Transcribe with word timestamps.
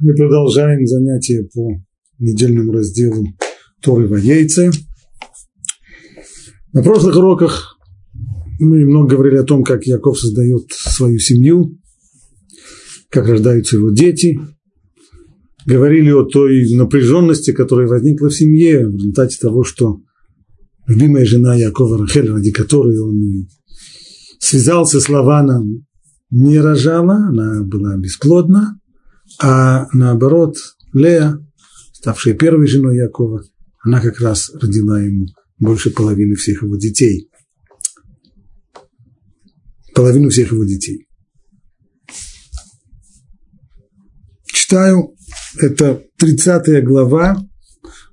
Мы 0.00 0.14
продолжаем 0.14 0.86
занятия 0.86 1.42
по 1.52 1.82
недельному 2.20 2.72
разделу 2.72 3.26
Торы 3.82 4.06
Ваейцы. 4.06 4.70
На 6.72 6.84
прошлых 6.84 7.16
уроках 7.16 7.76
мы 8.60 8.84
много 8.84 9.16
говорили 9.16 9.38
о 9.38 9.42
том, 9.42 9.64
как 9.64 9.86
Яков 9.86 10.20
создает 10.20 10.70
свою 10.70 11.18
семью, 11.18 11.80
как 13.10 13.26
рождаются 13.26 13.74
его 13.74 13.90
дети. 13.90 14.38
Говорили 15.66 16.12
о 16.12 16.22
той 16.22 16.76
напряженности, 16.76 17.50
которая 17.50 17.88
возникла 17.88 18.28
в 18.28 18.34
семье 18.34 18.86
в 18.86 18.94
результате 18.94 19.36
того, 19.40 19.64
что 19.64 20.00
любимая 20.86 21.24
жена 21.24 21.56
Якова 21.56 21.98
Рахель, 21.98 22.30
ради 22.30 22.52
которой 22.52 23.00
он 23.00 23.48
связался 24.38 25.00
с 25.00 25.08
Лаваном, 25.08 25.86
не 26.30 26.60
рожала, 26.60 27.16
она 27.16 27.64
была 27.64 27.96
бесплодна, 27.96 28.77
а 29.40 29.86
наоборот, 29.92 30.56
Лея, 30.92 31.38
ставшая 31.92 32.34
первой 32.34 32.66
женой 32.66 32.96
Якова, 32.96 33.42
она 33.84 34.00
как 34.00 34.20
раз 34.20 34.50
родила 34.54 35.00
ему 35.00 35.26
больше 35.58 35.90
половины 35.90 36.34
всех 36.36 36.62
его 36.62 36.76
детей. 36.76 37.30
Половину 39.94 40.30
всех 40.30 40.52
его 40.52 40.64
детей. 40.64 41.06
Читаю, 44.46 45.14
это 45.58 46.02
30 46.18 46.84
глава, 46.84 47.42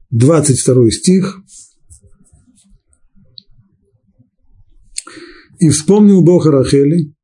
22 0.09 0.91
стих. 0.91 1.41
«И 5.59 5.69
вспомнил 5.69 6.21
Бог 6.21 6.45
Рахели, 6.45 7.15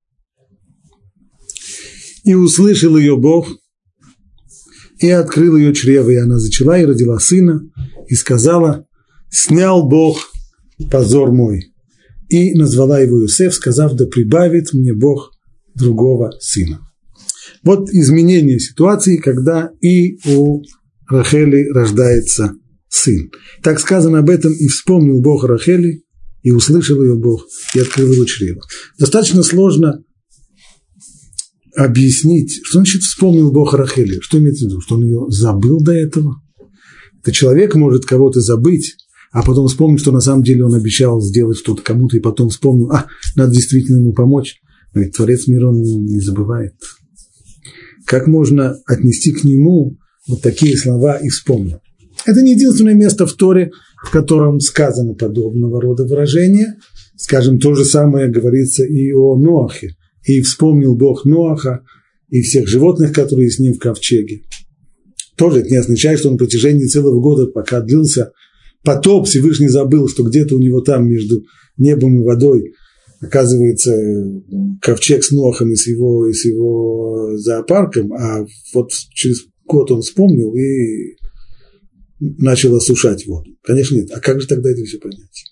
и 2.24 2.34
услышал 2.34 2.98
ее 2.98 3.18
Бог, 3.18 3.50
и 5.02 5.10
открыл 5.10 5.58
ее 5.58 5.74
чрево, 5.74 6.12
и 6.12 6.16
она 6.16 6.38
зачала 6.38 6.80
и 6.80 6.86
родила 6.86 7.20
сына, 7.20 7.62
и 8.08 8.16
сказала, 8.16 8.86
снял 9.30 9.88
Бог 9.88 10.30
позор 10.92 11.32
мой, 11.32 11.74
и 12.30 12.54
назвала 12.54 13.00
его 13.00 13.22
Иосиф, 13.22 13.54
сказав, 13.54 13.96
да 13.96 14.06
прибавит 14.06 14.74
мне 14.74 14.94
Бог 14.94 15.32
другого 15.76 16.32
сына. 16.40 16.82
Вот 17.64 17.90
изменение 17.90 18.60
ситуации, 18.60 19.18
когда 19.18 19.72
и 19.82 20.18
у 20.30 20.62
Рахели 21.08 21.68
рождается 21.74 22.54
сын. 22.88 23.32
Так 23.64 23.80
сказано 23.80 24.20
об 24.20 24.30
этом, 24.30 24.54
и 24.54 24.68
вспомнил 24.68 25.22
Бог 25.22 25.44
Рахели, 25.44 26.04
и 26.44 26.52
услышал 26.52 27.02
ее 27.02 27.16
Бог, 27.16 27.46
и 27.76 27.80
открыл 27.80 28.12
его 28.12 28.26
чрево. 28.26 28.62
Достаточно 29.00 29.44
сложно 29.44 30.04
объяснить, 31.84 32.62
что 32.64 32.80
значит 32.80 33.02
вспомнил 33.02 33.52
Бог 33.52 33.74
Рахели, 33.74 34.20
что 34.22 34.38
имеется 34.38 34.66
в 34.66 34.70
виду, 34.70 34.82
что 34.82 34.96
он 34.96 35.04
ее 35.04 35.26
забыл 35.30 35.82
до 35.82 35.94
этого. 35.94 36.42
Это 37.22 37.32
человек 37.32 37.76
может 37.76 38.06
кого-то 38.06 38.40
забыть, 38.40 38.96
а 39.32 39.44
потом 39.44 39.68
вспомнить, 39.68 40.00
что 40.00 40.12
на 40.12 40.20
самом 40.20 40.44
деле 40.44 40.66
он 40.66 40.74
обещал 40.74 41.22
сделать 41.22 41.58
что-то 41.58 41.82
кому-то, 41.82 42.18
и 42.18 42.20
потом 42.20 42.50
вспомнил, 42.50 42.92
а, 42.92 43.08
надо 43.36 43.54
действительно 43.54 43.98
ему 43.98 44.14
помочь. 44.14 44.60
Говорит, 44.94 45.16
Творец 45.16 45.48
мира 45.48 45.70
он 45.70 45.82
не 45.82 46.20
забывает. 46.20 46.74
Как 48.06 48.28
можно 48.28 48.78
отнести 48.86 49.32
к 49.32 49.44
нему 49.44 49.98
вот 50.28 50.42
такие 50.42 50.78
слова 50.78 51.16
и 51.18 51.30
вспомнил? 51.30 51.80
Это 52.26 52.42
не 52.42 52.54
единственное 52.54 52.94
место 52.94 53.26
в 53.26 53.34
Торе, 53.34 53.72
в 54.04 54.12
котором 54.12 54.60
сказано 54.60 55.14
подобного 55.14 55.82
рода 55.82 56.06
выражения. 56.06 56.76
Скажем, 57.16 57.60
то 57.60 57.74
же 57.74 57.86
самое 57.86 58.30
говорится 58.30 58.84
и 58.84 59.14
о 59.14 59.36
Ноахе 59.38 59.96
и 60.24 60.42
вспомнил 60.42 60.96
Бог 60.96 61.26
Ноаха 61.26 61.84
и 62.30 62.42
всех 62.42 62.68
животных, 62.68 63.14
которые 63.14 63.50
с 63.50 63.60
ним 63.60 63.74
в 63.74 63.80
ковчеге. 63.80 64.44
Тоже 65.36 65.60
это 65.60 65.70
не 65.70 65.78
означает, 65.78 66.20
что 66.20 66.30
он 66.30 66.36
на 66.36 66.38
протяжении 66.38 66.86
целого 66.86 67.20
года, 67.20 67.48
пока 67.48 67.82
длился 67.82 68.32
потоп, 68.84 69.28
Всевышний 69.28 69.70
забыл, 69.70 70.08
что 70.08 70.24
где-то 70.24 70.56
у 70.56 70.60
него 70.60 70.82
там 70.82 71.08
между 71.08 71.44
небом 71.78 72.22
и 72.22 72.24
водой 72.24 72.74
оказывается 73.22 73.96
ковчег 74.82 75.24
с 75.24 75.32
Ноахом 75.32 75.72
и 75.72 75.76
с 75.76 75.88
его, 75.88 76.28
и 76.28 76.34
с 76.34 76.46
его 76.46 77.38
зоопарком, 77.38 78.14
а 78.14 78.46
вот 78.74 78.92
через 79.12 79.46
год 79.66 79.92
он 79.92 80.02
вспомнил 80.02 80.54
и 80.56 81.18
начал 82.20 82.76
осушать 82.76 83.26
воду. 83.28 83.52
Конечно, 83.64 83.96
нет. 83.96 84.12
А 84.12 84.20
как 84.20 84.42
же 84.42 84.48
тогда 84.48 84.72
это 84.72 84.84
все 84.84 84.98
понять? 84.98 85.46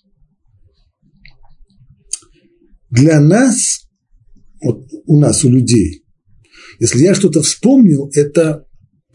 Для 2.90 3.20
нас 3.20 3.88
вот 4.62 4.86
у 5.06 5.18
нас, 5.18 5.44
у 5.44 5.50
людей. 5.50 6.04
Если 6.78 7.02
я 7.02 7.14
что-то 7.14 7.42
вспомнил, 7.42 8.10
это 8.14 8.66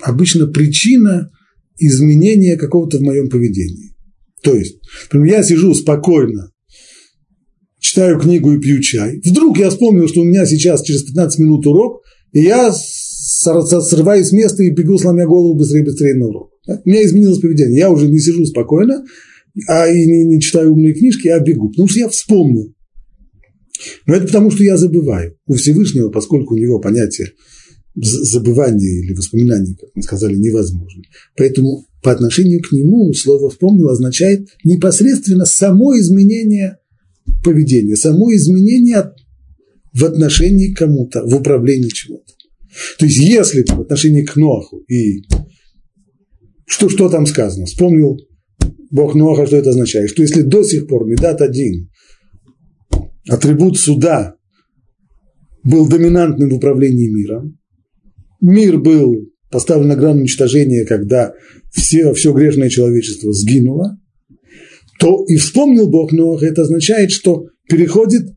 обычно 0.01 0.47
причина 0.47 1.31
изменения 1.78 2.57
какого-то 2.57 2.97
в 2.97 3.01
моем 3.01 3.29
поведении. 3.29 3.95
То 4.44 4.56
есть, 4.56 4.78
например, 5.06 5.38
я 5.38 5.44
сижу 5.44 5.73
спокойно, 5.73 6.51
читаю 7.79 8.19
книгу 8.19 8.53
и 8.53 8.59
пью 8.59 8.81
чай. 8.81 9.19
Вдруг 9.23 9.57
я 9.57 9.69
вспомнил, 9.69 10.07
что 10.07 10.22
у 10.22 10.25
меня 10.25 10.45
сейчас 10.45 10.83
через 10.83 11.03
15 11.03 11.39
минут 11.39 11.66
урок, 11.66 12.01
и 12.31 12.41
я 12.41 12.72
срываюсь 12.72 14.27
с 14.27 14.31
места 14.31 14.63
и 14.63 14.69
бегу, 14.69 14.97
сломя 14.97 15.25
голову 15.25 15.56
быстрее-быстрее 15.56 16.16
на 16.16 16.27
урок. 16.27 16.51
У 16.67 16.89
меня 16.89 17.03
изменилось 17.03 17.39
поведение. 17.39 17.79
Я 17.79 17.91
уже 17.91 18.07
не 18.07 18.19
сижу 18.19 18.45
спокойно, 18.45 19.03
а 19.67 19.88
и 19.88 20.06
не, 20.06 20.25
не 20.25 20.41
читаю 20.41 20.73
умные 20.73 20.94
книжки, 20.94 21.27
а 21.27 21.39
бегу. 21.39 21.69
Потому 21.69 21.88
что 21.88 22.00
я 22.00 22.09
вспомнил. 22.09 22.75
Но 24.06 24.16
это 24.16 24.28
потому, 24.28 24.51
что 24.51 24.63
я 24.63 24.78
забываю. 24.78 25.38
У 25.47 25.56
Всевышнего, 25.56 26.09
поскольку 26.09 26.56
у 26.56 26.57
него 26.57 26.79
понятие 26.79 27.31
забывания 27.96 29.03
или 29.03 29.13
воспоминания, 29.13 29.75
как 29.79 29.90
мы 29.96 30.01
сказали, 30.01 30.35
невозможно. 30.35 31.03
Поэтому 31.38 31.85
по 32.03 32.12
отношению 32.12 32.62
к 32.62 32.72
нему 32.72 33.13
слово 33.13 33.50
«вспомнил» 33.50 33.90
означает 33.90 34.47
непосредственно 34.63 35.45
само 35.45 35.97
изменение 35.97 36.78
поведения, 37.44 37.95
само 37.95 38.34
изменение 38.35 39.12
в 39.94 40.03
отношении 40.03 40.74
к 40.74 40.78
кому-то, 40.78 41.24
в 41.25 41.34
управлении 41.34 41.90
чего-то. 41.90 42.34
То 43.00 43.06
есть, 43.06 43.18
если 43.18 43.63
в 43.63 43.81
отношении 43.81 44.24
к 44.24 44.35
Ноху 44.35 44.79
и 44.90 45.24
что, 46.68 46.90
что 46.90 47.09
там 47.09 47.25
сказано, 47.25 47.66
вспомнил 47.66 48.18
Бог 48.91 49.16
Ноха, 49.16 49.47
что 49.47 49.56
это 49.56 49.69
означает, 49.69 50.09
что 50.09 50.22
если 50.22 50.41
до 50.41 50.63
сих 50.63 50.88
пор 50.88 51.06
Медат 51.07 51.41
один 51.41 51.90
атрибут 53.30 53.78
суда 53.78 54.36
был 55.63 55.88
доминантным 55.88 56.50
в 56.50 56.56
управлении 56.56 57.09
миром. 57.09 57.58
Мир 58.41 58.78
был 58.78 59.31
поставлен 59.50 59.88
на 59.88 59.96
грань 59.96 60.19
уничтожения, 60.19 60.86
когда 60.86 61.34
все, 61.72 62.13
все 62.13 62.34
грешное 62.34 62.69
человечество 62.69 63.31
сгинуло, 63.34 64.00
то 65.00 65.25
и 65.28 65.38
вспомнил 65.38 65.90
Бог 65.90 66.12
Ноах, 66.12 66.44
это 66.44 66.63
означает, 66.63 67.12
что 67.12 67.47
переходит 67.69 68.30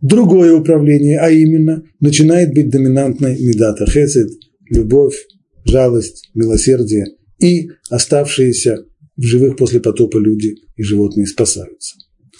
другое 0.00 0.54
управление, 0.54 1.18
а 1.18 1.30
именно 1.30 1.82
начинает 2.00 2.54
быть 2.54 2.70
доминантной 2.70 3.38
медата 3.40 3.86
хесед, 3.86 4.28
любовь, 4.70 5.16
жалость, 5.64 6.30
милосердие, 6.34 7.06
и 7.38 7.68
оставшиеся 7.90 8.84
в 9.16 9.22
живых 9.22 9.56
после 9.56 9.80
потопа 9.80 10.18
люди 10.18 10.54
и 10.76 10.82
животные 10.82 11.26
спасаются. 11.26 11.96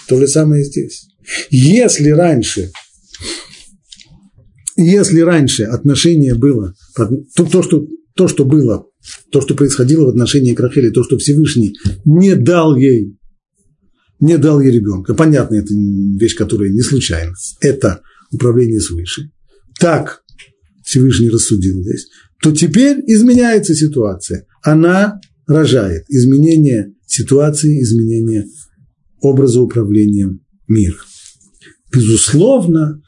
То 0.08 0.18
же 0.18 0.28
самое 0.28 0.62
здесь. 0.62 1.08
Если 1.50 2.10
раньше, 2.10 2.70
если 4.76 5.20
раньше 5.20 5.64
отношение 5.64 6.34
было, 6.34 6.74
то, 6.94 7.44
то, 7.44 7.62
что, 7.62 7.86
то, 8.14 8.28
что 8.28 8.44
было, 8.44 8.86
то, 9.30 9.40
что 9.40 9.54
происходило 9.54 10.06
в 10.06 10.10
отношении 10.10 10.54
к 10.54 10.60
Рахели, 10.60 10.90
то, 10.90 11.02
что 11.04 11.18
Всевышний 11.18 11.74
не 12.04 12.34
дал 12.34 12.76
ей, 12.76 13.16
не 14.20 14.38
дал 14.38 14.60
ей 14.60 14.72
ребенка, 14.72 15.14
понятно, 15.14 15.56
это 15.56 15.72
вещь, 15.74 16.36
которая 16.36 16.70
не 16.70 16.82
случайна, 16.82 17.34
это 17.60 18.02
управление 18.30 18.80
свыше, 18.80 19.30
так 19.78 20.22
Всевышний 20.84 21.30
рассудил 21.30 21.82
здесь, 21.82 22.08
то 22.42 22.52
теперь 22.52 22.98
изменяется 23.06 23.74
ситуация. 23.74 24.46
Она 24.62 25.20
рожает. 25.46 26.04
Изменение 26.08 26.92
ситуации, 27.06 27.82
изменение 27.82 28.46
образа 29.20 29.60
управления 29.60 30.38
миром 30.68 31.05
безусловно, 31.92 33.02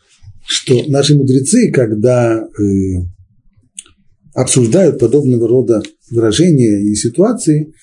что 0.46 0.82
наши 0.88 1.14
мудрецы, 1.14 1.70
когда 1.70 2.38
э, 2.38 2.42
обсуждают 4.34 4.98
подобного 4.98 5.46
рода 5.46 5.82
выражения 6.10 6.90
и 6.90 6.94
ситуации, 6.94 7.74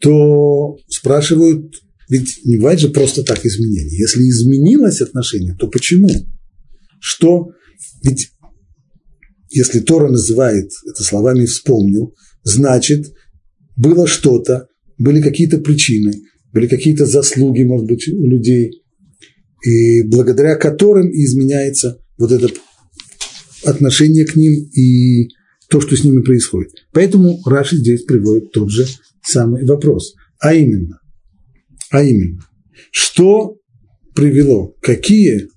то 0.00 0.76
спрашивают, 0.88 1.74
ведь 2.10 2.44
не 2.44 2.56
бывает 2.56 2.80
же 2.80 2.90
просто 2.90 3.22
так 3.22 3.44
изменение. 3.46 3.98
Если 3.98 4.20
изменилось 4.22 5.00
отношение, 5.00 5.56
то 5.58 5.66
почему? 5.68 6.10
Что? 7.00 7.48
Ведь 8.02 8.30
если 9.50 9.80
Тора 9.80 10.10
называет 10.10 10.70
это 10.86 11.02
словами 11.02 11.46
«вспомнил», 11.46 12.14
значит, 12.42 13.14
было 13.76 14.06
что-то, 14.06 14.66
были 14.98 15.22
какие-то 15.22 15.58
причины, 15.58 16.12
были 16.52 16.66
какие-то 16.66 17.06
заслуги, 17.06 17.62
может 17.62 17.86
быть, 17.86 18.08
у 18.08 18.26
людей– 18.26 18.72
и 19.64 20.02
благодаря 20.02 20.56
которым 20.56 21.10
изменяется 21.10 21.98
вот 22.18 22.32
это 22.32 22.48
отношение 23.64 24.26
к 24.26 24.36
ним 24.36 24.52
и 24.52 25.28
то, 25.70 25.80
что 25.80 25.96
с 25.96 26.04
ними 26.04 26.22
происходит. 26.22 26.72
Поэтому 26.92 27.40
Раши 27.46 27.76
здесь 27.76 28.02
приводит 28.02 28.52
тот 28.52 28.70
же 28.70 28.86
самый 29.22 29.64
вопрос. 29.64 30.14
А 30.38 30.54
именно, 30.54 31.00
а 31.90 32.04
именно, 32.04 32.44
что 32.90 33.56
привело, 34.14 34.76
какие, 34.82 35.48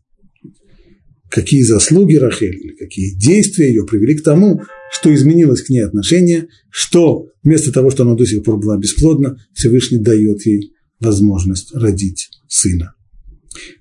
какие 1.30 1.64
заслуги 1.64 2.16
Рахель, 2.16 2.76
какие 2.80 3.14
действия 3.14 3.68
ее 3.68 3.86
привели 3.86 4.16
к 4.16 4.24
тому, 4.24 4.62
что 4.90 5.14
изменилось 5.14 5.64
к 5.64 5.70
ней 5.70 5.82
отношение, 5.82 6.48
что 6.70 7.28
вместо 7.44 7.74
того, 7.74 7.90
что 7.90 8.04
она 8.04 8.16
до 8.16 8.26
сих 8.26 8.44
пор 8.44 8.58
была 8.58 8.78
бесплодна, 8.78 9.38
Всевышний 9.54 9.98
дает 9.98 10.46
ей 10.46 10.72
возможность 11.02 11.76
родить 11.76 12.30
сына. 12.48 12.94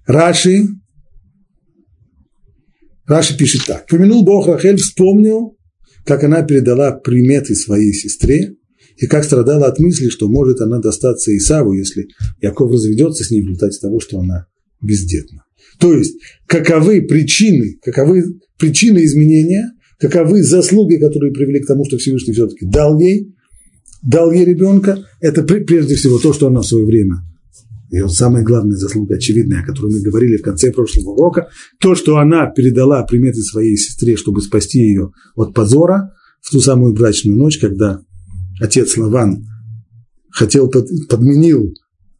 Раши, 0.06 0.68
Раши 3.06 3.36
пишет 3.36 3.62
так. 3.66 3.86
Помянул 3.86 4.24
Бог 4.24 4.48
Рахель, 4.48 4.76
вспомнил, 4.76 5.56
как 6.04 6.24
она 6.24 6.42
передала 6.42 6.92
приметы 6.92 7.54
своей 7.54 7.92
сестре, 7.92 8.54
и 8.96 9.06
как 9.06 9.24
страдала 9.24 9.66
от 9.66 9.78
мысли, 9.78 10.08
что 10.08 10.28
может 10.28 10.60
она 10.60 10.78
достаться 10.78 11.36
Исаву, 11.36 11.72
если 11.74 12.08
Яков 12.40 12.72
разведется 12.72 13.24
с 13.24 13.30
ней 13.30 13.42
в 13.42 13.44
результате 13.44 13.78
того, 13.78 14.00
что 14.00 14.18
она 14.20 14.46
бездетна. 14.80 15.44
То 15.78 15.92
есть, 15.92 16.16
каковы 16.46 17.02
причины, 17.02 17.78
каковы 17.82 18.24
причины 18.58 19.04
изменения, 19.04 19.72
каковы 19.98 20.42
заслуги, 20.42 20.96
которые 20.96 21.32
привели 21.32 21.60
к 21.60 21.66
тому, 21.66 21.84
что 21.84 21.98
Всевышний 21.98 22.32
все-таки 22.32 22.64
дал 22.64 22.98
ей, 22.98 23.34
дал 24.02 24.32
ей 24.32 24.46
ребенка, 24.46 25.04
это 25.20 25.42
прежде 25.42 25.94
всего 25.96 26.18
то, 26.18 26.32
что 26.32 26.46
она 26.46 26.62
в 26.62 26.66
свое 26.66 26.86
время 26.86 27.16
вот 27.92 28.12
самая 28.12 28.42
главная 28.42 28.76
заслуга, 28.76 29.16
очевидная, 29.16 29.62
о 29.62 29.66
которой 29.66 29.92
мы 29.92 30.00
говорили 30.00 30.36
в 30.36 30.42
конце 30.42 30.72
прошлого 30.72 31.10
урока, 31.10 31.48
то, 31.80 31.94
что 31.94 32.18
она 32.18 32.46
передала 32.46 33.02
приметы 33.04 33.42
своей 33.42 33.76
сестре, 33.76 34.16
чтобы 34.16 34.42
спасти 34.42 34.80
ее 34.80 35.12
от 35.34 35.54
позора 35.54 36.12
в 36.40 36.50
ту 36.50 36.60
самую 36.60 36.94
брачную 36.94 37.36
ночь, 37.38 37.58
когда 37.58 38.00
отец 38.60 38.96
Лаван 38.96 39.44
хотел, 40.30 40.70
подменил 41.08 41.72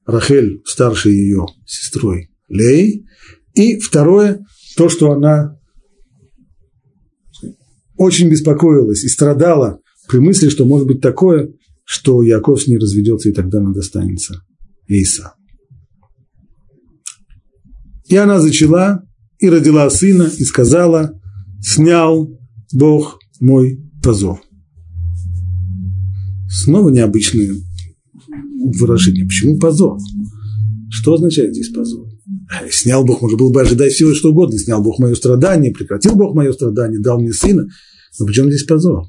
Рахель, 0.06 0.62
старшей 0.64 1.14
ее 1.14 1.46
сестрой 1.66 2.30
Лей. 2.48 3.04
И 3.54 3.78
второе, 3.78 4.44
то, 4.76 4.88
что 4.88 5.10
она 5.10 5.58
очень 7.96 8.28
беспокоилась 8.28 9.04
и 9.04 9.08
страдала 9.08 9.80
при 10.08 10.18
мысли, 10.18 10.48
что 10.48 10.64
может 10.64 10.86
быть 10.86 11.00
такое, 11.00 11.50
что 11.84 12.22
Яков 12.22 12.62
с 12.62 12.66
ней 12.66 12.78
разведется, 12.78 13.28
и 13.28 13.32
тогда 13.32 13.58
она 13.58 13.72
достанется 13.72 14.42
Иса. 14.86 15.34
И 18.08 18.16
она 18.16 18.40
зачала 18.40 19.02
и 19.38 19.48
родила 19.48 19.88
сына, 19.90 20.30
и 20.38 20.44
сказала, 20.44 21.20
снял 21.60 22.38
Бог 22.72 23.18
мой 23.40 23.80
позор. 24.02 24.40
Снова 26.48 26.90
необычное 26.90 27.54
выражение. 28.78 29.26
Почему 29.26 29.58
позор? 29.58 29.98
Что 30.90 31.14
означает 31.14 31.54
здесь 31.54 31.70
позор? 31.70 32.08
Снял 32.70 33.04
Бог, 33.04 33.22
можно 33.22 33.36
было 33.36 33.52
бы 33.52 33.60
ожидать 33.60 33.92
всего 33.92 34.14
что 34.14 34.30
угодно. 34.30 34.58
Снял 34.58 34.82
Бог 34.82 34.98
мое 34.98 35.14
страдание, 35.14 35.72
прекратил 35.72 36.14
Бог 36.14 36.34
мое 36.34 36.52
страдание, 36.52 37.00
дал 37.00 37.20
мне 37.20 37.32
сына. 37.32 37.66
Но 38.18 38.26
почему 38.26 38.48
здесь 38.48 38.64
позор? 38.64 39.04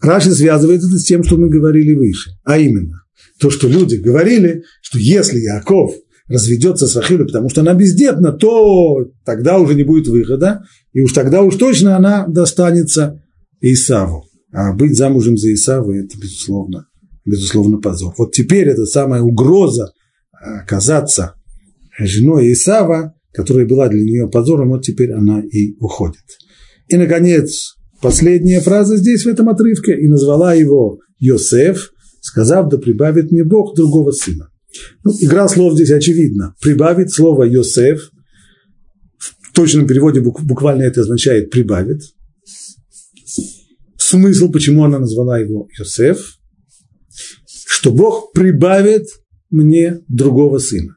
Раши 0.00 0.32
связывает 0.32 0.80
это 0.80 0.98
с 0.98 1.04
тем, 1.04 1.24
что 1.24 1.36
мы 1.36 1.48
говорили 1.48 1.94
выше. 1.94 2.30
А 2.44 2.58
именно, 2.58 2.99
то, 3.40 3.50
что 3.50 3.68
люди 3.68 3.96
говорили, 3.96 4.62
что 4.82 4.98
если 4.98 5.38
Яков 5.38 5.94
разведется 6.28 6.86
с 6.86 6.94
Рахилой, 6.94 7.26
потому 7.26 7.48
что 7.48 7.62
она 7.62 7.74
бездетна, 7.74 8.32
то 8.32 9.06
тогда 9.24 9.58
уже 9.58 9.74
не 9.74 9.82
будет 9.82 10.06
выхода, 10.06 10.62
и 10.92 11.00
уж 11.00 11.12
тогда 11.12 11.42
уж 11.42 11.56
точно 11.56 11.96
она 11.96 12.26
достанется 12.28 13.22
Исаву. 13.60 14.24
А 14.52 14.72
быть 14.74 14.96
замужем 14.96 15.36
за 15.36 15.52
Исаву– 15.52 15.92
это, 15.94 16.16
безусловно, 16.18 16.86
безусловно, 17.24 17.78
позор. 17.78 18.14
Вот 18.16 18.32
теперь 18.32 18.68
это 18.68 18.84
самая 18.86 19.22
угроза 19.22 19.92
оказаться 20.32 21.34
женой 21.98 22.52
Исава, 22.52 23.14
которая 23.32 23.66
была 23.66 23.88
для 23.88 24.02
нее 24.02 24.28
позором, 24.28 24.70
вот 24.70 24.84
теперь 24.84 25.12
она 25.12 25.40
и 25.40 25.74
уходит. 25.78 26.24
И, 26.88 26.96
наконец, 26.96 27.76
последняя 28.00 28.60
фраза 28.60 28.96
здесь, 28.96 29.24
в 29.24 29.28
этом 29.28 29.48
отрывке, 29.48 29.96
и 30.00 30.08
назвала 30.08 30.54
его 30.54 30.98
Йосеф, 31.18 31.90
сказав, 32.20 32.68
да 32.68 32.78
прибавит 32.78 33.30
мне 33.30 33.44
Бог 33.44 33.74
другого 33.74 34.12
сына. 34.12 34.50
Ну, 35.04 35.12
игра 35.20 35.48
слов 35.48 35.74
здесь 35.74 35.90
очевидна. 35.90 36.54
Прибавит 36.60 37.10
слово 37.10 37.44
Йосеф, 37.44 38.10
в 39.18 39.52
точном 39.52 39.86
переводе 39.86 40.20
буквально 40.20 40.82
это 40.82 41.00
означает 41.00 41.50
прибавит. 41.50 42.02
Смысл, 43.98 44.50
почему 44.50 44.84
она 44.84 44.98
назвала 44.98 45.38
его 45.38 45.68
Йосеф, 45.78 46.38
что 47.66 47.90
Бог 47.90 48.32
прибавит 48.32 49.06
мне 49.50 50.00
другого 50.08 50.58
сына. 50.58 50.96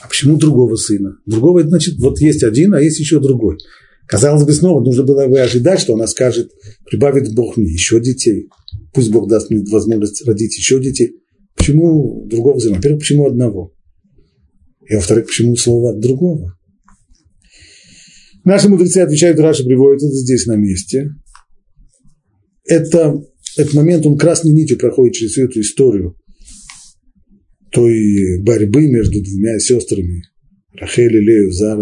А 0.00 0.08
почему 0.08 0.36
другого 0.36 0.76
сына? 0.76 1.18
Другого, 1.26 1.62
значит, 1.62 1.96
вот 1.98 2.20
есть 2.20 2.44
один, 2.44 2.74
а 2.74 2.80
есть 2.80 3.00
еще 3.00 3.20
другой. 3.20 3.58
Казалось 4.06 4.44
бы, 4.44 4.52
снова 4.52 4.82
нужно 4.82 5.02
было 5.02 5.26
бы 5.26 5.40
ожидать, 5.40 5.80
что 5.80 5.94
она 5.94 6.06
скажет, 6.06 6.50
прибавит 6.86 7.34
Бог 7.34 7.56
мне 7.56 7.72
еще 7.72 8.00
детей. 8.00 8.48
Пусть 8.92 9.10
Бог 9.10 9.28
даст 9.28 9.50
мне 9.50 9.62
возможность 9.70 10.26
родить 10.26 10.56
еще 10.56 10.80
детей. 10.80 11.12
Почему 11.56 12.24
другого 12.26 12.58
сына? 12.58 12.76
Во-первых, 12.76 13.00
почему 13.00 13.26
одного? 13.26 13.74
И 14.88 14.94
во-вторых, 14.94 15.26
почему 15.26 15.56
слово 15.56 15.90
от 15.90 16.00
другого? 16.00 16.54
Наши 18.44 18.68
мудрецы 18.68 18.98
отвечают, 18.98 19.38
Раша 19.40 19.64
приводит 19.64 20.02
это 20.02 20.14
здесь 20.14 20.46
на 20.46 20.56
месте. 20.56 21.10
Это, 22.64 23.22
этот 23.56 23.74
момент, 23.74 24.06
он 24.06 24.16
красной 24.16 24.52
нитью 24.52 24.78
проходит 24.78 25.14
через 25.14 25.32
всю 25.32 25.44
эту 25.44 25.60
историю 25.60 26.16
той 27.70 28.40
борьбы 28.42 28.86
между 28.86 29.22
двумя 29.22 29.58
сестрами 29.58 30.22
Рахель 30.72 31.16
и 31.16 31.20
Лею 31.20 31.52
за, 31.52 31.76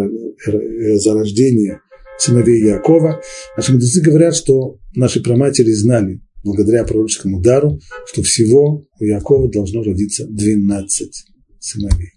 э, 0.47 0.97
за 0.97 1.14
рождение 1.14 1.81
сыновей 2.19 2.64
Якова. 2.64 3.20
Наши 3.56 3.73
мудрецы 3.73 4.00
говорят, 4.00 4.35
что 4.35 4.79
наши 4.94 5.23
праматери 5.23 5.70
знали, 5.73 6.20
благодаря 6.46 6.84
пророческому 6.84 7.40
дару, 7.43 7.81
что 8.06 8.22
всего 8.22 8.87
у 8.98 9.04
Якова 9.04 9.50
должно 9.50 9.82
родиться 9.82 10.26
12 10.26 11.12
сыновей. 11.58 12.12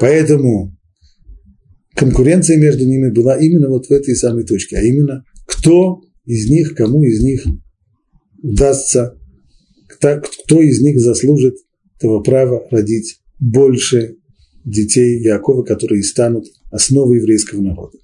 Поэтому 0.00 0.74
конкуренция 1.94 2.56
между 2.56 2.86
ними 2.86 3.10
была 3.10 3.36
именно 3.36 3.68
вот 3.68 3.86
в 3.86 3.90
этой 3.90 4.16
самой 4.16 4.44
точке, 4.44 4.78
а 4.78 4.82
именно 4.82 5.24
кто 5.46 6.00
из 6.24 6.48
них, 6.48 6.74
кому 6.74 7.04
из 7.04 7.22
них 7.22 7.46
удастся, 8.42 9.18
кто 9.88 10.62
из 10.62 10.80
них 10.80 10.98
заслужит 10.98 11.56
этого 11.98 12.22
права 12.22 12.66
родить 12.70 13.20
больше 13.38 14.16
детей 14.64 15.20
Якова, 15.22 15.62
которые 15.62 16.02
станут 16.02 16.46
основой 16.70 17.18
еврейского 17.18 17.60
народа. 17.60 17.98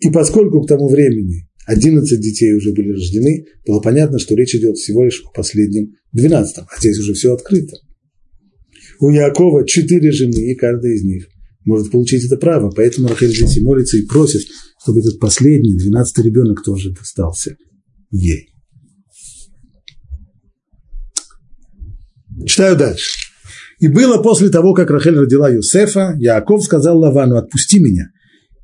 И 0.00 0.10
поскольку 0.10 0.62
к 0.62 0.68
тому 0.68 0.88
времени 0.88 1.46
11 1.66 2.20
детей 2.20 2.54
уже 2.54 2.72
были 2.72 2.90
рождены, 2.90 3.46
было 3.66 3.80
понятно, 3.80 4.18
что 4.18 4.34
речь 4.34 4.54
идет 4.54 4.76
всего 4.76 5.04
лишь 5.04 5.22
о 5.24 5.30
последнем 5.30 5.92
12, 6.12 6.58
а 6.58 6.66
здесь 6.78 6.98
уже 6.98 7.14
все 7.14 7.32
открыто. 7.32 7.76
У 9.00 9.10
Якова 9.10 9.66
четыре 9.66 10.12
жены, 10.12 10.50
и 10.50 10.54
каждая 10.54 10.92
из 10.92 11.04
них 11.04 11.28
может 11.64 11.90
получить 11.90 12.24
это 12.24 12.36
право, 12.36 12.70
поэтому 12.70 13.08
Рахель 13.08 13.34
здесь 13.34 13.56
и 13.56 13.62
молится 13.62 13.96
и 13.96 14.02
просит, 14.02 14.42
чтобы 14.82 15.00
этот 15.00 15.18
последний, 15.18 15.74
12 15.74 16.24
ребенок 16.24 16.62
тоже 16.62 16.90
достался 16.90 17.56
ей. 18.10 18.48
Читаю 22.46 22.76
дальше. 22.76 23.06
И 23.80 23.88
было 23.88 24.22
после 24.22 24.50
того, 24.50 24.74
как 24.74 24.90
Рахель 24.90 25.18
родила 25.18 25.48
Юсефа, 25.48 26.14
Яков 26.18 26.64
сказал 26.64 26.98
Лавану, 26.98 27.36
отпусти 27.36 27.80
меня, 27.80 28.10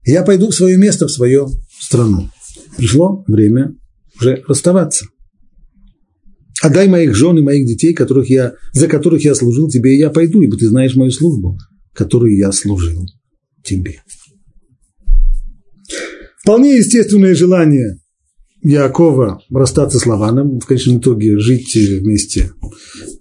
и 0.05 0.13
я 0.13 0.23
пойду 0.23 0.51
в 0.51 0.55
свое 0.55 0.77
место, 0.77 1.07
в 1.07 1.11
свою 1.11 1.49
страну. 1.79 2.31
Пришло 2.77 3.25
время 3.27 3.75
уже 4.21 4.43
расставаться. 4.47 5.07
Отдай 6.63 6.89
моих 6.89 7.15
жен 7.15 7.39
и 7.39 7.43
моих 7.43 7.67
детей, 7.67 7.95
которых 7.95 8.29
я, 8.29 8.55
за 8.73 8.87
которых 8.87 9.25
я 9.25 9.35
служил 9.35 9.69
тебе, 9.69 9.95
и 9.95 9.99
я 9.99 10.11
пойду, 10.11 10.43
ибо 10.43 10.57
ты 10.57 10.69
знаешь 10.69 10.95
мою 10.95 11.11
службу, 11.11 11.59
которую 11.95 12.37
я 12.37 12.53
служил 12.53 13.07
тебе. 13.65 14.03
Вполне 16.43 16.77
естественное 16.77 17.35
желание 17.35 17.99
Якова 18.63 19.43
расстаться 19.51 19.99
с 19.99 20.07
Лаваном, 20.07 20.61
в 20.61 20.67
конечном 20.67 20.99
итоге 20.99 21.39
жить 21.39 21.75
вместе 21.75 22.53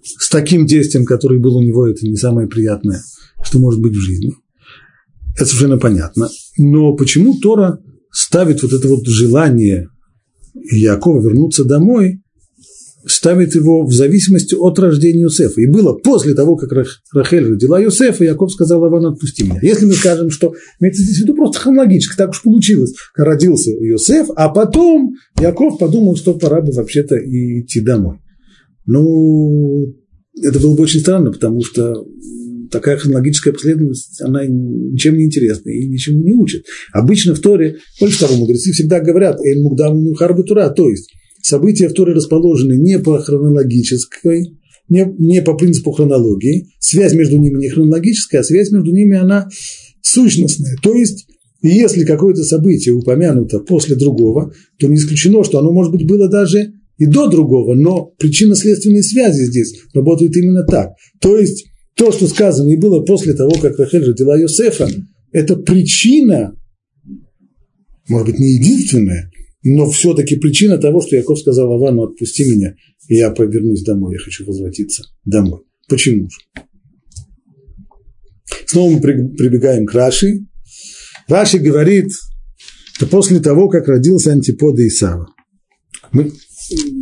с 0.02 0.28
таким 0.28 0.66
действием, 0.66 1.06
которое 1.06 1.38
было 1.38 1.58
у 1.58 1.62
него, 1.62 1.86
это 1.86 2.06
не 2.06 2.16
самое 2.16 2.46
приятное, 2.46 3.02
что 3.42 3.58
может 3.58 3.80
быть 3.80 3.92
в 3.92 4.00
жизни. 4.00 4.32
Это 5.34 5.46
совершенно 5.46 5.78
понятно. 5.78 6.28
Но 6.58 6.94
почему 6.94 7.38
Тора 7.38 7.78
ставит 8.12 8.62
вот 8.62 8.72
это 8.72 8.88
вот 8.88 9.06
желание 9.06 9.88
Якова 10.54 11.20
вернуться 11.22 11.64
домой 11.64 12.20
ставит 13.06 13.54
его 13.54 13.84
в 13.84 13.92
зависимости 13.92 14.54
от 14.54 14.78
рождения 14.78 15.22
Юсефа. 15.22 15.60
И 15.60 15.70
было 15.70 15.94
после 15.94 16.34
того, 16.34 16.56
как 16.56 16.72
Рахель 17.14 17.48
родила 17.48 17.80
Юсефа, 17.80 18.24
Яков 18.24 18.52
сказал 18.52 18.80
Лавану, 18.80 19.12
отпусти 19.12 19.44
меня. 19.44 19.58
Если 19.62 19.86
мы 19.86 19.94
скажем, 19.94 20.30
что 20.30 20.54
имеется 20.80 21.02
здесь 21.02 21.18
в 21.18 21.20
виду 21.20 21.34
просто 21.34 21.60
хронологически, 21.60 22.16
так 22.16 22.30
уж 22.30 22.42
получилось, 22.42 22.94
родился 23.16 23.70
Юсеф, 23.70 24.28
а 24.36 24.48
потом 24.50 25.14
Яков 25.40 25.78
подумал, 25.78 26.16
что 26.16 26.34
пора 26.34 26.60
бы 26.60 26.72
вообще-то 26.72 27.16
идти 27.16 27.80
домой. 27.80 28.18
Ну, 28.86 29.86
это 30.42 30.58
было 30.58 30.74
бы 30.74 30.82
очень 30.82 31.00
странно, 31.00 31.32
потому 31.32 31.62
что 31.64 32.04
такая 32.70 32.96
хронологическая 32.96 33.52
последовательность, 33.52 34.20
она 34.20 34.44
ничем 34.46 35.16
не 35.16 35.24
интересна 35.24 35.70
и 35.70 35.88
ничему 35.88 36.22
не 36.22 36.32
учит. 36.32 36.64
Обычно 36.92 37.34
в 37.34 37.40
Торе, 37.40 37.78
больше 38.00 38.20
того, 38.20 38.36
мудрецы 38.36 38.72
всегда 38.72 39.00
говорят 39.00 39.40
«эль 39.40 39.60
мугдам 39.60 40.14
харбатура», 40.14 40.68
то 40.70 40.88
есть 40.88 41.10
события 41.42 41.88
в 41.88 41.94
Торе 41.94 42.12
расположены 42.12 42.74
не 42.74 42.98
по 42.98 43.18
хронологической, 43.18 44.58
не, 44.88 45.06
не 45.18 45.42
по 45.42 45.54
принципу 45.54 45.92
хронологии, 45.92 46.68
связь 46.78 47.14
между 47.14 47.38
ними 47.38 47.58
не 47.58 47.68
хронологическая, 47.68 48.40
а 48.40 48.44
связь 48.44 48.70
между 48.72 48.92
ними 48.92 49.16
она 49.16 49.48
сущностная. 50.02 50.76
То 50.82 50.94
есть, 50.94 51.26
если 51.62 52.04
какое-то 52.04 52.42
событие 52.42 52.94
упомянуто 52.94 53.60
после 53.60 53.96
другого, 53.96 54.52
то 54.78 54.86
не 54.88 54.96
исключено, 54.96 55.44
что 55.44 55.58
оно, 55.58 55.72
может 55.72 55.92
быть, 55.92 56.06
было 56.06 56.28
даже 56.28 56.72
и 56.98 57.06
до 57.06 57.28
другого, 57.28 57.74
но 57.74 58.12
причинно-следственные 58.18 59.02
связи 59.02 59.44
здесь 59.44 59.74
работают 59.94 60.36
именно 60.36 60.64
так. 60.64 60.90
То 61.20 61.38
есть, 61.38 61.66
то, 62.00 62.12
что 62.12 62.26
сказано 62.28 62.70
и 62.70 62.78
было 62.78 63.04
после 63.04 63.34
того, 63.34 63.50
как 63.60 63.78
Рахель 63.78 64.06
родила 64.06 64.34
Йосефа, 64.34 64.88
это 65.32 65.54
причина, 65.54 66.56
может 68.08 68.28
быть, 68.28 68.38
не 68.38 68.54
единственная, 68.54 69.30
но 69.62 69.90
все-таки 69.90 70.36
причина 70.36 70.78
того, 70.78 71.02
что 71.02 71.16
Яков 71.16 71.38
сказал 71.38 71.70
Авану, 71.70 72.04
отпусти 72.04 72.50
меня, 72.50 72.74
и 73.06 73.16
я 73.16 73.30
повернусь 73.30 73.82
домой, 73.82 74.14
я 74.14 74.18
хочу 74.18 74.46
возвратиться 74.46 75.04
домой. 75.26 75.60
Почему 75.90 76.30
же? 76.30 76.38
Снова 78.64 78.92
мы 78.92 79.00
прибегаем 79.02 79.84
к 79.84 79.92
Раши. 79.92 80.46
Раши 81.28 81.58
говорит, 81.58 82.12
что 82.94 83.06
после 83.08 83.40
того, 83.40 83.68
как 83.68 83.88
родился 83.88 84.32
антипода 84.32 84.88
Исава, 84.88 85.26
мы, 86.12 86.32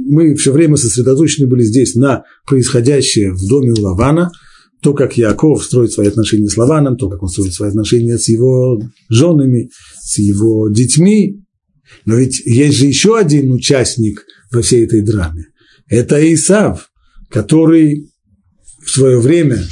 мы 0.06 0.34
все 0.34 0.50
время 0.50 0.74
сосредоточены 0.74 1.46
были 1.46 1.62
здесь 1.62 1.94
на 1.94 2.24
происходящее 2.48 3.32
в 3.32 3.46
доме 3.46 3.70
у 3.70 3.80
Лавана, 3.80 4.32
то, 4.80 4.94
как 4.94 5.16
Яков 5.16 5.64
строит 5.64 5.92
свои 5.92 6.08
отношения 6.08 6.48
с 6.48 6.56
Лаваном, 6.56 6.96
то, 6.96 7.08
как 7.08 7.22
он 7.22 7.28
строит 7.28 7.52
свои 7.52 7.70
отношения 7.70 8.18
с 8.18 8.28
его 8.28 8.80
женами, 9.08 9.70
с 10.00 10.18
его 10.18 10.68
детьми, 10.68 11.42
но 12.04 12.14
ведь 12.14 12.40
есть 12.44 12.78
же 12.78 12.86
еще 12.86 13.18
один 13.18 13.52
участник 13.52 14.24
во 14.52 14.62
всей 14.62 14.84
этой 14.84 15.02
драме. 15.02 15.46
Это 15.88 16.32
Исав, 16.34 16.90
который 17.30 18.10
в 18.84 18.90
свое 18.90 19.18
время 19.18 19.62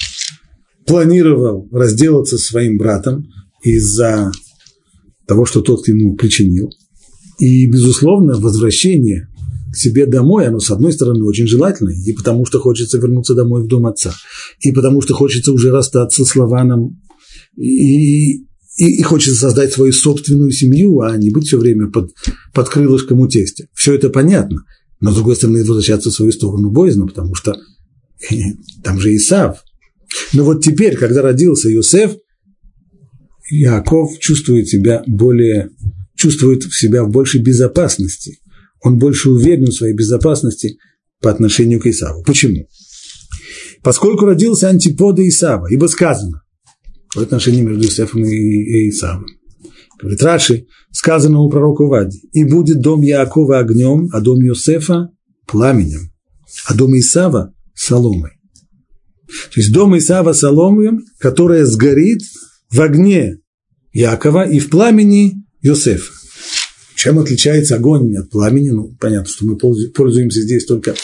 планировал 0.87 1.69
разделаться 1.73 2.39
со 2.39 2.45
своим 2.45 2.79
братом 2.79 3.27
из-за 3.63 4.33
того, 5.27 5.45
что 5.47 5.61
тот 5.61 5.87
ему 5.89 6.17
причинил. 6.17 6.71
И, 7.39 7.67
безусловно, 7.67 8.39
возвращение 8.39 9.29
к 9.73 9.77
себе 9.77 10.07
домой, 10.07 10.47
оно, 10.47 10.61
с 10.61 10.71
одной 10.71 10.93
стороны, 10.93 11.25
очень 11.25 11.47
желательно, 11.47 11.91
и 11.91 12.13
потому 12.13 12.47
что 12.47 12.61
хочется 12.61 12.99
вернуться 12.99 13.35
домой 13.35 13.63
в 13.63 13.67
дом 13.67 13.87
отца, 13.87 14.15
и 14.61 14.73
потому 14.73 15.01
что 15.01 15.15
хочется 15.15 15.53
уже 15.53 15.71
расстаться 15.71 16.25
с 16.25 16.37
Лаваном, 16.37 17.01
и, 17.57 18.35
и, 18.35 18.45
и 18.77 19.03
хочется 19.03 19.41
создать 19.41 19.73
свою 19.73 19.93
собственную 19.93 20.51
семью, 20.51 21.01
а 21.01 21.17
не 21.17 21.31
быть 21.31 21.47
все 21.47 21.59
время 21.59 21.91
под, 21.91 22.13
под 22.53 22.69
крылышком 22.69 23.21
у 23.21 23.29
тестя. 23.29 23.67
Все 23.75 23.95
это 23.95 24.11
понятно. 24.11 24.65
Но, 25.01 25.11
с 25.11 25.15
другой 25.15 25.37
стороны, 25.37 25.61
возвращаться 25.61 26.11
в 26.11 26.15
свою 26.15 26.33
сторону 26.33 26.71
боязно, 26.71 27.07
потому 27.07 27.35
что 27.35 27.55
там 28.83 28.99
же 29.01 29.15
Исав. 29.15 29.63
Но 30.33 30.45
вот 30.45 30.65
теперь, 30.65 30.97
когда 30.97 31.23
родился 31.23 31.73
Иосиф, 31.73 32.17
Яков 33.51 34.19
чувствует 34.19 34.69
себя 34.69 35.03
более, 35.07 35.71
чувствует 36.17 36.65
себя 36.73 37.05
в 37.05 37.11
большей 37.11 37.43
безопасности. 37.43 38.39
Он 38.87 38.99
больше 38.99 39.31
уверен 39.31 39.65
в 39.65 39.75
своей 39.75 39.95
безопасности 39.95 40.79
по 41.21 41.29
отношению 41.29 41.81
к 41.81 41.87
Исаву. 41.87 42.23
Почему? 42.23 42.69
Поскольку 43.83 44.27
родился 44.27 44.69
антипода 44.69 45.27
Исава, 45.29 45.67
ибо 45.67 45.87
сказано, 45.87 46.43
в 47.13 47.21
отношении 47.21 47.63
между 47.63 47.83
Иосифом 47.83 48.25
и 48.25 48.89
Исавом. 48.91 49.27
Говорит 50.01 50.23
Раши, 50.23 50.67
сказано 50.93 51.41
у 51.41 51.51
пророка 51.51 51.83
Вади, 51.83 52.21
и 52.33 52.45
будет 52.45 52.81
дом 52.81 53.01
Яакова 53.01 53.59
огнем, 53.59 54.09
а 54.13 54.21
дом 54.21 54.41
Иосифа 54.43 55.09
пламенем, 55.49 56.13
а 56.67 56.75
дом 56.75 56.97
Исава 56.97 57.53
соломой. 57.75 58.35
То 59.27 59.61
есть 59.61 59.73
дом 59.73 59.99
Исава 59.99 60.33
соломой, 60.33 61.01
которая 61.19 61.65
сгорит 61.65 62.21
в 62.71 62.81
огне 62.81 63.39
Якова 63.93 64.49
и 64.49 64.61
в 64.61 64.71
пламени 64.71 65.45
Иосифа. 65.61 66.13
Чем 66.97 67.19
отличается 67.19 67.77
огонь 67.77 68.17
от 68.17 68.31
пламени? 68.31 68.71
Ну, 68.71 68.97
понятно, 68.99 69.29
что 69.29 69.45
мы 69.45 69.57
пользуемся 69.57 70.41
здесь 70.41 70.65
только 70.65 70.95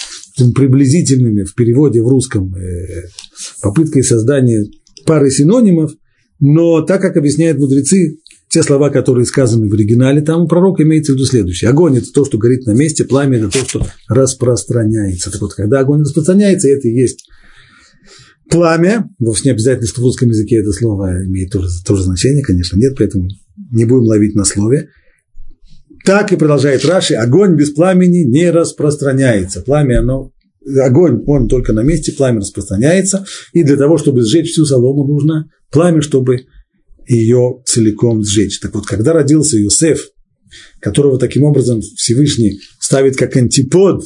приблизительными 0.54 1.44
в 1.44 1.54
переводе 1.54 2.00
в 2.00 2.08
русском 2.08 2.54
э, 2.56 3.08
попыткой 3.60 4.02
создания 4.02 4.64
пары 5.04 5.30
синонимов, 5.30 5.92
но 6.40 6.80
так 6.80 7.02
как 7.02 7.18
объясняют 7.18 7.58
мудрецы, 7.58 8.16
те 8.48 8.62
слова, 8.62 8.88
которые 8.88 9.26
сказаны 9.26 9.68
в 9.68 9.74
оригинале, 9.74 10.22
там 10.22 10.42
у 10.42 10.48
пророка 10.48 10.82
имеется 10.82 11.12
в 11.12 11.16
виду 11.16 11.26
следующее. 11.26 11.68
Огонь– 11.68 11.96
это 11.98 12.10
то, 12.10 12.24
что 12.24 12.38
горит 12.38 12.66
на 12.66 12.72
месте, 12.72 13.04
пламя– 13.04 13.36
это 13.38 13.50
то, 13.50 13.58
что 13.58 13.86
распространяется. 14.08 15.30
Так 15.30 15.42
вот, 15.42 15.52
когда 15.52 15.80
огонь 15.80 16.00
распространяется, 16.00 16.68
это 16.68 16.88
и 16.88 16.94
есть 16.94 17.26
пламя, 18.50 19.10
вовсе 19.18 19.42
не 19.44 19.50
обязательно, 19.50 19.86
что 19.86 20.00
в 20.00 20.04
русском 20.04 20.30
языке 20.30 20.56
это 20.56 20.72
слово 20.72 21.24
имеет 21.26 21.50
тоже, 21.50 21.68
тоже 21.86 22.02
значение, 22.04 22.42
конечно, 22.42 22.78
нет, 22.78 22.94
поэтому 22.96 23.28
не 23.70 23.84
будем 23.84 24.04
ловить 24.04 24.34
на 24.34 24.44
слове. 24.44 24.88
Так 26.04 26.32
и 26.32 26.36
продолжает 26.36 26.84
Раши, 26.84 27.14
огонь 27.14 27.54
без 27.54 27.70
пламени 27.70 28.24
не 28.24 28.50
распространяется. 28.50 29.62
Пламя, 29.62 30.00
оно 30.00 30.32
огонь, 30.82 31.22
он 31.26 31.48
только 31.48 31.72
на 31.72 31.82
месте, 31.82 32.12
пламя 32.12 32.40
распространяется, 32.40 33.24
и 33.52 33.62
для 33.62 33.76
того, 33.76 33.98
чтобы 33.98 34.22
сжечь 34.22 34.50
всю 34.50 34.64
солому, 34.64 35.06
нужно 35.06 35.48
пламя, 35.70 36.02
чтобы 36.02 36.46
ее 37.06 37.62
целиком 37.64 38.22
сжечь. 38.24 38.58
Так 38.60 38.74
вот, 38.74 38.86
когда 38.86 39.12
родился 39.12 39.60
Иосиф, 39.60 40.08
которого 40.80 41.18
таким 41.18 41.44
образом 41.44 41.80
Всевышний 41.80 42.60
ставит 42.78 43.16
как 43.16 43.36
антипод 43.36 44.02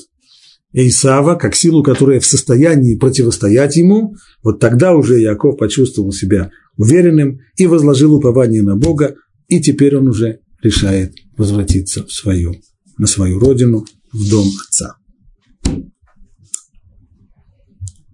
Исава, 0.72 1.36
как 1.36 1.54
силу, 1.54 1.82
которая 1.82 2.20
в 2.20 2.26
состоянии 2.26 2.96
противостоять 2.96 3.76
ему, 3.76 4.14
вот 4.42 4.60
тогда 4.60 4.94
уже 4.94 5.20
Яков 5.20 5.56
почувствовал 5.56 6.12
себя 6.12 6.50
уверенным 6.76 7.40
и 7.56 7.66
возложил 7.66 8.14
упование 8.14 8.62
на 8.62 8.76
Бога, 8.76 9.14
и 9.48 9.60
теперь 9.60 9.96
он 9.96 10.08
уже 10.08 10.40
решает 10.62 11.14
возвратиться 11.37 12.05
в 12.05 12.12
свою, 12.12 12.55
на 12.99 13.07
свою 13.07 13.38
родину, 13.38 13.85
в 14.12 14.31
дом 14.31 14.49
отца. 14.66 14.97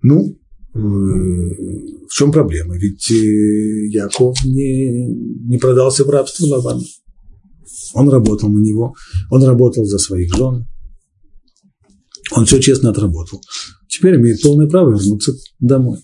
Ну, 0.03 0.39
э, 0.75 0.79
в 0.79 2.13
чем 2.13 2.33
проблема? 2.33 2.77
Ведь 2.77 3.11
э, 3.11 3.87
Яков 3.89 4.37
не, 4.45 5.07
не 5.49 5.59
продался 5.59 6.05
в 6.05 6.11
рабство 6.11 6.47
Лавану. 6.47 6.83
Он 7.95 8.09
работал 8.09 8.49
на 8.49 8.59
него, 8.59 8.95
он 9.31 9.45
работал 9.45 9.85
за 9.85 9.99
своих 9.99 10.35
жен, 10.35 10.67
он 12.35 12.47
все 12.47 12.59
честно 12.59 12.91
отработал. 12.91 13.41
Теперь 13.89 14.17
имеет 14.17 14.41
полное 14.43 14.69
право 14.69 14.91
вернуться 14.91 15.33
домой. 15.61 15.99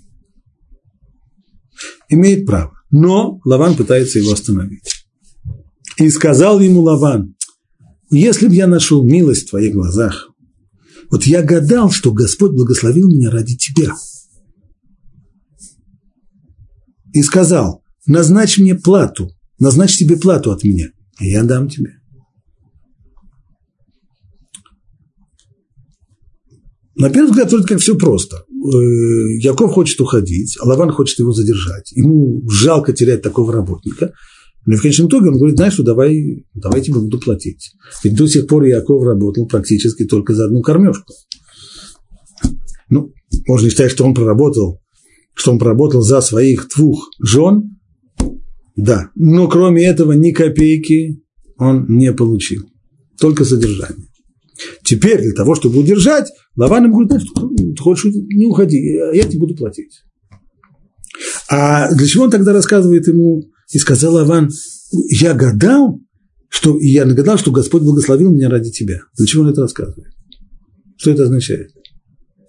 Имеет 2.08 2.46
право. 2.46 2.72
Но 2.90 3.40
Лаван 3.44 3.76
пытается 3.76 4.18
его 4.18 4.32
остановить. 4.32 4.97
И 5.98 6.08
сказал 6.10 6.60
ему 6.60 6.82
Лаван, 6.82 7.34
если 8.10 8.46
бы 8.46 8.54
я 8.54 8.66
нашел 8.66 9.04
милость 9.04 9.46
в 9.46 9.50
твоих 9.50 9.74
глазах, 9.74 10.30
вот 11.10 11.24
я 11.24 11.42
гадал, 11.42 11.90
что 11.90 12.12
Господь 12.12 12.52
благословил 12.52 13.08
меня 13.08 13.30
ради 13.30 13.56
тебя. 13.56 13.92
И 17.12 17.22
сказал, 17.22 17.82
назначь 18.06 18.58
мне 18.58 18.74
плату, 18.74 19.30
назначь 19.58 19.96
тебе 19.98 20.16
плату 20.16 20.52
от 20.52 20.62
меня, 20.62 20.90
и 21.20 21.30
я 21.30 21.42
дам 21.42 21.68
тебе. 21.68 21.94
На 26.94 27.10
первый 27.10 27.30
взгляд, 27.30 27.50
вроде 27.50 27.66
как 27.66 27.78
все 27.78 27.96
просто. 27.96 28.38
Э, 28.38 29.38
Яков 29.40 29.72
хочет 29.72 30.00
уходить, 30.00 30.56
а 30.60 30.66
Лаван 30.66 30.90
хочет 30.90 31.18
его 31.20 31.32
задержать. 31.32 31.92
Ему 31.92 32.42
жалко 32.50 32.92
терять 32.92 33.22
такого 33.22 33.52
работника. 33.52 34.12
Но 34.68 34.76
в 34.76 34.82
конечном 34.82 35.08
итоге 35.08 35.30
он 35.30 35.38
говорит, 35.38 35.56
знаешь 35.56 35.72
что, 35.72 35.82
давай, 35.82 36.44
давай 36.52 36.82
тебе 36.82 37.00
буду 37.00 37.18
платить. 37.18 37.72
Ведь 38.04 38.14
до 38.14 38.26
сих 38.26 38.46
пор 38.46 38.64
Яков 38.64 39.02
работал 39.02 39.46
практически 39.46 40.04
только 40.04 40.34
за 40.34 40.44
одну 40.44 40.60
кормежку. 40.60 41.14
Ну, 42.90 43.14
можно 43.46 43.70
считать, 43.70 43.90
что 43.90 44.04
он 44.04 44.12
проработал, 44.12 44.82
что 45.32 45.52
он 45.52 45.58
проработал 45.58 46.02
за 46.02 46.20
своих 46.20 46.68
двух 46.76 47.08
жен, 47.18 47.78
да, 48.76 49.08
но 49.14 49.48
кроме 49.48 49.86
этого 49.86 50.12
ни 50.12 50.32
копейки 50.32 51.22
он 51.56 51.86
не 51.88 52.12
получил, 52.12 52.68
только 53.18 53.46
содержание. 53.46 54.06
Теперь 54.84 55.22
для 55.22 55.32
того, 55.32 55.54
чтобы 55.54 55.78
удержать, 55.78 56.26
Лаван 56.56 56.84
ему 56.84 57.06
говорит, 57.06 57.26
ну, 57.36 57.74
хочешь, 57.78 58.12
не 58.12 58.44
уходи, 58.44 58.76
я 58.76 59.22
тебе 59.22 59.38
буду 59.38 59.56
платить. 59.56 60.02
А 61.48 61.90
для 61.90 62.06
чего 62.06 62.24
он 62.24 62.30
тогда 62.30 62.52
рассказывает 62.52 63.08
ему, 63.08 63.44
и 63.70 63.78
сказал 63.78 64.14
Лаван, 64.14 64.50
я 65.10 65.34
гадал, 65.34 66.00
что, 66.48 66.78
я 66.80 67.04
нагадал, 67.04 67.38
что 67.38 67.50
Господь 67.50 67.82
благословил 67.82 68.30
меня 68.30 68.48
ради 68.48 68.70
тебя. 68.70 69.00
Чего 69.26 69.42
он 69.42 69.50
это 69.50 69.60
рассказывает? 69.60 70.12
Что 70.96 71.10
это 71.10 71.24
означает? 71.24 71.70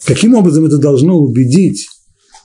Каким 0.05 0.33
образом 0.35 0.65
это 0.65 0.77
должно 0.77 1.19
убедить 1.19 1.87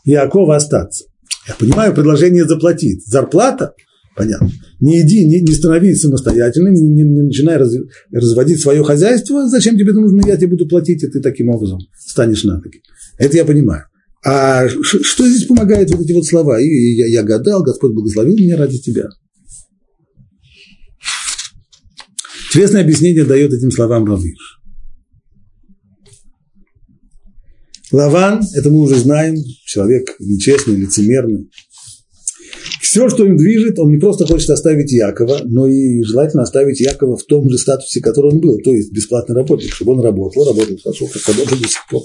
Иакова 0.04 0.56
остаться? 0.56 1.04
Я 1.46 1.54
понимаю 1.54 1.94
предложение 1.94 2.46
заплатить. 2.46 3.06
Зарплата? 3.06 3.74
Понятно. 4.16 4.50
Не 4.80 5.00
иди, 5.00 5.26
не, 5.26 5.40
не 5.40 5.52
становись 5.52 6.00
самостоятельным, 6.00 6.72
не, 6.72 7.02
не 7.02 7.22
начинай 7.22 7.56
раз, 7.56 7.74
разводить 8.12 8.60
свое 8.60 8.82
хозяйство. 8.82 9.48
Зачем 9.48 9.76
тебе 9.76 9.90
это 9.90 10.00
нужно? 10.00 10.26
Я 10.26 10.36
тебе 10.36 10.48
буду 10.48 10.68
платить, 10.68 11.02
и 11.02 11.08
ты 11.08 11.20
таким 11.20 11.48
образом 11.48 11.78
станешь 11.96 12.44
на 12.44 12.56
ноги. 12.56 12.80
Это 13.18 13.36
я 13.36 13.44
понимаю. 13.44 13.84
А 14.24 14.66
что 14.68 15.28
здесь 15.28 15.46
помогает 15.46 15.90
вот 15.90 16.00
эти 16.00 16.12
вот 16.12 16.24
слова? 16.24 16.58
И 16.58 16.66
я, 16.66 17.06
я 17.06 17.22
гадал, 17.22 17.62
Господь 17.62 17.92
благословил 17.92 18.36
меня 18.36 18.56
ради 18.56 18.78
тебя. 18.78 19.08
Интересное 22.48 22.82
объяснение 22.82 23.24
дает 23.24 23.52
этим 23.52 23.70
словам 23.70 24.06
Равиш. 24.06 24.60
Лаван, 27.92 28.42
это 28.54 28.70
мы 28.70 28.80
уже 28.80 28.96
знаем, 28.96 29.36
человек 29.64 30.16
нечестный, 30.18 30.76
лицемерный. 30.76 31.50
Все, 32.80 33.08
что 33.08 33.26
им 33.26 33.36
движет, 33.36 33.78
он 33.78 33.90
не 33.90 33.98
просто 33.98 34.24
хочет 34.24 34.48
оставить 34.50 34.90
Якова, 34.90 35.40
но 35.44 35.66
и 35.66 36.02
желательно 36.02 36.44
оставить 36.44 36.80
Якова 36.80 37.16
в 37.16 37.24
том 37.24 37.50
же 37.50 37.58
статусе, 37.58 38.00
который 38.00 38.32
он 38.32 38.40
был, 38.40 38.58
то 38.58 38.72
есть 38.72 38.92
бесплатный 38.92 39.34
работник, 39.34 39.74
чтобы 39.74 39.92
он 39.92 40.00
работал, 40.00 40.44
работал 40.46 40.76
хорошо, 40.82 41.06
как 41.12 41.26
работал 41.28 41.58
до 41.58 41.68
сих 41.68 41.86
пор. 41.90 42.02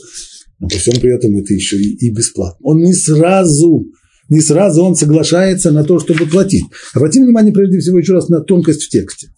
Но 0.60 0.68
при 0.68 0.78
всем 0.78 1.00
при 1.00 1.16
этом 1.16 1.36
это 1.38 1.54
еще 1.54 1.78
и, 1.78 2.12
бесплатно. 2.12 2.60
Он 2.62 2.80
не 2.80 2.94
сразу, 2.94 3.86
не 4.28 4.42
сразу 4.42 4.84
он 4.84 4.96
соглашается 4.96 5.72
на 5.72 5.84
то, 5.84 6.00
чтобы 6.00 6.26
платить. 6.26 6.66
Обратим 6.94 7.24
внимание 7.24 7.54
прежде 7.54 7.80
всего 7.80 8.00
еще 8.00 8.14
раз 8.14 8.30
на 8.30 8.42
тонкость 8.42 8.84
в 8.84 8.90
тексте. 8.90 9.30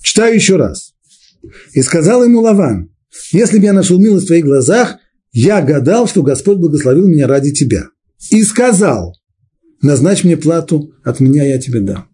Читаю 0.00 0.34
еще 0.34 0.56
раз. 0.56 0.92
И 1.72 1.82
сказал 1.82 2.24
ему 2.24 2.40
Лаван, 2.40 2.90
если 3.32 3.58
бы 3.58 3.64
я 3.64 3.72
нашел 3.72 3.98
милость 3.98 4.24
в 4.24 4.28
твоих 4.28 4.44
глазах, 4.44 4.96
я 5.32 5.60
гадал, 5.60 6.06
что 6.06 6.22
Господь 6.22 6.58
благословил 6.58 7.08
меня 7.08 7.26
ради 7.26 7.52
тебя. 7.52 7.88
И 8.30 8.42
сказал, 8.44 9.16
назначь 9.82 10.22
мне 10.22 10.36
плату, 10.36 10.92
от 11.02 11.18
меня 11.20 11.44
я 11.44 11.58
тебе 11.58 11.80
дам. 11.80 12.08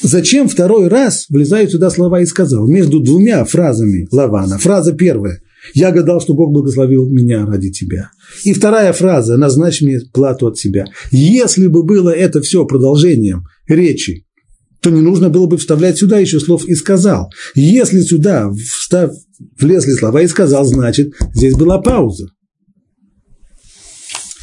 Зачем 0.00 0.48
второй 0.48 0.88
раз 0.88 1.26
влезают 1.28 1.72
сюда 1.72 1.90
слова 1.90 2.20
«и 2.22 2.26
сказал»? 2.26 2.68
Между 2.68 3.00
двумя 3.00 3.44
фразами 3.44 4.06
Лавана. 4.10 4.56
Фраза 4.58 4.92
первая 4.92 5.42
«Я 5.74 5.90
гадал, 5.90 6.20
что 6.20 6.34
Бог 6.34 6.52
благословил 6.52 7.08
меня 7.08 7.46
ради 7.46 7.70
тебя». 7.70 8.10
И 8.44 8.52
вторая 8.52 8.92
фраза 8.92 9.36
«Назначь 9.36 9.82
мне 9.82 10.00
плату 10.12 10.46
от 10.46 10.58
себя». 10.58 10.84
Если 11.10 11.66
бы 11.66 11.82
было 11.82 12.10
это 12.10 12.40
все 12.40 12.64
продолжением 12.64 13.44
речи 13.66 14.24
то 14.80 14.90
не 14.90 15.00
нужно 15.00 15.28
было 15.28 15.46
бы 15.46 15.56
вставлять 15.56 15.98
сюда 15.98 16.18
еще 16.18 16.38
слов 16.38 16.64
«и 16.66 16.74
сказал». 16.74 17.30
Если 17.54 18.00
сюда 18.00 18.50
встав, 18.52 19.12
влезли 19.60 19.92
слова 19.92 20.22
«и 20.22 20.28
сказал», 20.28 20.64
значит, 20.64 21.12
здесь 21.34 21.54
была 21.54 21.80
пауза. 21.80 22.28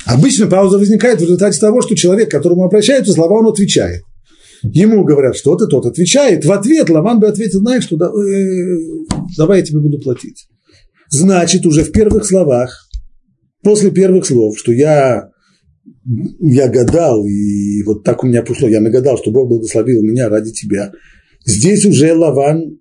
Обычно 0.06 0.48
пауза 0.48 0.78
возникает 0.78 1.20
в 1.20 1.24
результате 1.24 1.60
того, 1.60 1.82
что 1.82 1.96
человек, 1.96 2.30
к 2.30 2.32
которому 2.32 2.64
обращаются 2.64 3.14
слова, 3.14 3.40
он 3.40 3.48
отвечает. 3.48 4.04
Ему 4.62 5.04
говорят 5.04 5.36
что-то, 5.36 5.68
тот 5.68 5.86
отвечает. 5.86 6.46
В 6.46 6.52
ответ 6.52 6.90
Лаван 6.90 7.20
бы 7.20 7.28
ответил, 7.28 7.60
знаешь, 7.60 7.84
что 7.84 7.96
э, 7.96 8.78
давай 9.38 9.60
я 9.60 9.66
тебе 9.66 9.80
буду 9.80 10.00
платить. 10.00 10.48
Значит, 11.16 11.66
уже 11.66 11.84
в 11.84 11.92
первых 11.94 12.26
словах, 12.26 12.90
после 13.64 13.90
первых 13.90 14.26
слов, 14.26 14.58
что 14.60 14.74
я 14.74 15.30
я 16.42 16.68
гадал, 16.68 17.26
и 17.26 17.84
вот 17.84 18.04
так 18.04 18.24
у 18.24 18.28
меня 18.28 18.42
пришло, 18.42 18.68
я 18.68 18.82
нагадал, 18.82 19.18
что 19.18 19.32
Бог 19.32 19.48
благословил 19.48 20.04
меня 20.04 20.30
ради 20.30 20.52
тебя. 20.52 20.92
Здесь 21.46 21.86
уже 21.86 22.14
Лаван 22.14 22.80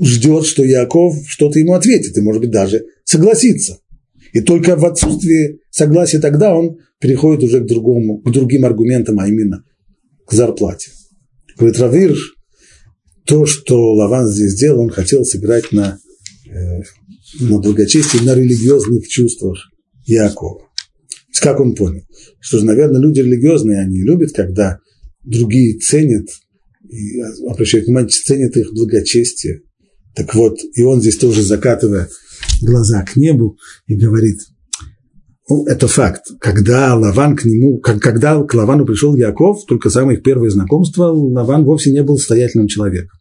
ждет, 0.00 0.46
что 0.46 0.64
Яков 0.64 1.14
что-то 1.26 1.58
ему 1.58 1.74
ответит, 1.74 2.16
и, 2.16 2.20
может 2.20 2.40
быть, 2.40 2.50
даже 2.50 2.84
согласится. 3.04 3.78
И 4.32 4.40
только 4.40 4.76
в 4.76 4.84
отсутствии 4.84 5.60
согласия 5.70 6.20
тогда 6.20 6.54
он 6.56 6.78
переходит 7.00 7.44
уже 7.44 7.60
к, 7.60 7.66
другому, 7.66 8.18
к 8.18 8.30
другим 8.30 8.64
аргументам, 8.64 9.20
а 9.20 9.28
именно 9.28 9.64
к 10.26 10.32
зарплате. 10.32 10.90
Говорит 11.58 11.80
Равирш, 11.80 12.34
то, 13.24 13.46
что 13.46 13.94
Лаван 13.94 14.26
здесь 14.26 14.52
сделал, 14.52 14.80
он 14.80 14.90
хотел 14.90 15.24
сыграть 15.24 15.70
на, 15.72 15.98
э, 16.50 16.82
на 17.40 17.58
благочестии, 17.58 18.24
на 18.24 18.34
религиозных 18.34 19.06
чувствах 19.08 19.58
Якова. 20.06 20.68
Как 21.40 21.60
он 21.60 21.74
понял? 21.74 22.02
Что 22.40 22.62
наверное, 22.64 23.00
люди 23.00 23.20
религиозные, 23.20 23.80
они 23.80 24.02
любят, 24.02 24.32
когда 24.32 24.78
другие 25.24 25.78
ценят, 25.78 26.26
и 26.88 27.20
обращают 27.46 27.86
внимание, 27.86 28.08
ценят 28.10 28.56
их 28.56 28.72
благочестие. 28.72 29.60
Так 30.14 30.34
вот, 30.34 30.58
и 30.74 30.82
он 30.82 31.00
здесь 31.00 31.18
тоже 31.18 31.42
закатывая 31.42 32.08
глаза 32.62 33.02
к 33.04 33.16
небу 33.16 33.56
и 33.86 33.94
говорит, 33.94 34.38
ну, 35.48 35.64
это 35.66 35.86
факт. 35.86 36.24
Когда 36.40 36.94
Лаван 36.94 37.36
к 37.36 37.44
нему, 37.44 37.78
когда 37.78 38.42
к 38.42 38.52
Лавану 38.52 38.84
пришел 38.84 39.16
Яков, 39.16 39.64
только 39.66 39.90
самое 39.90 40.18
их 40.18 40.24
первое 40.24 40.50
знакомство, 40.50 41.04
Лаван 41.04 41.64
вовсе 41.64 41.90
не 41.90 42.02
был 42.02 42.18
состоятельным 42.18 42.66
человеком. 42.66 43.17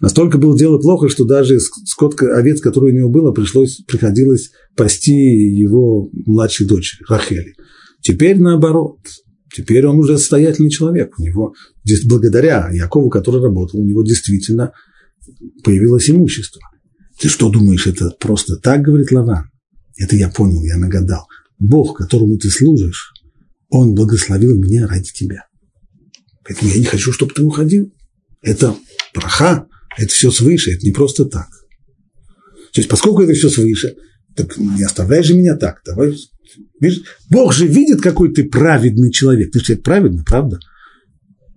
Настолько 0.00 0.38
было 0.38 0.56
дело 0.56 0.78
плохо, 0.78 1.08
что 1.08 1.24
даже 1.24 1.58
скот, 1.60 2.20
овец, 2.20 2.60
который 2.60 2.92
у 2.92 2.96
него 2.96 3.08
было, 3.08 3.32
пришлось, 3.32 3.82
приходилось 3.86 4.50
пасти 4.76 5.12
его 5.12 6.10
младшей 6.26 6.66
дочери, 6.66 7.02
Рахели. 7.08 7.54
Теперь 8.00 8.38
наоборот. 8.38 8.98
Теперь 9.54 9.86
он 9.86 9.98
уже 9.98 10.18
состоятельный 10.18 10.68
человек. 10.68 11.18
У 11.18 11.22
него, 11.22 11.54
благодаря 12.06 12.70
Якову, 12.72 13.08
который 13.08 13.40
работал, 13.40 13.80
у 13.80 13.84
него 13.84 14.02
действительно 14.02 14.72
появилось 15.62 16.10
имущество. 16.10 16.60
Ты 17.20 17.28
что 17.28 17.48
думаешь, 17.48 17.86
это 17.86 18.10
просто 18.18 18.56
так, 18.56 18.82
говорит 18.82 19.12
Лаван? 19.12 19.44
Это 19.96 20.16
я 20.16 20.28
понял, 20.28 20.62
я 20.64 20.76
нагадал. 20.76 21.26
Бог, 21.60 21.96
которому 21.96 22.36
ты 22.36 22.50
служишь, 22.50 23.12
он 23.70 23.94
благословил 23.94 24.56
меня 24.56 24.88
ради 24.88 25.12
тебя. 25.12 25.46
Поэтому 26.44 26.70
я 26.72 26.78
не 26.78 26.84
хочу, 26.84 27.12
чтобы 27.12 27.32
ты 27.32 27.42
уходил. 27.42 27.92
Это 28.42 28.74
праха, 29.14 29.66
это 29.96 30.12
все 30.12 30.30
свыше, 30.30 30.72
это 30.72 30.84
не 30.84 30.92
просто 30.92 31.24
так. 31.24 31.48
То 32.72 32.80
есть, 32.80 32.88
поскольку 32.88 33.22
это 33.22 33.32
все 33.32 33.48
свыше, 33.48 33.94
так 34.36 34.58
не 34.58 34.82
оставляй 34.82 35.22
же 35.22 35.34
меня 35.34 35.56
так. 35.56 35.80
Давай. 35.86 36.14
Видишь, 36.80 37.02
Бог 37.30 37.52
же 37.52 37.66
видит, 37.66 38.00
какой 38.00 38.34
ты 38.34 38.44
праведный 38.44 39.12
человек. 39.12 39.52
Ты 39.52 39.60
же 39.60 39.66
человек 39.66 39.84
праведный, 39.84 40.24
правда? 40.24 40.58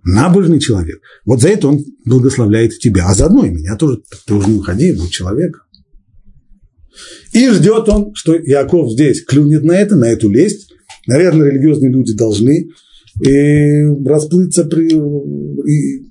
Набожный 0.04 0.60
человек. 0.60 1.00
Вот 1.24 1.42
за 1.42 1.48
это 1.48 1.68
он 1.68 1.84
благословляет 2.04 2.78
тебя. 2.78 3.06
А 3.08 3.14
заодно 3.14 3.44
и 3.44 3.50
меня 3.50 3.76
тоже. 3.76 4.00
Ты 4.26 4.34
уже 4.34 4.48
не 4.48 4.58
уходи, 4.58 4.92
будь 4.92 5.10
человеком. 5.10 5.62
И 7.32 7.48
ждет 7.50 7.88
он, 7.88 8.14
что 8.14 8.34
Яков 8.34 8.92
здесь 8.92 9.24
клюнет 9.24 9.64
на 9.64 9.72
это, 9.72 9.96
на 9.96 10.06
эту 10.06 10.30
лесть. 10.30 10.72
Наверное, 11.06 11.50
религиозные 11.50 11.92
люди 11.92 12.14
должны 12.14 12.68
и 13.20 13.28
э, 13.28 14.04
расплыться 14.04 14.64
при, 14.64 14.88
и 14.88 16.08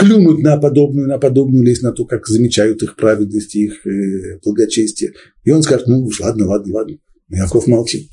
клюнуть 0.00 0.42
на 0.42 0.56
подобную, 0.56 1.06
на 1.08 1.18
подобную 1.18 1.62
лезть, 1.62 1.82
на 1.82 1.92
то, 1.92 2.06
как 2.06 2.26
замечают 2.26 2.82
их 2.82 2.96
праведность, 2.96 3.54
их 3.54 3.86
э, 3.86 4.38
благочестие. 4.42 5.12
И 5.44 5.50
он 5.50 5.62
скажет, 5.62 5.86
ну 5.86 6.04
уж 6.04 6.20
ладно, 6.20 6.46
ладно, 6.46 6.74
ладно. 6.74 6.96
Но 7.28 7.36
Яков 7.36 7.66
молчит, 7.66 8.08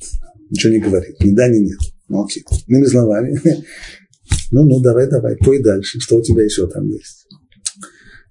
ничего 0.50 0.72
не 0.72 0.80
говорит, 0.80 1.18
ни 1.20 1.32
да, 1.32 1.48
ни 1.48 1.58
нет, 1.58 1.78
молчит. 2.08 2.44
Иными 2.66 2.84
словами, 2.84 3.40
ну, 4.52 4.64
ну, 4.64 4.80
давай, 4.80 5.08
давай, 5.08 5.36
пой 5.36 5.62
дальше, 5.62 5.98
что 6.00 6.16
у 6.16 6.22
тебя 6.22 6.44
еще 6.44 6.68
там 6.68 6.86
есть. 6.88 7.26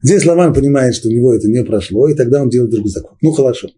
Здесь 0.03 0.25
Лаван 0.25 0.53
понимает, 0.53 0.93
что 0.93 1.09
у 1.09 1.11
него 1.11 1.33
это 1.33 1.47
не 1.47 1.63
прошло, 1.63 2.07
и 2.07 2.13
тогда 2.13 2.43
он 2.43 2.49
делает 2.49 2.71
другой 2.71 2.91
закон. 2.91 3.17
Ну, 3.21 3.31
хорошо. 3.31 3.69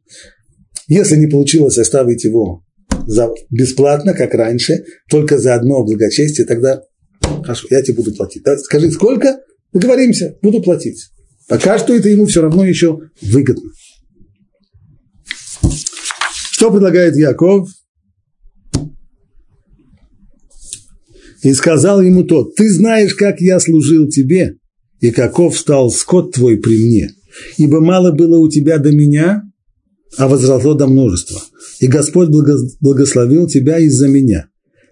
Если 0.88 1.16
не 1.16 1.28
получилось 1.28 1.78
оставить 1.78 2.26
его 2.26 2.66
за 3.08 3.30
бесплатно, 3.50 4.14
как 4.14 4.34
раньше, 4.34 4.84
только 5.10 5.38
за 5.38 5.56
одно 5.56 5.84
благочестие, 5.86 6.46
тогда 6.46 6.82
хорошо, 7.22 7.68
я 7.70 7.82
тебе 7.82 7.96
буду 7.96 8.14
платить. 8.14 8.44
Да? 8.44 8.58
Скажи, 8.58 8.92
сколько? 8.92 9.40
Договоримся, 9.74 10.38
буду 10.42 10.62
платить. 10.62 11.10
Пока 11.48 11.78
что 11.80 11.94
это 11.94 12.10
ему 12.10 12.26
все 12.26 12.42
равно 12.42 12.66
еще 12.66 13.00
выгодно. 13.22 13.70
Что 16.52 16.72
предлагает 16.72 17.16
Яков? 17.16 17.70
И 21.42 21.54
сказал 21.54 22.02
ему 22.02 22.24
тот, 22.24 22.56
ты 22.56 22.70
знаешь, 22.70 23.16
как 23.16 23.40
я 23.40 23.60
служил 23.60 24.10
тебе, 24.10 24.58
и 25.00 25.12
каков 25.12 25.58
стал 25.58 25.90
скот 25.90 26.34
твой 26.34 26.58
при 26.58 26.78
мне, 26.78 27.12
ибо 27.58 27.80
мало 27.80 28.12
было 28.12 28.38
у 28.38 28.50
тебя 28.50 28.78
до 28.78 28.92
меня, 28.92 29.44
а 30.18 30.28
возросло 30.28 30.74
до 30.74 30.88
множества. 30.88 31.42
И 31.80 31.88
Господь 31.88 32.30
благословил 32.82 33.48
тебя 33.48 33.80
из-за 33.80 34.08
меня. 34.08 34.50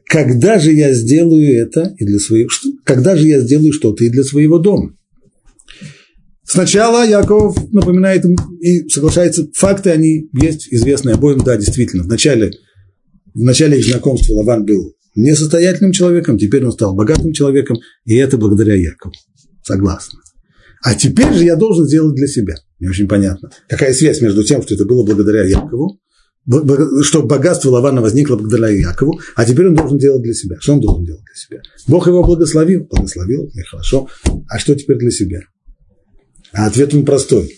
Когда 0.10 0.58
же 0.58 0.72
я 0.72 0.94
сделаю 0.94 1.62
это 1.62 1.94
и 1.98 2.06
для 2.06 2.20
своего, 2.20 2.50
когда 2.86 3.16
же 3.16 3.28
я 3.28 3.42
сделаю 3.42 3.74
что-то 3.74 4.06
и 4.06 4.10
для 4.10 4.24
своего 4.24 4.58
дома? 4.58 4.96
Сначала 6.44 7.06
Яков 7.06 7.58
напоминает 7.74 8.24
им 8.24 8.38
и 8.62 8.88
соглашается, 8.88 9.50
факты 9.54 9.90
они 9.90 10.30
есть, 10.42 10.70
известные 10.72 11.16
обоим, 11.16 11.40
да, 11.40 11.58
действительно. 11.58 12.04
В 12.04 12.08
начале, 12.08 12.52
в 13.34 13.42
начале 13.42 13.80
их 13.80 13.86
знакомства 13.86 14.34
Лаван 14.34 14.66
был 14.66 14.94
несостоятельным 15.16 15.92
человеком, 15.92 16.38
теперь 16.38 16.64
он 16.64 16.72
стал 16.72 16.96
богатым 16.96 17.34
человеком, 17.34 17.78
и 18.06 18.16
это 18.16 18.38
благодаря 18.38 18.76
Якову. 18.76 19.14
Согласна. 19.62 20.20
А 20.84 20.96
теперь 20.96 21.34
же 21.34 21.44
я 21.44 21.58
должен 21.58 21.86
сделать 21.86 22.16
для 22.16 22.28
себя. 22.28 22.56
Не 22.80 22.88
очень 22.88 23.10
понятно. 23.10 23.50
Какая 23.68 23.94
связь 23.94 24.22
между 24.22 24.44
тем, 24.44 24.62
что 24.62 24.76
это 24.76 24.86
было 24.86 25.04
благодаря 25.04 25.44
Якову, 25.44 26.00
что 27.04 27.24
богатство 27.24 27.70
Лавана 27.72 28.02
возникло 28.02 28.36
благодаря 28.36 28.70
Якову, 28.70 29.20
а 29.36 29.46
теперь 29.46 29.68
он 29.68 29.76
должен 29.76 29.98
делать 29.98 30.22
для 30.22 30.34
себя. 30.34 30.58
Что 30.60 30.74
он 30.74 30.80
должен 30.80 31.06
делать 31.06 31.24
для 31.24 31.36
себя? 31.36 31.62
Бог 31.88 32.08
его 32.08 32.24
благословил, 32.24 32.86
благословил, 32.90 33.50
и 33.54 33.62
хорошо. 33.62 34.08
А 34.50 34.58
что 34.58 34.76
теперь 34.76 34.98
для 34.98 35.12
себя? 35.12 35.42
А 36.54 36.68
ответ 36.68 36.94
он 36.94 37.06
простой. 37.06 37.58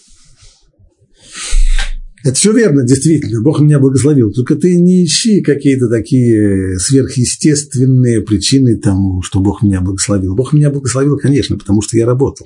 Это 2.26 2.34
все 2.34 2.52
верно, 2.52 2.84
действительно, 2.84 3.42
Бог 3.42 3.62
меня 3.62 3.80
благословил. 3.80 4.32
Только 4.34 4.56
ты 4.56 4.76
не 4.76 5.06
ищи 5.06 5.42
какие-то 5.42 5.88
такие 5.88 6.78
сверхъестественные 6.78 8.22
причины 8.22 8.78
тому, 8.78 9.22
что 9.22 9.40
Бог 9.40 9.64
меня 9.64 9.80
благословил. 9.80 10.36
Бог 10.36 10.52
меня 10.52 10.70
благословил, 10.70 11.18
конечно, 11.18 11.58
потому 11.58 11.82
что 11.82 11.96
я 11.96 12.06
работал. 12.06 12.46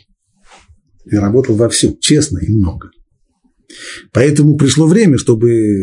Я 1.09 1.21
работал 1.21 1.55
вовсю, 1.55 1.97
честно 1.99 2.37
и 2.37 2.51
много. 2.51 2.91
Поэтому 4.11 4.57
пришло 4.57 4.85
время, 4.85 5.17
чтобы 5.17 5.75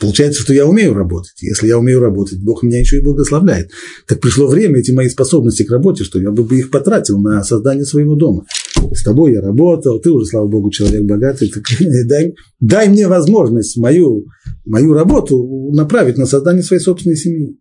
Получается, 0.00 0.40
что 0.40 0.52
я 0.52 0.66
умею 0.66 0.94
работать. 0.94 1.40
Если 1.40 1.66
я 1.66 1.78
умею 1.78 2.00
работать, 2.00 2.42
Бог 2.42 2.62
меня 2.62 2.80
еще 2.80 2.98
и 2.98 3.02
благословляет. 3.02 3.70
Так 4.06 4.20
пришло 4.20 4.46
время, 4.46 4.78
эти 4.78 4.92
мои 4.92 5.08
способности 5.08 5.62
к 5.62 5.70
работе, 5.70 6.04
что 6.04 6.20
я 6.20 6.30
бы 6.30 6.42
их 6.56 6.70
потратил 6.70 7.20
на 7.20 7.42
создание 7.44 7.84
своего 7.84 8.14
дома. 8.14 8.44
С 8.92 9.02
тобой 9.02 9.32
я 9.32 9.40
работал, 9.40 10.00
ты 10.00 10.10
уже, 10.10 10.26
слава 10.26 10.48
Богу, 10.48 10.70
человек 10.70 11.02
богатый. 11.02 11.50
Так 11.50 11.64
дай, 12.06 12.34
дай 12.60 12.88
мне 12.88 13.08
возможность 13.08 13.76
мою, 13.76 14.26
мою 14.64 14.92
работу 14.92 15.70
направить 15.72 16.18
на 16.18 16.26
создание 16.26 16.62
своей 16.62 16.82
собственной 16.82 17.16
семьи. 17.16 17.58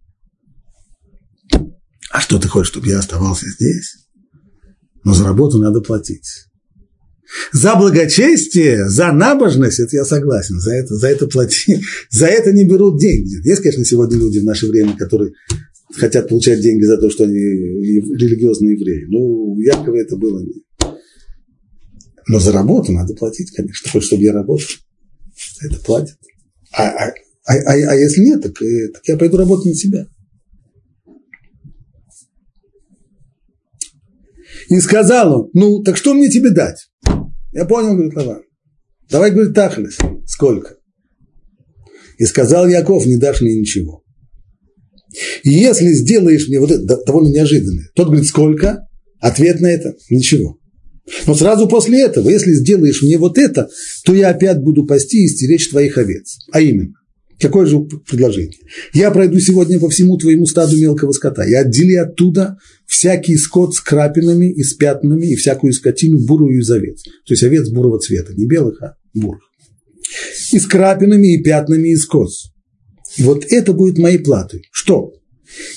А 2.12 2.20
что 2.20 2.40
ты 2.40 2.48
хочешь, 2.48 2.72
чтобы 2.72 2.88
я 2.88 3.00
оставался 3.00 3.46
здесь? 3.50 3.98
Но 5.04 5.14
за 5.14 5.26
работу 5.26 5.58
надо 5.58 5.82
платить. 5.82 6.51
За 7.54 7.76
благочестие, 7.76 8.90
за 8.90 9.12
набожность, 9.12 9.80
это 9.80 9.96
я 9.96 10.06
согласен, 10.06 10.60
за 10.60 10.74
это, 10.74 10.96
за 10.96 11.08
это 11.08 11.28
плати, 11.28 11.82
за 12.10 12.28
это 12.28 12.52
не 12.52 12.66
берут 12.66 13.00
деньги. 13.00 13.48
Есть, 13.48 13.62
конечно, 13.62 13.86
сегодня 13.86 14.18
люди 14.18 14.40
в 14.40 14.44
наше 14.44 14.68
время, 14.68 14.98
которые 14.98 15.34
хотят 15.96 16.30
получать 16.30 16.62
деньги 16.62 16.84
за 16.84 16.98
то, 16.98 17.10
что 17.10 17.24
они 17.24 17.36
религиозные 17.36 18.74
евреи. 18.74 19.06
Ну, 19.08 19.58
Якова 19.60 19.98
это 19.98 20.18
было. 20.18 20.46
Но 22.28 22.40
за 22.40 22.52
работу 22.52 22.92
надо 22.92 23.14
платить, 23.14 23.52
конечно. 23.52 23.90
Хочешь, 23.90 24.08
чтобы 24.08 24.24
я 24.24 24.34
работал, 24.34 24.66
это 25.62 25.80
платят. 25.80 26.18
А, 26.74 26.88
а, 26.88 27.14
а, 27.46 27.54
а, 27.54 27.74
а 27.74 27.96
если 27.96 28.22
нет, 28.22 28.42
так, 28.42 28.62
э, 28.62 28.90
так 28.90 29.02
я 29.08 29.18
пойду 29.18 29.38
работать 29.38 29.66
на 29.66 29.76
себя. 29.76 30.08
И 34.70 34.80
сказал 34.80 35.34
он, 35.34 35.50
ну, 35.54 35.84
так 35.84 35.98
что 35.98 36.14
мне 36.14 36.30
тебе 36.30 36.52
дать? 36.52 36.91
Я 37.52 37.66
понял, 37.66 37.94
говорит 37.94 38.16
Лаван. 38.16 38.44
Давай, 39.10 39.32
говорит, 39.32 39.54
Тахлес. 39.54 39.98
Сколько? 40.26 40.78
И 42.18 42.26
сказал 42.26 42.68
Яков, 42.68 43.06
не 43.06 43.18
дашь 43.18 43.42
мне 43.42 43.60
ничего. 43.60 44.04
И 45.44 45.50
если 45.50 45.92
сделаешь 45.92 46.48
мне 46.48 46.60
вот 46.60 46.72
это 46.72 47.04
довольно 47.06 47.30
неожиданное, 47.30 47.90
тот 47.96 48.08
говорит, 48.08 48.28
сколько? 48.28 48.88
Ответ 49.20 49.60
на 49.60 49.68
это– 49.68 49.96
ничего. 50.10 50.58
Но 51.28 51.36
сразу 51.36 51.68
после 51.68 52.02
этого, 52.02 52.30
если 52.30 52.54
сделаешь 52.54 53.02
мне 53.02 53.18
вот 53.18 53.38
это, 53.38 53.70
то 54.06 54.14
я 54.14 54.30
опять 54.30 54.60
буду 54.60 54.86
пасти 54.86 55.26
и 55.26 55.28
стеречь 55.28 55.70
твоих 55.70 55.98
овец. 55.98 56.38
А 56.52 56.62
именно, 56.62 56.94
Какое 57.42 57.66
же 57.66 57.80
предложение? 57.80 58.58
Я 58.94 59.10
пройду 59.10 59.40
сегодня 59.40 59.80
по 59.80 59.90
всему 59.90 60.18
твоему 60.18 60.46
стаду 60.46 60.78
мелкого 60.78 61.12
скота 61.12 61.44
и 61.44 61.54
отдели 61.54 61.96
оттуда 61.96 62.58
всякий 62.86 63.36
скот 63.36 63.74
с 63.74 63.82
крапинами 63.82 64.52
и 64.52 64.62
с 64.64 64.74
пятнами 64.76 65.32
и 65.32 65.36
всякую 65.36 65.74
скотину 65.74 66.20
бурую 66.20 66.60
из 66.60 66.70
овец. 66.70 67.02
То 67.04 67.34
есть 67.34 67.44
овец 67.44 67.70
бурого 67.70 68.00
цвета, 68.00 68.34
не 68.34 68.46
белых, 68.46 68.82
а 68.84 68.96
бурых. 69.16 69.42
И 70.52 70.60
с 70.60 70.68
крапинами 70.68 71.36
и 71.36 71.44
пятнами 71.44 71.90
из 71.90 72.06
коз. 72.06 72.52
И 73.18 73.24
вот 73.24 73.46
это 73.50 73.74
будет 73.74 73.98
моей 73.98 74.20
платой. 74.20 74.62
Что? 74.72 75.12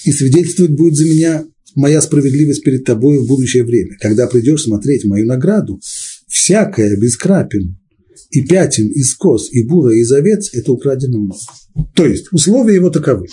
И 0.05 0.13
свидетельствовать 0.13 0.73
будет 0.73 0.97
за 0.97 1.07
меня 1.07 1.47
моя 1.75 2.01
справедливость 2.03 2.63
перед 2.63 2.85
тобой 2.85 3.19
в 3.19 3.27
будущее 3.27 3.65
время. 3.65 3.97
Когда 4.01 4.27
придешь 4.27 4.65
смотреть 4.65 5.05
мою 5.05 5.27
награду, 5.27 5.81
всякое 6.29 6.97
без 6.97 7.17
крапин 7.17 7.79
и 8.35 8.43
пятен 8.43 8.89
из 8.89 9.15
коз, 9.15 9.53
и 9.53 9.65
бура 9.65 9.95
из 9.95 10.11
овец– 10.11 10.51
это 10.55 10.73
украдено 10.73 11.21
много. 11.21 11.39
То 11.95 12.05
есть 12.05 12.33
условия 12.33 12.75
его 12.75 12.91
таковы. 12.91 13.27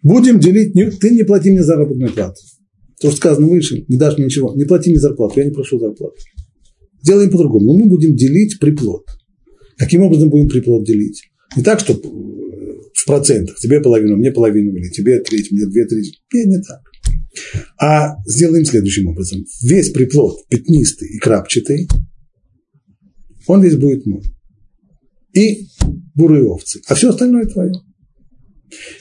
Будем 0.00 0.38
делить, 0.38 0.74
ты 1.00 1.10
не 1.10 1.24
плати 1.24 1.50
мне 1.50 1.64
заработную 1.64 2.12
плату. 2.12 2.40
То, 3.00 3.08
что 3.08 3.16
сказано 3.16 3.48
выше, 3.48 3.84
не 3.88 3.96
дашь 3.96 4.16
мне 4.16 4.26
ничего, 4.26 4.54
не 4.54 4.64
плати 4.64 4.90
мне 4.90 5.00
зарплату, 5.00 5.40
я 5.40 5.46
не 5.46 5.50
прошу 5.50 5.80
зарплату. 5.80 6.14
Сделаем 7.02 7.30
по-другому. 7.30 7.66
Но 7.66 7.78
мы 7.78 7.86
будем 7.86 8.14
делить 8.14 8.60
приплод. 8.60 9.04
Каким 9.76 10.02
образом 10.02 10.30
будем 10.30 10.48
приплод 10.48 10.84
делить? 10.84 11.22
Не 11.56 11.64
так, 11.64 11.80
что 11.80 11.94
в 11.94 13.06
процентах. 13.06 13.58
Тебе 13.58 13.80
половину, 13.80 14.16
мне 14.16 14.30
половину, 14.30 14.76
или 14.76 14.88
тебе 14.90 15.18
треть, 15.18 15.50
мне 15.50 15.66
две 15.66 15.84
трети. 15.84 16.12
Нет, 16.32 16.46
не 16.46 16.62
так. 16.62 16.80
А 17.80 18.16
сделаем 18.24 18.64
следующим 18.64 19.08
образом. 19.08 19.44
Весь 19.62 19.90
приплод 19.90 20.48
пятнистый 20.48 21.08
и 21.08 21.18
крапчатый 21.18 21.88
он 23.48 23.62
весь 23.62 23.76
будет 23.76 24.06
мой. 24.06 24.22
И 25.34 25.66
бурые 26.14 26.44
овцы. 26.44 26.80
А 26.86 26.94
все 26.94 27.10
остальное 27.10 27.46
твое. 27.46 27.72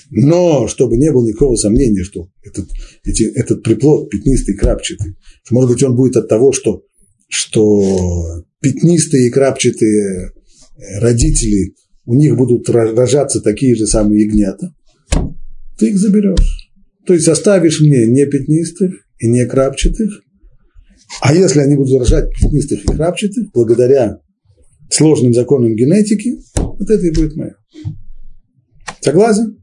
Но, 0.10 0.68
чтобы 0.68 0.98
не 0.98 1.12
было 1.12 1.28
никакого 1.28 1.56
сомнения, 1.56 2.04
что 2.04 2.30
этот, 2.44 2.70
эти, 3.04 3.24
этот 3.24 3.64
приплод 3.64 4.10
пятнистый, 4.10 4.56
крапчатый, 4.56 5.18
может 5.52 5.72
быть, 5.72 5.84
он 5.84 5.96
будет 5.96 6.16
от 6.16 6.30
того, 6.30 6.54
что, 6.54 6.84
что 7.28 8.46
пятнистые 8.62 9.28
и 9.28 9.32
крапчатые 9.32 10.32
родители, 11.00 11.76
у 12.06 12.14
них 12.14 12.38
будут 12.38 12.70
рожаться 12.70 13.42
такие 13.42 13.76
же 13.76 13.86
самые 13.86 14.24
ягнята, 14.24 14.74
ты 15.78 15.90
их 15.90 15.98
заберешь. 15.98 16.72
То 17.06 17.14
есть 17.14 17.28
оставишь 17.28 17.82
мне 17.82 18.06
не 18.06 18.26
пятнистых 18.26 18.94
и 19.20 19.28
не 19.28 19.46
крапчатых, 19.46 20.22
а 21.22 21.34
если 21.34 21.60
они 21.60 21.76
будут 21.76 22.00
рожать 22.00 22.34
пятнистых 22.34 22.84
и 22.84 22.88
крапчатых, 22.88 23.52
благодаря 23.54 24.20
сложным 24.90 25.34
законам 25.34 25.76
генетики, 25.76 26.38
вот 26.56 26.90
это 26.90 27.06
и 27.06 27.14
будет 27.14 27.36
мое. 27.36 27.56
Согласен? 29.02 29.58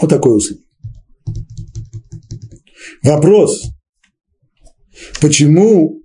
Вот 0.00 0.10
такой 0.10 0.36
условие. 0.36 0.64
Вопрос, 3.02 3.64
почему 5.20 6.02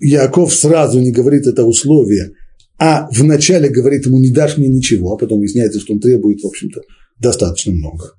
Яков 0.00 0.52
сразу 0.52 1.00
не 1.00 1.12
говорит 1.12 1.46
это 1.46 1.64
условие, 1.64 2.32
а 2.78 3.08
вначале 3.12 3.68
говорит 3.68 4.06
ему, 4.06 4.18
не 4.18 4.30
дашь 4.30 4.56
мне 4.56 4.68
ничего, 4.68 5.12
а 5.12 5.18
потом 5.18 5.38
выясняется, 5.38 5.80
что 5.80 5.92
он 5.92 6.00
требует, 6.00 6.40
в 6.40 6.46
общем-то, 6.46 6.80
достаточно 7.18 7.72
много. 7.72 8.12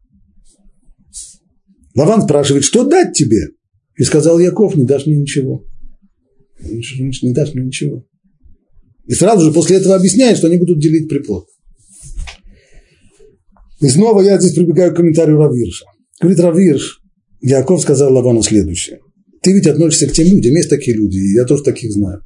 Лаван 1.96 2.24
спрашивает, 2.24 2.64
что 2.64 2.84
дать 2.86 3.14
тебе? 3.14 3.50
И 3.98 4.04
сказал 4.04 4.40
Яков, 4.40 4.76
не 4.76 4.86
дашь 4.86 5.06
мне 5.06 5.18
ничего 5.18 5.66
не 6.60 7.34
дашь 7.34 7.54
мне 7.54 7.66
ничего. 7.66 8.06
И 9.06 9.14
сразу 9.14 9.46
же 9.46 9.52
после 9.52 9.78
этого 9.78 9.96
объясняет, 9.96 10.38
что 10.38 10.48
они 10.48 10.58
будут 10.58 10.80
делить 10.80 11.10
приплод. 11.10 11.46
И 13.82 13.90
снова 13.90 14.22
я 14.22 14.40
здесь 14.40 14.54
прибегаю 14.54 14.94
к 14.94 14.96
комментарию 14.96 15.38
Равирша. 15.38 15.86
Говорит 16.22 16.40
Равирш, 16.40 17.02
Яков 17.42 17.82
сказал 17.82 18.14
Лавану 18.14 18.42
следующее. 18.42 19.00
Ты 19.42 19.52
ведь 19.52 19.68
относишься 19.68 20.08
к 20.08 20.14
тем 20.14 20.28
людям, 20.28 20.56
есть 20.56 20.70
такие 20.70 20.96
люди, 20.96 21.18
и 21.18 21.34
я 21.34 21.44
тоже 21.44 21.64
таких 21.64 21.92
знаю. 21.92 22.22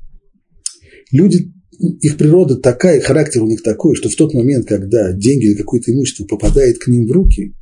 Люди, 1.11 1.51
их 1.79 2.17
природа 2.17 2.57
такая, 2.57 3.01
характер 3.01 3.41
у 3.41 3.47
них 3.47 3.63
такой, 3.63 3.95
что 3.95 4.09
в 4.09 4.15
тот 4.15 4.35
момент, 4.35 4.67
когда 4.67 5.13
деньги 5.13 5.47
или 5.47 5.55
какое-то 5.55 5.91
имущество 5.91 6.25
попадает 6.25 6.77
к 6.77 6.87
ним 6.87 7.07
в 7.07 7.11
руки, 7.11 7.55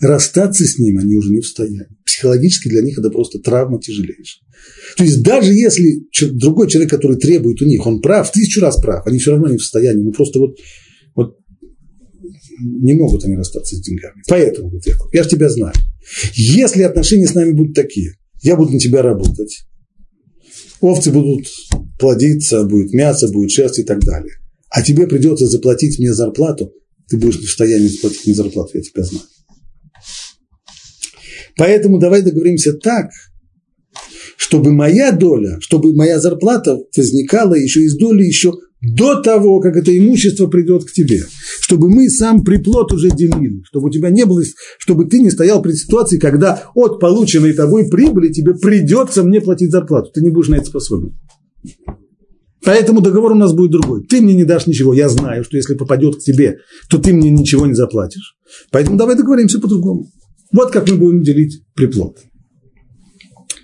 расстаться 0.00 0.64
с 0.64 0.78
ним 0.78 0.98
они 0.98 1.16
уже 1.16 1.32
не 1.32 1.40
в 1.40 1.46
состоянии. 1.46 1.86
Психологически 2.04 2.68
для 2.68 2.82
них 2.82 2.98
это 2.98 3.10
просто 3.10 3.38
травма 3.38 3.80
тяжелейшая. 3.80 4.42
То 4.96 5.04
есть 5.04 5.22
даже 5.22 5.52
если 5.52 6.06
другой 6.32 6.68
человек, 6.68 6.90
который 6.90 7.16
требует 7.16 7.62
у 7.62 7.66
них, 7.66 7.86
он 7.86 8.00
прав, 8.00 8.30
тысячу 8.30 8.60
раз 8.60 8.80
прав, 8.80 9.06
они 9.06 9.18
все 9.18 9.32
равно 9.32 9.48
не 9.48 9.56
в 9.56 9.62
состоянии, 9.62 10.02
ну 10.02 10.12
просто 10.12 10.38
вот, 10.38 10.56
вот 11.14 11.36
не 12.60 12.92
могут 12.92 13.24
они 13.24 13.36
расстаться 13.36 13.76
с 13.76 13.80
деньгами. 13.80 14.22
Поэтому, 14.28 14.68
говорит 14.68 14.86
Яков, 14.86 15.12
я 15.14 15.22
же 15.22 15.30
тебя 15.30 15.48
знаю. 15.48 15.74
Если 16.34 16.82
отношения 16.82 17.26
с 17.26 17.34
нами 17.34 17.52
будут 17.52 17.74
такие, 17.74 18.14
я 18.42 18.56
буду 18.56 18.72
на 18.72 18.80
тебя 18.80 19.02
работать, 19.02 19.64
овцы 20.80 21.10
будут 21.10 21.46
плодиться, 21.98 22.64
будет 22.64 22.92
мясо, 22.92 23.28
будет 23.28 23.50
шерсть 23.50 23.78
и 23.78 23.82
так 23.84 24.00
далее. 24.00 24.34
А 24.70 24.82
тебе 24.82 25.06
придется 25.06 25.46
заплатить 25.46 25.98
мне 25.98 26.12
зарплату, 26.12 26.72
ты 27.08 27.18
будешь 27.18 27.38
не 27.38 27.46
в 27.46 27.48
состоянии 27.48 27.88
заплатить 27.88 28.26
мне 28.26 28.34
зарплату, 28.34 28.70
я 28.74 28.82
тебя 28.82 29.02
знаю. 29.02 29.24
Поэтому 31.60 31.98
давай 31.98 32.22
договоримся 32.22 32.72
так, 32.72 33.10
чтобы 34.38 34.72
моя 34.72 35.12
доля, 35.12 35.58
чтобы 35.60 35.94
моя 35.94 36.18
зарплата 36.18 36.78
возникала 36.96 37.52
еще 37.52 37.82
из 37.82 37.98
доли 37.98 38.24
еще 38.24 38.54
до 38.80 39.20
того, 39.20 39.60
как 39.60 39.76
это 39.76 39.94
имущество 39.94 40.46
придет 40.46 40.84
к 40.84 40.92
тебе. 40.92 41.20
Чтобы 41.60 41.90
мы 41.90 42.08
сам 42.08 42.44
приплод 42.44 42.94
уже 42.94 43.10
делили, 43.10 43.62
чтобы 43.64 43.88
у 43.88 43.90
тебя 43.90 44.08
не 44.08 44.24
было, 44.24 44.42
чтобы 44.78 45.04
ты 45.04 45.20
не 45.20 45.30
стоял 45.30 45.60
при 45.60 45.72
ситуации, 45.72 46.18
когда 46.18 46.62
от 46.74 46.98
полученной 46.98 47.52
тобой 47.52 47.90
прибыли 47.90 48.32
тебе 48.32 48.54
придется 48.54 49.22
мне 49.22 49.42
платить 49.42 49.70
зарплату. 49.70 50.12
Ты 50.14 50.22
не 50.22 50.30
будешь 50.30 50.48
на 50.48 50.54
это 50.54 50.64
способен. 50.64 51.14
Поэтому 52.64 53.02
договор 53.02 53.32
у 53.32 53.36
нас 53.36 53.52
будет 53.52 53.72
другой. 53.72 54.06
Ты 54.06 54.22
мне 54.22 54.34
не 54.34 54.44
дашь 54.44 54.66
ничего. 54.66 54.94
Я 54.94 55.10
знаю, 55.10 55.44
что 55.44 55.58
если 55.58 55.74
попадет 55.74 56.16
к 56.16 56.20
тебе, 56.20 56.60
то 56.88 56.96
ты 56.96 57.12
мне 57.12 57.28
ничего 57.28 57.66
не 57.66 57.74
заплатишь. 57.74 58.38
Поэтому 58.70 58.96
давай 58.96 59.14
договоримся 59.14 59.60
по-другому. 59.60 60.10
Вот 60.52 60.72
как 60.72 60.88
мы 60.88 60.96
будем 60.96 61.22
делить 61.22 61.62
приплод. 61.74 62.18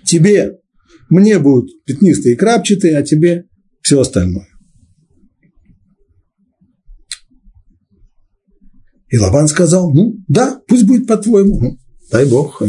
Тебе, 0.05 0.57
мне 1.09 1.37
будут 1.39 1.69
пятнистые 1.85 2.35
и 2.35 2.37
крапчатые, 2.37 2.97
а 2.97 3.03
тебе 3.03 3.45
все 3.81 3.99
остальное. 3.99 4.47
И 9.09 9.17
Лаван 9.17 9.47
сказал, 9.47 9.93
ну 9.93 10.15
да, 10.27 10.61
пусть 10.67 10.85
будет 10.85 11.07
по-твоему. 11.07 11.59
Ну, 11.59 11.77
дай 12.11 12.25
бог, 12.25 12.61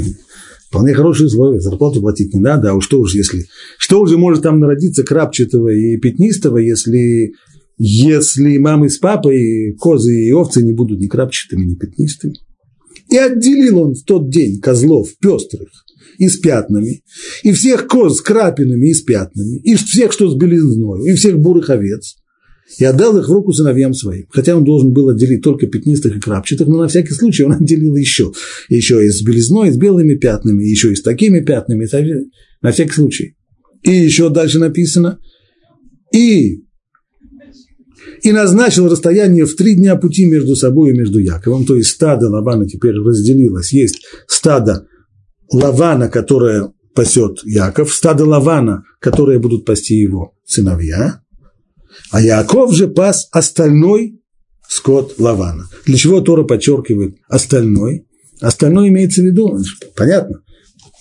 вполне 0.69 0.95
хорошие 0.95 1.27
условия, 1.27 1.61
зарплату 1.61 2.01
платить 2.01 2.33
не 2.35 2.41
надо, 2.41 2.71
а 2.71 2.75
уж 2.75 2.85
что 2.85 3.01
уж 3.01 3.15
если, 3.15 3.47
что 3.77 4.01
уже 4.01 4.19
может 4.19 4.43
там 4.43 4.61
народиться 4.61 5.03
крапчатого 5.03 5.69
и 5.69 5.97
пятнистого, 5.97 6.59
если, 6.59 7.33
если 7.77 8.59
мамы 8.59 8.89
с 8.89 8.99
папой, 8.99 9.75
козы 9.79 10.27
и 10.27 10.33
овцы 10.33 10.63
не 10.63 10.73
будут 10.73 11.01
ни 11.01 11.07
крапчатыми, 11.07 11.65
ни 11.65 11.75
пятнистыми. 11.75 12.37
И 13.11 13.17
отделил 13.17 13.79
он 13.79 13.95
в 13.95 14.05
тот 14.05 14.31
день 14.31 14.61
козлов 14.61 15.09
пестрых 15.21 15.69
и 16.19 16.29
с 16.29 16.37
пятнами, 16.37 17.03
и 17.43 17.53
всех 17.53 17.87
коз 17.87 18.19
с 18.19 18.21
крапинами 18.21 18.89
и 18.89 18.95
с 18.95 19.03
пятнами, 19.03 19.61
и 19.61 19.77
всех, 19.77 20.13
что 20.13 20.29
с 20.29 20.35
белизною, 20.35 21.05
и 21.05 21.15
всех 21.15 21.39
бурых 21.39 21.71
овец, 21.71 22.17
и 22.79 22.85
отдал 22.85 23.17
их 23.19 23.29
в 23.29 23.33
руку 23.33 23.53
сыновьям 23.53 23.95
своим. 23.95 24.27
Хотя 24.31 24.57
он 24.57 24.65
должен 24.65 24.93
был 24.93 25.09
отделить 25.09 25.43
только 25.43 25.67
пятнистых 25.67 26.17
и 26.17 26.21
крапчатых, 26.21 26.67
но 26.67 26.79
на 26.83 26.89
всякий 26.89 27.15
случай 27.15 27.45
он 27.45 27.53
отделил 27.61 27.97
еще. 27.97 28.33
Еще 28.69 29.07
и 29.07 29.09
с 29.09 29.23
белизной, 29.23 29.69
и 29.69 29.73
с 29.73 29.77
белыми 29.77 30.17
пятнами, 30.17 30.65
еще 30.65 30.93
и 30.93 30.97
с 30.97 31.03
такими 31.03 31.41
пятнами, 31.41 31.89
на 32.61 32.73
всякий 32.73 32.93
случай. 32.93 33.37
И 33.85 33.91
еще 33.91 34.29
дальше 34.29 34.59
написано, 34.59 35.19
и 36.13 36.65
и 38.23 38.33
назначил 38.33 38.89
расстояние 38.89 39.47
в 39.47 39.55
три 39.57 39.75
дня 39.75 39.97
пути 39.97 40.27
между 40.27 40.57
собой 40.57 40.91
и 40.91 40.99
между 40.99 41.19
Яковом. 41.19 41.65
То 41.65 41.77
есть 41.77 41.91
стадо 41.91 42.29
Лавана 42.29 42.67
теперь 42.69 42.95
разделилось. 42.95 43.73
Есть 43.73 44.05
стадо 44.27 44.87
Лавана, 45.53 46.09
которое 46.09 46.73
пасет 46.95 47.41
Яков, 47.45 47.95
стадо 47.95 48.25
Лавана, 48.25 48.85
которое 49.01 49.39
будут 49.39 49.65
пасти 49.65 49.95
его 49.95 50.35
сыновья, 50.45 51.23
а 52.11 52.21
Яков 52.21 52.75
же 52.75 52.89
пас 52.89 53.29
остальной 53.33 54.21
скот 54.69 55.15
Лавана. 55.19 55.69
Для 55.87 55.97
чего 55.97 56.21
Тора 56.21 56.45
подчеркивает 56.45 57.17
остальной? 57.29 58.07
Остальное 58.41 58.89
имеется 58.89 59.23
в 59.23 59.25
виду, 59.25 59.59
понятно, 59.97 60.43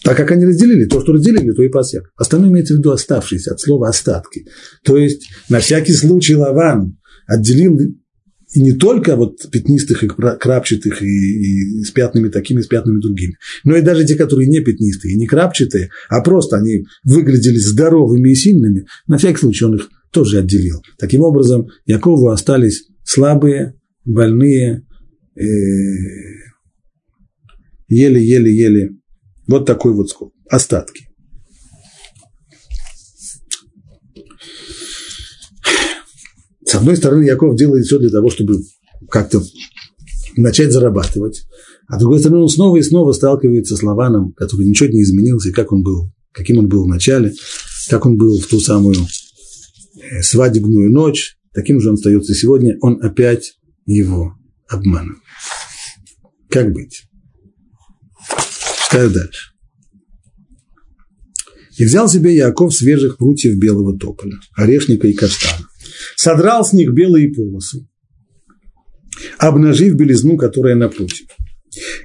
так 0.08 0.16
как 0.16 0.32
они 0.32 0.46
разделили, 0.46 0.86
то, 0.86 1.02
что 1.02 1.12
разделили, 1.12 1.52
то 1.52 1.62
и 1.62 1.66
Яков. 1.66 2.10
Остальное 2.16 2.50
имеется 2.50 2.76
в 2.76 2.78
виду 2.78 2.92
оставшиеся, 2.92 3.52
от 3.52 3.60
слова 3.60 3.90
остатки. 3.90 4.46
То 4.86 4.96
есть, 4.96 5.28
на 5.50 5.60
всякий 5.60 5.92
случай 5.92 6.34
Лаван 6.34 6.98
отделил 7.28 7.78
и 7.78 8.62
не 8.62 8.72
только 8.72 9.18
вот 9.18 9.52
пятнистых 9.52 10.06
и 10.06 10.08
крапчатых, 10.08 11.02
и, 11.02 11.82
и 11.82 11.84
с 11.84 11.92
пятнами 11.92 12.30
такими, 12.30 12.62
с 12.62 12.68
пятнами 12.68 13.02
другими, 13.02 13.36
но 13.66 13.76
и 13.76 13.82
даже 13.82 14.06
те, 14.06 14.16
которые 14.16 14.48
не 14.48 14.62
пятнистые, 14.62 15.18
не 15.18 15.28
крапчатые, 15.28 15.90
а 16.08 16.22
просто 16.24 16.56
они 16.56 16.86
выглядели 17.04 17.58
здоровыми 17.58 18.30
и 18.30 18.36
сильными, 18.36 18.86
на 19.08 19.18
всякий 19.18 19.40
случай 19.40 19.66
он 19.66 19.76
их 19.76 19.90
тоже 20.14 20.40
отделил. 20.40 20.82
Таким 20.98 21.20
образом, 21.20 21.68
Якову 21.86 22.30
остались 22.30 22.88
слабые, 23.04 23.76
больные, 24.06 24.86
э, 25.36 25.44
еле-еле-еле, 27.90 28.97
вот 29.48 29.66
такой 29.66 29.94
вот 29.94 30.10
скоп, 30.10 30.34
остатки. 30.50 31.08
С 36.66 36.76
одной 36.76 36.98
стороны, 36.98 37.24
Яков 37.24 37.56
делает 37.56 37.86
все 37.86 37.98
для 37.98 38.10
того, 38.10 38.30
чтобы 38.30 38.62
как-то 39.10 39.42
начать 40.36 40.72
зарабатывать, 40.72 41.48
а 41.88 41.96
с 41.96 42.00
другой 42.00 42.20
стороны, 42.20 42.42
он 42.42 42.50
снова 42.50 42.76
и 42.78 42.82
снова 42.82 43.14
сталкивается 43.14 43.78
с 43.78 43.84
Лаваном, 43.84 44.34
который 44.34 44.68
ничего 44.68 44.90
не 44.90 45.02
изменился, 45.02 45.54
как 45.54 45.72
он 45.72 45.84
был, 45.84 46.12
каким 46.34 46.58
он 46.58 46.68
был 46.68 46.84
в 46.84 46.88
начале, 46.88 47.34
как 47.90 48.06
он 48.06 48.18
был 48.18 48.38
в 48.38 48.48
ту 48.48 48.60
самую 48.60 48.96
э, 48.98 50.22
свадебную 50.22 50.92
ночь, 50.92 51.38
таким 51.54 51.80
же 51.80 51.90
он 51.90 51.96
остается 51.96 52.34
сегодня, 52.34 52.78
он 52.82 53.02
опять 53.02 53.54
его 53.86 54.34
обманывает. 54.68 55.22
Как 56.50 56.74
быть? 56.74 57.07
Читаю 58.90 59.12
дальше. 59.12 59.52
И 61.78 61.86
взял 61.86 62.10
себе 62.10 62.36
Яков 62.36 62.74
свежих 62.74 63.18
прутьев 63.18 63.58
белого 63.58 63.98
тополя, 63.98 64.38
орешника 64.56 65.08
и 65.08 65.14
каштана 65.14 65.68
содрал 66.16 66.66
с 66.66 66.74
них 66.74 66.94
белые 66.94 67.32
полосы, 67.34 67.88
обнажив 69.38 69.96
белизну, 69.96 70.38
которая 70.38 70.76
напротив, 70.76 71.28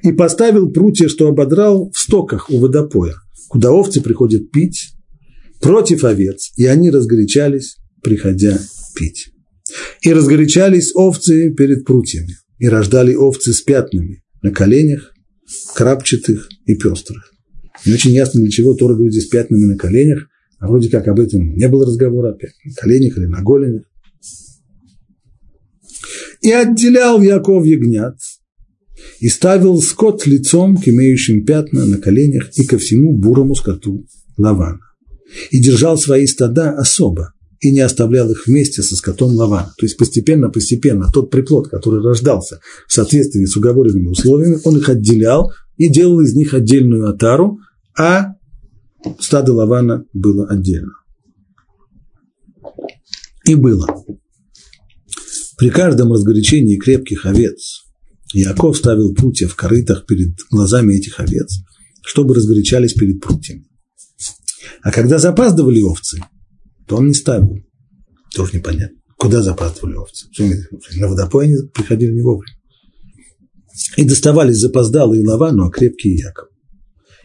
и 0.03 0.13
поставил 0.13 0.71
прутья, 0.71 1.09
что 1.09 1.29
ободрал, 1.29 1.91
в 1.93 1.99
стоках 1.99 2.51
у 2.51 2.59
водопоя, 2.59 3.15
куда 3.49 3.73
овцы 3.73 4.01
приходят 4.01 4.51
пить, 4.51 4.93
против 5.61 6.05
овец, 6.05 6.53
и 6.57 6.67
они 6.67 6.91
разгорячались, 6.91 7.77
приходя 8.03 8.59
пить. 8.95 9.29
И 10.03 10.13
разгорячались 10.13 10.93
овцы 10.95 11.51
перед 11.51 11.85
прутьями, 11.85 12.37
и 12.59 12.69
рождали 12.69 13.15
овцы 13.15 13.53
с 13.53 13.63
пятнами 13.63 14.23
на 14.43 14.51
коленях, 14.51 15.13
крапчатых 15.75 16.49
и 16.67 16.75
пестрых. 16.75 17.33
Не 17.87 17.95
очень 17.95 18.13
ясно, 18.13 18.41
для 18.41 18.51
чего 18.51 18.75
Тора 18.75 18.95
говорит 18.95 19.13
здесь 19.13 19.29
пятнами 19.29 19.65
на 19.65 19.77
коленях, 19.77 20.29
а 20.59 20.69
вроде 20.69 20.89
как 20.89 21.09
об 21.09 21.19
этом 21.19 21.55
не 21.55 21.69
было 21.69 21.87
разговора 21.87 22.33
опять, 22.33 22.55
на 22.65 22.73
коленях 22.75 23.17
или 23.19 23.27
на 23.27 23.43
голенях. 23.43 23.83
И 26.41 26.51
отделял 26.51 27.21
Яков 27.21 27.65
ягнят, 27.67 28.17
и 29.21 29.29
ставил 29.29 29.81
скот 29.81 30.27
лицом 30.27 30.77
к 30.77 30.89
имеющим 30.89 31.45
пятна 31.45 31.87
на 31.87 31.99
коленях 31.99 32.51
и 32.57 32.67
ко 32.67 32.79
всему 32.79 33.17
бурому 33.17 33.55
скоту 33.55 34.07
Лавана. 34.37 34.81
И 35.51 35.63
держал 35.63 35.97
свои 35.97 36.27
стада 36.27 36.73
особо, 36.73 37.33
и 37.63 37.71
не 37.71 37.81
оставлял 37.81 38.29
их 38.29 38.47
вместе 38.47 38.83
со 38.83 38.97
скотом 38.97 39.37
Лавана. 39.37 39.73
То 39.79 39.87
есть 39.87 39.97
постепенно-постепенно 39.97 41.09
тот 41.13 41.31
приплод, 41.31 41.69
который 41.69 42.03
рождался 42.03 42.61
в 42.89 42.93
соответствии 42.93 43.45
с 43.45 43.57
уговоренными 43.57 44.09
условиями, 44.09 44.59
он 44.65 44.79
их 44.79 44.89
отделял 44.89 45.53
и 45.77 45.89
делал 45.89 46.21
из 46.21 46.35
них 46.35 46.55
отдельную 46.55 47.09
отару, 47.09 47.61
а 47.97 48.35
стадо 49.21 49.53
Лавана 49.53 50.05
было 50.13 50.49
отдельно. 50.49 50.93
И 53.45 53.55
было. 53.55 53.87
При 55.57 55.71
каждом 55.71 56.13
разгорячении 56.13 56.79
крепких 56.79 57.27
овец 57.27 57.85
Яков 58.35 58.77
ставил 58.77 59.15
прутья 59.15 59.47
в 59.47 59.55
корытах 59.55 60.05
перед 60.07 60.35
глазами 60.51 60.95
этих 60.95 61.21
овец, 61.21 61.61
чтобы 62.05 62.35
разгорячались 62.35 62.95
перед 62.95 63.21
прутьями. 63.21 63.69
А 64.83 64.91
когда 64.91 65.19
запаздывали 65.19 65.81
овцы, 65.81 66.21
то 66.87 66.97
он 66.97 67.09
не 67.09 67.15
ставил. 67.15 67.59
Тоже 68.35 68.57
непонятно. 68.57 68.97
Куда 69.17 69.43
запаздывали 69.43 69.95
овцы? 69.95 70.27
На 70.97 71.09
водопой 71.09 71.47
они 71.47 71.57
приходили 71.73 72.13
не 72.13 72.23
вовремя. 72.23 72.57
И 73.97 74.05
доставались 74.05 74.59
запоздалые 74.59 75.27
Лавану, 75.27 75.67
а 75.67 75.71
крепкие 75.71 76.17
Яков 76.17 76.49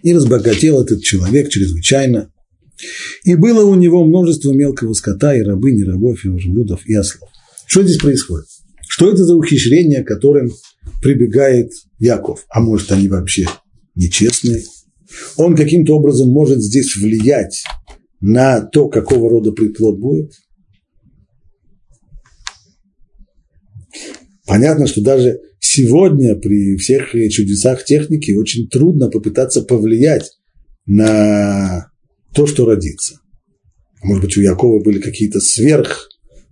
и 0.03 0.13
разбогател 0.13 0.81
этот 0.81 1.03
человек 1.03 1.49
чрезвычайно. 1.49 2.31
И 3.23 3.35
было 3.35 3.65
у 3.65 3.75
него 3.75 4.05
множество 4.05 4.53
мелкого 4.53 4.93
скота, 4.93 5.35
и 5.35 5.41
рабынь, 5.41 5.79
и 5.79 5.83
рабов, 5.83 6.23
и 6.23 6.29
верблюдов, 6.29 6.81
и 6.85 6.93
ослов. 6.93 7.29
Что 7.65 7.83
здесь 7.83 7.97
происходит? 7.97 8.45
Что 8.87 9.11
это 9.11 9.25
за 9.25 9.35
ухищрение, 9.35 10.03
которым 10.03 10.51
прибегает 11.01 11.71
Яков? 11.99 12.45
А 12.49 12.61
может, 12.61 12.91
они 12.91 13.07
вообще 13.07 13.47
нечестные? 13.95 14.63
Он 15.37 15.55
каким-то 15.55 15.95
образом 15.97 16.29
может 16.29 16.61
здесь 16.61 16.95
влиять 16.95 17.63
на 18.19 18.61
то, 18.61 18.89
какого 18.89 19.29
рода 19.29 19.51
приплод 19.51 19.99
будет? 19.99 20.31
Понятно, 24.45 24.87
что 24.87 25.01
даже 25.01 25.41
сегодня 25.59 26.35
при 26.35 26.77
всех 26.77 27.11
чудесах 27.11 27.83
техники 27.83 28.31
очень 28.31 28.69
трудно 28.69 29.09
попытаться 29.09 29.61
повлиять 29.61 30.31
на 30.85 31.91
то, 32.33 32.47
что 32.47 32.65
родится. 32.65 33.19
Может 34.03 34.23
быть, 34.23 34.37
у 34.37 34.41
Якова 34.41 34.81
были 34.81 34.99
какие-то 34.99 35.39
сверх, 35.39 36.07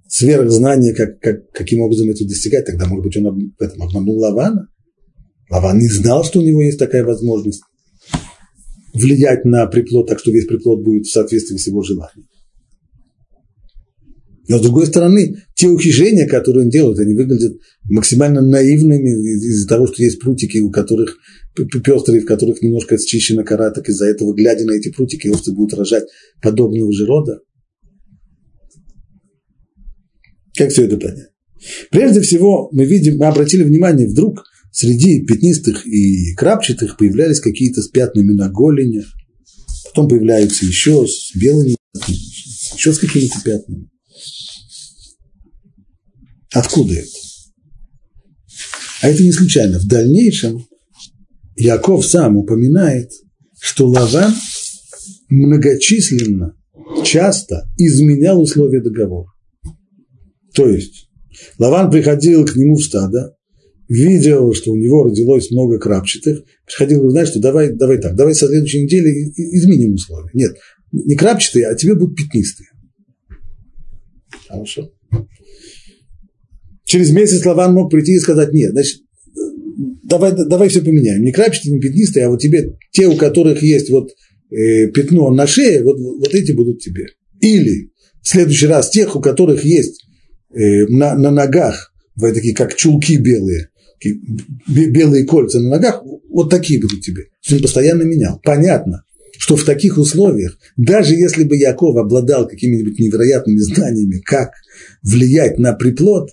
сверхзнания, 0.07 0.93
как, 0.93 1.19
как, 1.19 1.49
каким 1.51 1.81
образом 1.81 2.09
это 2.09 2.25
достигать. 2.25 2.65
Тогда, 2.65 2.85
может 2.85 3.05
быть, 3.05 3.17
он 3.17 3.53
в 3.57 3.61
этом 3.61 3.81
обманул 3.81 4.19
Лавана. 4.19 4.67
Лаван 5.49 5.77
не 5.79 5.87
знал, 5.87 6.23
что 6.23 6.39
у 6.39 6.43
него 6.43 6.61
есть 6.63 6.79
такая 6.79 7.03
возможность. 7.03 7.61
Влиять 8.95 9.45
на 9.45 9.65
приплод, 9.67 10.07
так 10.07 10.19
что 10.19 10.31
весь 10.31 10.45
приплод 10.45 10.83
будет 10.83 11.05
в 11.05 11.11
соответствии 11.11 11.57
с 11.57 11.67
его 11.67 11.81
желанием. 11.81 12.27
Но 14.47 14.59
с 14.59 14.61
другой 14.61 14.85
стороны, 14.85 15.37
те 15.55 15.67
ухищрения, 15.67 16.27
которые 16.27 16.65
он 16.65 16.69
делает, 16.69 16.99
они 16.99 17.15
выглядят 17.15 17.53
максимально 17.89 18.41
наивными 18.41 19.09
из-за 19.09 19.67
того, 19.67 19.87
что 19.87 20.03
есть 20.03 20.19
прутики, 20.19 20.59
у 20.59 20.69
которых 20.69 21.17
пестрые, 21.83 22.21
в 22.21 22.25
которых 22.25 22.61
немножко 22.61 22.97
счищена 22.97 23.43
кора, 23.43 23.71
так 23.71 23.89
из-за 23.89 24.05
этого, 24.05 24.33
глядя 24.33 24.65
на 24.65 24.73
эти 24.73 24.91
прутики, 24.91 25.27
овцы 25.29 25.51
будут 25.51 25.77
рожать 25.77 26.05
подобного 26.41 26.91
же 26.93 27.05
рода. 27.05 27.39
Как 30.55 30.69
все 30.69 30.85
это 30.85 30.97
понять? 30.97 31.29
Прежде 31.89 32.21
всего, 32.21 32.69
мы 32.71 32.85
видим, 32.85 33.17
мы 33.17 33.25
обратили 33.25 33.63
внимание, 33.63 34.07
вдруг 34.07 34.43
среди 34.75 35.25
пятнистых 35.25 35.87
и 35.87 36.35
крапчатых 36.35 36.97
появлялись 36.97 37.39
какие-то 37.39 37.81
с 37.81 37.87
пятнами 37.87 38.33
на 38.33 38.49
голени, 38.49 39.05
потом 39.85 40.09
появляются 40.09 40.65
еще 40.65 41.07
с 41.07 41.33
белыми, 41.33 41.77
еще 42.75 42.91
с 42.91 42.99
какими-то 42.99 43.41
пятнами. 43.41 43.89
Откуда 46.51 46.93
это? 46.93 47.07
А 49.01 49.07
это 49.07 49.23
не 49.23 49.31
случайно. 49.31 49.79
В 49.79 49.87
дальнейшем 49.87 50.67
Яков 51.55 52.05
сам 52.05 52.35
упоминает, 52.35 53.11
что 53.61 53.87
Лаван 53.87 54.33
многочисленно, 55.29 56.53
часто 57.05 57.65
изменял 57.77 58.41
условия 58.41 58.81
договора. 58.81 59.31
То 60.53 60.67
есть 60.67 61.09
Лаван 61.59 61.89
приходил 61.89 62.45
к 62.45 62.57
нему 62.57 62.75
в 62.75 62.83
стадо, 62.83 63.34
видел, 63.87 64.53
что 64.53 64.71
у 64.71 64.75
него 64.75 65.03
родилось 65.03 65.51
много 65.51 65.79
крапчатых, 65.79 66.43
приходил 66.65 66.97
и 66.97 66.99
говорит, 66.99 67.11
знаешь, 67.11 67.29
что 67.29 67.39
давай, 67.39 67.71
давай 67.71 67.99
так, 67.99 68.15
давай 68.15 68.33
со 68.35 68.47
следующей 68.47 68.83
недели 68.83 69.09
изменим 69.57 69.93
условия. 69.93 70.29
Нет, 70.33 70.55
не 70.91 71.15
крапчатые, 71.15 71.67
а 71.67 71.75
тебе 71.75 71.95
будут 71.95 72.17
пятнистые. 72.17 72.69
Хорошо. 74.47 74.91
Через 76.85 77.11
месяц 77.11 77.45
Лаван 77.45 77.73
мог 77.73 77.91
прийти 77.91 78.13
и 78.13 78.19
сказать, 78.19 78.53
нет, 78.53 78.71
значит, 78.71 79.01
давай, 80.03 80.33
давай 80.33 80.69
все 80.69 80.81
поменяем. 80.81 81.23
Не 81.23 81.31
крапчатые, 81.31 81.73
не 81.73 81.79
пятнистые, 81.79 82.25
а 82.25 82.29
вот 82.29 82.39
тебе, 82.41 82.77
те, 82.91 83.07
у 83.07 83.15
которых 83.15 83.63
есть 83.63 83.89
вот 83.89 84.11
э, 84.51 84.87
пятно 84.87 85.31
на 85.31 85.47
шее, 85.47 85.83
вот, 85.83 85.97
вот 85.99 86.33
эти 86.33 86.51
будут 86.51 86.79
тебе. 86.79 87.07
Или 87.41 87.91
в 88.21 88.27
следующий 88.27 88.67
раз 88.67 88.89
тех, 88.89 89.15
у 89.15 89.21
которых 89.21 89.65
есть 89.65 90.05
э, 90.53 90.85
на, 90.87 91.15
на 91.15 91.31
ногах, 91.31 91.91
вот 92.15 92.33
такие 92.33 92.55
как 92.55 92.75
чулки 92.75 93.17
белые, 93.17 93.69
белые 94.67 95.25
кольца 95.25 95.59
на 95.59 95.69
ногах, 95.69 96.03
вот 96.29 96.49
такие 96.49 96.81
будут 96.81 97.01
тебе. 97.01 97.27
Он 97.51 97.59
постоянно 97.59 98.03
менял. 98.03 98.39
Понятно, 98.43 99.03
что 99.37 99.55
в 99.55 99.63
таких 99.63 99.97
условиях, 99.97 100.57
даже 100.77 101.15
если 101.15 101.43
бы 101.43 101.57
Яков 101.57 101.95
обладал 101.97 102.47
какими-нибудь 102.47 102.99
невероятными 102.99 103.57
знаниями, 103.57 104.21
как 104.23 104.51
влиять 105.03 105.57
на 105.57 105.73
приплод, 105.73 106.31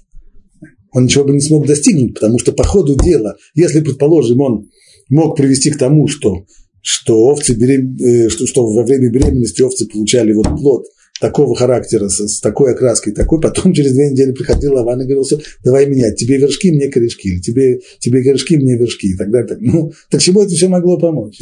он 0.92 1.04
ничего 1.04 1.24
бы 1.24 1.32
не 1.32 1.40
смог 1.40 1.66
достигнуть, 1.66 2.14
потому 2.14 2.38
что 2.38 2.52
по 2.52 2.64
ходу 2.64 2.96
дела, 2.96 3.36
если, 3.54 3.80
предположим, 3.80 4.40
он 4.40 4.70
мог 5.08 5.36
привести 5.36 5.70
к 5.70 5.78
тому, 5.78 6.06
что, 6.06 6.44
что, 6.82 7.16
овцы 7.26 7.54
э, 7.54 8.28
что, 8.28 8.46
что 8.46 8.66
во 8.66 8.84
время 8.84 9.10
беременности 9.10 9.62
овцы 9.62 9.86
получали 9.86 10.32
вот 10.32 10.48
плод 10.48 10.84
такого 11.20 11.54
характера, 11.54 12.08
с, 12.08 12.26
с 12.26 12.40
такой 12.40 12.72
окраской, 12.72 13.12
такой, 13.12 13.40
потом 13.40 13.72
через 13.74 13.92
две 13.92 14.10
недели 14.10 14.32
приходил 14.32 14.74
Лаван 14.74 15.00
и 15.00 15.04
говорил, 15.04 15.24
все, 15.24 15.40
давай 15.64 15.86
менять, 15.86 16.16
тебе 16.16 16.38
вершки, 16.38 16.70
мне 16.70 16.88
корешки, 16.88 17.28
или 17.28 17.40
тебе, 17.40 17.80
тебе 17.98 18.22
корешки, 18.22 18.56
мне 18.56 18.76
вершки, 18.76 19.08
и 19.08 19.16
так 19.16 19.30
далее. 19.30 19.48
Так, 19.48 19.58
ну, 19.60 19.92
так 20.10 20.20
чему 20.20 20.42
это 20.42 20.54
все 20.54 20.68
могло 20.68 20.98
помочь? 20.98 21.38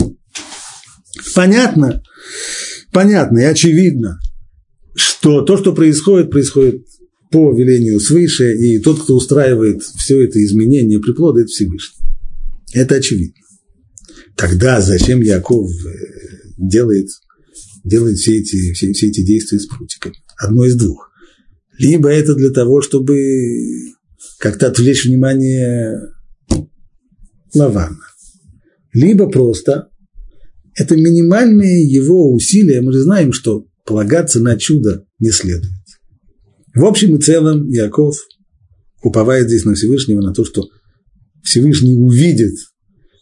Понятно, 1.35 2.03
понятно 2.93 3.39
и 3.39 3.45
очевидно, 3.45 4.21
что 4.95 5.43
то, 5.43 5.57
что 5.57 5.73
происходит, 5.73 6.31
происходит 6.31 6.85
по 7.31 7.53
велению 7.53 8.01
свыше, 8.01 8.57
и 8.57 8.79
тот, 8.81 9.03
кто 9.03 9.15
устраивает 9.15 9.83
все 9.83 10.25
это 10.25 10.43
изменение 10.45 10.99
приплода, 11.01 11.41
это 11.41 11.49
Всевышний. 11.49 12.05
Это 12.73 12.97
очевидно. 12.97 13.41
Тогда 14.37 14.81
зачем 14.81 15.21
Яков 15.21 15.71
э, 15.71 15.91
делает, 16.57 17.09
делает 17.85 18.19
все, 18.19 18.39
эти, 18.39 18.73
все, 18.73 18.93
все 18.93 19.09
эти 19.09 19.23
действия 19.23 19.59
с 19.59 19.67
прутиками? 19.67 20.17
Одно 20.39 20.65
из 20.65 20.77
двух. 20.77 21.11
Либо 21.79 22.09
это 22.09 22.35
для 22.35 22.51
того, 22.51 22.83
чтобы 22.83 23.17
как-то 24.39 24.69
отвлечь 24.69 25.05
внимание 25.05 25.99
Лавана. 27.55 27.99
Либо 28.93 29.29
просто 29.29 29.89
это 30.75 30.97
минимальные 30.97 31.87
его 31.87 32.33
усилия. 32.33 32.81
Мы 32.81 32.93
же 32.93 33.01
знаем, 33.01 33.33
что 33.33 33.67
полагаться 33.85 34.41
на 34.41 34.57
чудо 34.57 35.05
не 35.19 35.31
следует. 35.31 35.73
В 36.75 36.85
общем 36.85 37.17
и 37.17 37.21
целом 37.21 37.69
Яков 37.69 38.17
уповает 39.03 39.49
здесь 39.49 39.65
на 39.65 39.75
Всевышнего, 39.75 40.21
на 40.21 40.33
то, 40.33 40.45
что 40.45 40.69
Всевышний 41.43 41.97
увидит, 41.97 42.55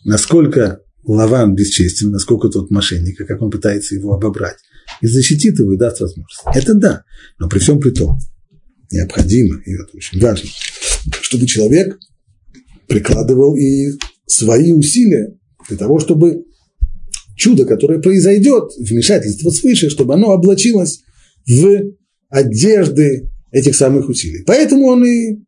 насколько 0.04 0.80
Лаван 1.04 1.54
бесчестен, 1.54 2.11
насколько 2.11 2.48
тот 2.48 2.70
мошенник, 2.70 3.16
как 3.18 3.40
он 3.40 3.50
пытается 3.50 3.94
его 3.94 4.14
обобрать, 4.14 4.58
и 5.00 5.06
защитит 5.06 5.58
его 5.58 5.72
и 5.72 5.78
даст 5.78 6.00
возможность. 6.00 6.42
Это 6.54 6.74
да, 6.74 7.04
но 7.38 7.48
при 7.48 7.58
всем 7.58 7.80
при 7.80 7.90
том 7.90 8.18
необходимо, 8.90 9.61
и 9.64 9.72
это 9.72 9.88
очень 9.94 10.20
важно, 10.20 10.48
чтобы 11.20 11.46
человек 11.46 11.98
прикладывал 12.88 13.56
и 13.56 13.92
свои 14.26 14.72
усилия 14.72 15.34
для 15.68 15.76
того, 15.76 15.98
чтобы 15.98 16.44
чудо, 17.37 17.64
которое 17.64 18.00
произойдет, 18.00 18.72
вмешательство 18.78 19.50
свыше, 19.50 19.90
чтобы 19.90 20.14
оно 20.14 20.32
облачилось 20.32 21.02
в 21.46 21.92
одежды 22.28 23.30
этих 23.52 23.76
самых 23.76 24.08
усилий. 24.08 24.42
Поэтому 24.46 24.87
он 24.87 25.04
и 25.04 25.38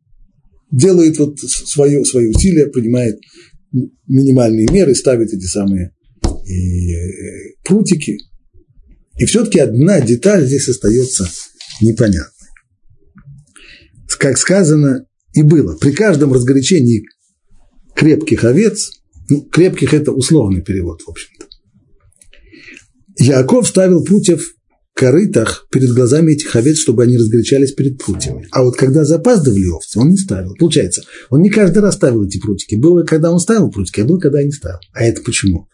делает 0.71 1.17
вот 1.19 1.39
свое, 1.39 2.05
свои 2.05 2.27
усилия, 2.27 2.67
принимает 2.67 3.19
минимальные 4.07 4.67
меры, 4.71 4.95
ставит 4.95 5.33
эти 5.33 5.45
самые 5.45 5.93
и, 6.45 6.93
э, 6.93 7.55
прутики. 7.63 8.17
И 9.17 9.25
все-таки 9.25 9.59
одна 9.59 10.01
деталь 10.01 10.45
здесь 10.45 10.67
остается 10.69 11.27
непонятной. 11.81 12.31
Как 14.19 14.37
сказано 14.37 15.05
и 15.33 15.41
было, 15.41 15.75
при 15.77 15.91
каждом 15.91 16.33
разгорячении 16.33 17.05
крепких 17.95 18.43
овец, 18.43 18.91
ну, 19.29 19.41
крепких 19.41 19.93
это 19.93 20.11
условный 20.11 20.61
перевод, 20.61 21.01
в 21.01 21.09
общем-то, 21.09 21.47
Яков 23.17 23.67
ставил 23.67 24.03
прутьев 24.03 24.53
корытах 25.01 25.65
перед 25.71 25.89
глазами 25.93 26.33
этих 26.33 26.55
овец, 26.55 26.77
чтобы 26.77 27.01
они 27.01 27.17
разгорячались 27.17 27.71
перед 27.71 27.97
прутьями. 27.97 28.47
А 28.51 28.61
вот 28.61 28.75
когда 28.75 29.03
запаздывали 29.03 29.65
овцы, 29.65 29.99
он 29.99 30.09
не 30.09 30.17
ставил. 30.17 30.53
Получается, 30.59 31.01
он 31.31 31.41
не 31.41 31.49
каждый 31.49 31.79
раз 31.79 31.95
ставил 31.95 32.23
эти 32.23 32.39
прутики. 32.39 32.75
Было, 32.75 33.01
когда 33.01 33.31
он 33.31 33.39
ставил 33.39 33.71
прутики, 33.71 34.01
а 34.01 34.05
было, 34.05 34.19
когда 34.19 34.43
не 34.43 34.51
ставил. 34.51 34.77
А 34.93 35.03
это 35.03 35.23
почему? 35.23 35.67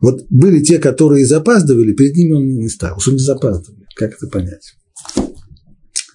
Вот 0.00 0.24
были 0.30 0.62
те, 0.62 0.78
которые 0.78 1.26
запаздывали, 1.26 1.92
перед 1.92 2.16
ними 2.16 2.32
он 2.32 2.46
не 2.46 2.70
ставил. 2.70 2.98
Что 2.98 3.12
не 3.12 3.18
запаздывали? 3.18 3.84
Как 3.94 4.14
это 4.14 4.26
понять? 4.26 4.72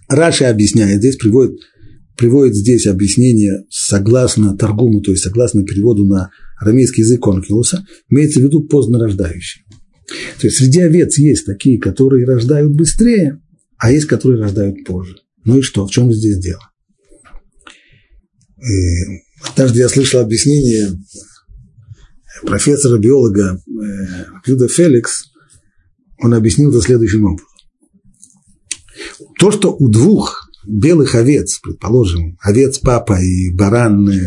Раши 0.09 0.45
объясняет, 0.45 0.97
здесь 0.97 1.17
приводит, 1.17 1.59
приводит 2.17 2.55
здесь 2.55 2.87
объяснение 2.87 3.65
согласно 3.69 4.57
торгуму, 4.57 5.01
то 5.01 5.11
есть 5.11 5.23
согласно 5.23 5.63
переводу 5.63 6.07
на 6.07 6.31
арамейский 6.59 7.03
язык 7.03 7.21
Конкилуса, 7.21 7.85
имеется 8.09 8.39
в 8.39 8.43
виду 8.43 8.63
поздно 8.63 8.97
рождающий. 8.97 9.63
То 10.39 10.47
есть 10.47 10.57
среди 10.57 10.81
овец 10.81 11.17
есть 11.17 11.45
такие, 11.45 11.79
которые 11.79 12.25
рождают 12.25 12.73
быстрее, 12.73 13.41
а 13.77 13.91
есть, 13.91 14.07
которые 14.07 14.41
рождают 14.41 14.83
позже. 14.85 15.15
Ну 15.43 15.57
и 15.57 15.61
что, 15.61 15.85
в 15.87 15.91
чем 15.91 16.11
здесь 16.13 16.37
дело? 16.37 16.61
И 18.57 18.63
э, 18.63 19.21
однажды 19.51 19.79
я 19.79 19.89
слышал 19.89 20.21
объяснение 20.21 20.99
профессора-биолога 22.43 23.59
э, 23.67 24.25
Юда 24.45 24.67
Феликс, 24.67 25.31
он 26.19 26.33
объяснил 26.33 26.69
это 26.69 26.81
следующим 26.81 27.25
образом. 27.25 27.47
То, 29.39 29.51
что 29.51 29.75
у 29.75 29.89
двух 29.89 30.47
белых 30.67 31.15
овец, 31.15 31.59
предположим, 31.63 32.37
овец 32.41 32.77
папа 32.77 33.19
и 33.19 33.51
баран, 33.51 34.07
э, 34.09 34.19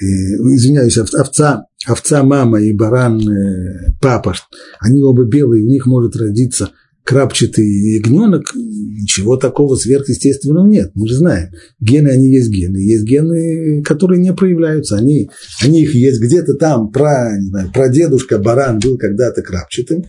извиняюсь, 0.00 0.98
овца 0.98 1.64
овца 1.86 2.22
мама 2.22 2.60
и 2.60 2.72
баран 2.72 3.20
э, 3.20 3.92
папа, 4.00 4.34
они 4.80 5.02
оба 5.02 5.24
белые, 5.24 5.62
у 5.62 5.68
них 5.68 5.86
может 5.86 6.16
родиться 6.16 6.70
крапчатый 7.04 7.66
ягненок, 7.96 8.54
ничего 8.54 9.36
такого 9.36 9.76
сверхъестественного 9.76 10.66
нет. 10.66 10.90
Мы 10.94 11.06
же 11.06 11.16
знаем, 11.16 11.50
гены, 11.78 12.08
они 12.08 12.32
есть 12.32 12.50
гены. 12.50 12.78
Есть 12.78 13.04
гены, 13.04 13.82
которые 13.82 14.20
не 14.20 14.32
проявляются. 14.32 14.96
Они, 14.96 15.28
они 15.62 15.82
их 15.82 15.94
есть 15.94 16.20
где-то 16.20 16.54
там, 16.54 16.90
про, 16.90 17.38
не 17.38 17.48
знаю, 17.48 17.70
прадедушка 17.72 18.38
баран 18.38 18.78
был 18.78 18.96
когда-то 18.96 19.42
крапчатым. 19.42 20.04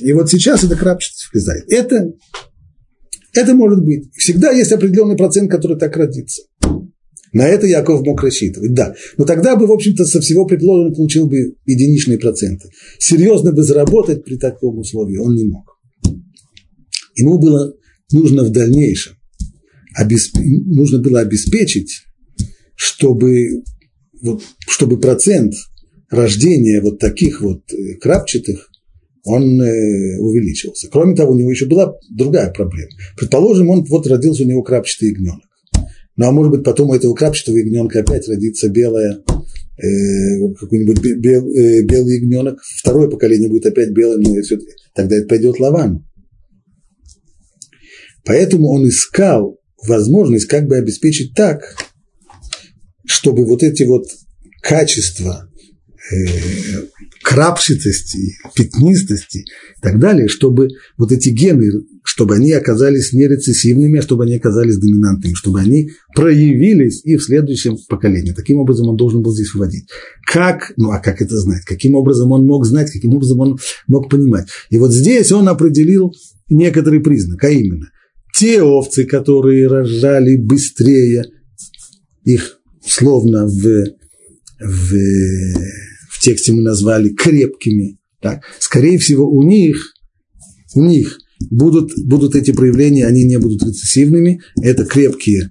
И 0.00 0.12
вот 0.12 0.30
сейчас 0.30 0.62
это 0.62 0.76
крапчатость 0.76 1.28
влезает. 1.32 1.64
Это, 1.70 2.12
это 3.34 3.54
может 3.54 3.84
быть. 3.84 4.12
Всегда 4.14 4.52
есть 4.52 4.72
определенный 4.72 5.16
процент, 5.16 5.50
который 5.50 5.76
так 5.76 5.96
родится. 5.96 6.42
На 7.32 7.48
это 7.48 7.66
Яков 7.66 8.04
мог 8.04 8.22
рассчитывать, 8.22 8.74
да. 8.74 8.94
Но 9.16 9.24
тогда 9.24 9.56
бы, 9.56 9.66
в 9.66 9.72
общем-то, 9.72 10.04
со 10.04 10.20
всего 10.20 10.44
предложенного 10.46 10.94
получил 10.94 11.26
бы 11.26 11.54
единичные 11.64 12.18
проценты. 12.18 12.68
Серьезно 12.98 13.52
бы 13.52 13.62
заработать 13.62 14.24
при 14.24 14.36
таком 14.36 14.78
условии 14.78 15.16
он 15.16 15.34
не 15.34 15.44
мог. 15.44 15.78
Ему 17.16 17.38
было 17.38 17.74
нужно 18.12 18.44
в 18.44 18.50
дальнейшем, 18.50 19.14
обесп... 19.94 20.36
нужно 20.38 20.98
было 20.98 21.20
обеспечить, 21.20 22.02
чтобы, 22.74 23.62
вот, 24.20 24.42
чтобы 24.68 25.00
процент 25.00 25.54
рождения 26.10 26.80
вот 26.80 26.98
таких 26.98 27.40
вот 27.40 27.62
э, 27.72 27.94
крапчатых 27.94 28.68
он 29.24 29.60
э, 29.60 30.18
увеличился. 30.18 30.88
Кроме 30.90 31.14
того, 31.14 31.32
у 31.32 31.38
него 31.38 31.50
еще 31.50 31.66
была 31.66 31.94
другая 32.10 32.52
проблема. 32.52 32.90
Предположим, 33.16 33.70
он 33.70 33.84
вот 33.84 34.06
родился 34.06 34.42
у 34.42 34.46
него 34.46 34.62
крапчатый 34.62 35.10
ягненок. 35.10 35.51
Ну, 36.22 36.28
а 36.28 36.30
может 36.30 36.52
быть, 36.52 36.62
потом 36.62 36.90
у 36.90 36.94
этого 36.94 37.14
крапчатого 37.14 37.56
ягненка 37.56 37.98
опять 37.98 38.28
родится 38.28 38.68
белая, 38.68 39.24
э, 39.76 40.54
какой-нибудь 40.56 41.00
бел, 41.16 41.48
э, 41.48 41.82
белый 41.82 42.20
ягненок. 42.20 42.60
Второе 42.62 43.08
поколение 43.08 43.48
будет 43.48 43.66
опять 43.66 43.90
белое, 43.90 44.18
но 44.18 44.40
все, 44.40 44.56
тогда 44.94 45.16
это 45.16 45.26
пойдет 45.26 45.58
лаван. 45.58 46.06
Поэтому 48.24 48.68
он 48.68 48.88
искал 48.88 49.58
возможность 49.84 50.46
как 50.46 50.68
бы 50.68 50.76
обеспечить 50.76 51.34
так, 51.34 51.74
чтобы 53.04 53.44
вот 53.44 53.64
эти 53.64 53.82
вот 53.82 54.06
качества 54.62 55.50
э, 56.10 56.16
крапчатости, 57.22 58.36
пятнистости 58.54 59.38
и 59.38 59.80
так 59.80 59.98
далее, 59.98 60.28
чтобы 60.28 60.68
вот 60.98 61.12
эти 61.12 61.28
гены, 61.28 61.70
чтобы 62.02 62.34
они 62.34 62.52
оказались 62.52 63.12
не 63.12 63.28
рецессивными, 63.28 63.98
а 63.98 64.02
чтобы 64.02 64.24
они 64.24 64.36
оказались 64.36 64.78
доминантными, 64.78 65.34
чтобы 65.34 65.60
они 65.60 65.90
проявились 66.14 67.02
и 67.04 67.16
в 67.16 67.22
следующем 67.22 67.76
поколении. 67.88 68.32
Таким 68.32 68.58
образом 68.58 68.88
он 68.88 68.96
должен 68.96 69.22
был 69.22 69.32
здесь 69.32 69.54
выводить. 69.54 69.88
Как, 70.26 70.72
ну 70.76 70.90
а 70.90 70.98
как 70.98 71.22
это 71.22 71.36
знать? 71.38 71.64
Каким 71.64 71.94
образом 71.94 72.32
он 72.32 72.44
мог 72.46 72.66
знать, 72.66 72.90
каким 72.90 73.14
образом 73.14 73.40
он 73.40 73.58
мог 73.86 74.10
понимать? 74.10 74.48
И 74.70 74.78
вот 74.78 74.92
здесь 74.92 75.30
он 75.32 75.48
определил 75.48 76.12
некоторый 76.48 77.00
признак, 77.00 77.42
а 77.44 77.50
именно, 77.50 77.88
те 78.34 78.62
овцы, 78.62 79.04
которые 79.04 79.68
рожали 79.68 80.36
быстрее, 80.36 81.26
их 82.24 82.58
словно 82.84 83.46
в, 83.46 83.86
в 84.60 84.96
тексте 86.22 86.52
мы 86.52 86.62
назвали 86.62 87.10
крепкими. 87.10 87.98
Так? 88.20 88.42
Скорее 88.58 88.98
всего, 88.98 89.28
у 89.28 89.42
них, 89.42 89.92
у 90.74 90.82
них 90.82 91.18
будут, 91.50 91.92
будут 92.04 92.34
эти 92.36 92.52
проявления, 92.52 93.06
они 93.06 93.24
не 93.24 93.38
будут 93.38 93.62
рецессивными, 93.62 94.40
это 94.62 94.84
крепкие, 94.84 95.50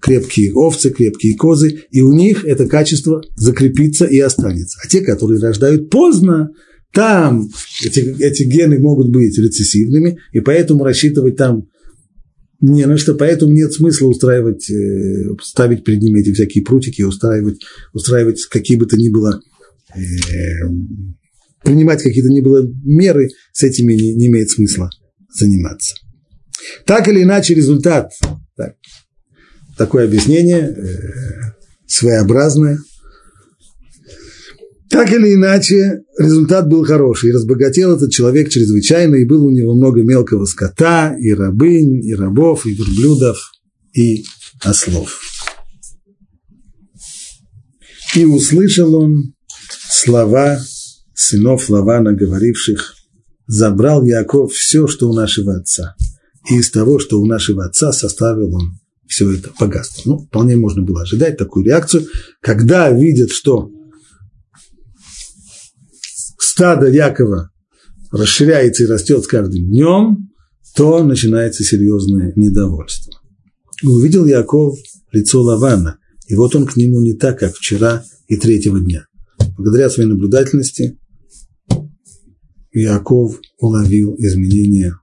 крепкие 0.00 0.52
овцы, 0.52 0.90
крепкие 0.90 1.36
козы, 1.36 1.84
и 1.90 2.02
у 2.02 2.12
них 2.12 2.44
это 2.44 2.66
качество 2.66 3.22
закрепится 3.36 4.04
и 4.04 4.18
останется. 4.18 4.78
А 4.84 4.88
те, 4.88 5.00
которые 5.00 5.40
рождают 5.40 5.90
поздно, 5.90 6.50
там 6.92 7.48
эти, 7.84 8.00
эти 8.22 8.42
гены 8.42 8.78
могут 8.78 9.10
быть 9.10 9.38
рецессивными, 9.38 10.18
и 10.32 10.40
поэтому 10.40 10.84
рассчитывать 10.84 11.36
там 11.36 11.64
не 12.60 12.84
на 12.84 12.98
что, 12.98 13.14
поэтому 13.14 13.52
нет 13.52 13.72
смысла 13.72 14.08
устраивать, 14.08 14.70
э, 14.70 15.34
ставить 15.42 15.82
перед 15.82 16.02
ними 16.02 16.20
эти 16.20 16.32
всякие 16.32 16.62
прутики, 16.62 17.00
устраивать, 17.00 17.60
устраивать 17.94 18.44
какие 18.50 18.76
бы 18.76 18.84
то 18.84 18.98
ни 18.98 19.08
было 19.08 19.40
принимать 21.62 22.02
какие-то 22.02 22.30
не 22.30 22.40
было 22.40 22.66
меры, 22.84 23.30
с 23.52 23.62
этими 23.62 23.94
не, 23.94 24.14
не 24.14 24.26
имеет 24.26 24.50
смысла 24.50 24.90
заниматься. 25.32 25.94
Так 26.84 27.08
или 27.08 27.22
иначе, 27.22 27.54
результат, 27.54 28.12
так, 28.56 28.74
такое 29.76 30.04
объяснение, 30.04 30.60
э, 30.60 31.54
своеобразное. 31.86 32.78
Так 34.88 35.12
или 35.12 35.34
иначе, 35.34 36.00
результат 36.18 36.68
был 36.68 36.84
хороший. 36.84 37.32
Разбогател 37.32 37.96
этот 37.96 38.10
человек 38.10 38.48
чрезвычайно, 38.48 39.16
и 39.16 39.24
было 39.24 39.44
у 39.44 39.50
него 39.50 39.74
много 39.74 40.02
мелкого 40.02 40.46
скота, 40.46 41.16
и 41.16 41.32
рабынь, 41.32 42.04
и 42.04 42.14
рабов, 42.14 42.66
и 42.66 42.74
верблюдов, 42.74 43.52
и 43.92 44.24
ослов. 44.62 45.20
И 48.16 48.24
услышал 48.24 48.96
он 48.96 49.34
слова 49.72 50.58
сынов 51.14 51.68
Лавана, 51.68 52.12
говоривших, 52.12 52.94
забрал 53.46 54.04
Яков 54.04 54.52
все, 54.52 54.86
что 54.86 55.10
у 55.10 55.14
нашего 55.14 55.56
отца. 55.56 55.94
И 56.48 56.58
из 56.58 56.70
того, 56.70 56.98
что 56.98 57.20
у 57.20 57.26
нашего 57.26 57.64
отца 57.64 57.92
составил 57.92 58.54
он 58.54 58.78
все 59.06 59.30
это 59.32 59.50
богатство. 59.58 60.02
Ну, 60.08 60.18
вполне 60.18 60.56
можно 60.56 60.82
было 60.82 61.02
ожидать 61.02 61.36
такую 61.36 61.64
реакцию, 61.64 62.06
когда 62.40 62.90
видят, 62.90 63.30
что 63.30 63.70
стадо 66.38 66.88
Якова 66.88 67.50
расширяется 68.12 68.84
и 68.84 68.86
растет 68.86 69.24
с 69.24 69.26
каждым 69.26 69.66
днем, 69.66 70.30
то 70.76 71.02
начинается 71.02 71.64
серьезное 71.64 72.32
недовольство. 72.36 73.12
увидел 73.82 74.26
Яков 74.26 74.78
лицо 75.12 75.42
Лавана, 75.42 75.98
и 76.28 76.34
вот 76.34 76.54
он 76.54 76.66
к 76.66 76.76
нему 76.76 77.00
не 77.00 77.12
так, 77.12 77.40
как 77.40 77.54
вчера 77.54 78.04
и 78.28 78.36
третьего 78.36 78.80
дня 78.80 79.06
благодаря 79.56 79.90
своей 79.90 80.08
наблюдательности 80.08 80.98
Яков 82.72 83.40
уловил 83.58 84.14
изменения. 84.16 84.94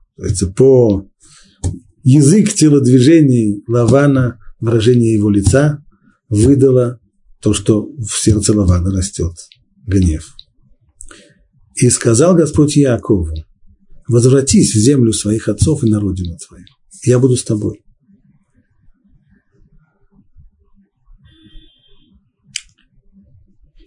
По 0.56 1.08
язык 2.02 2.52
телодвижений 2.54 3.62
Лавана, 3.68 4.38
выражение 4.58 5.14
его 5.14 5.30
лица 5.30 5.84
выдало 6.28 7.00
то, 7.40 7.52
что 7.52 7.86
в 7.98 8.10
сердце 8.10 8.52
Лавана 8.52 8.90
растет 8.90 9.32
гнев. 9.86 10.34
И 11.76 11.88
сказал 11.90 12.34
Господь 12.34 12.76
Якову, 12.76 13.28
возвратись 14.08 14.74
в 14.74 14.78
землю 14.78 15.12
своих 15.12 15.48
отцов 15.48 15.84
и 15.84 15.90
на 15.90 16.00
родину 16.00 16.36
твою. 16.48 16.64
Я 17.04 17.18
буду 17.18 17.36
с 17.36 17.44
тобой. 17.44 17.82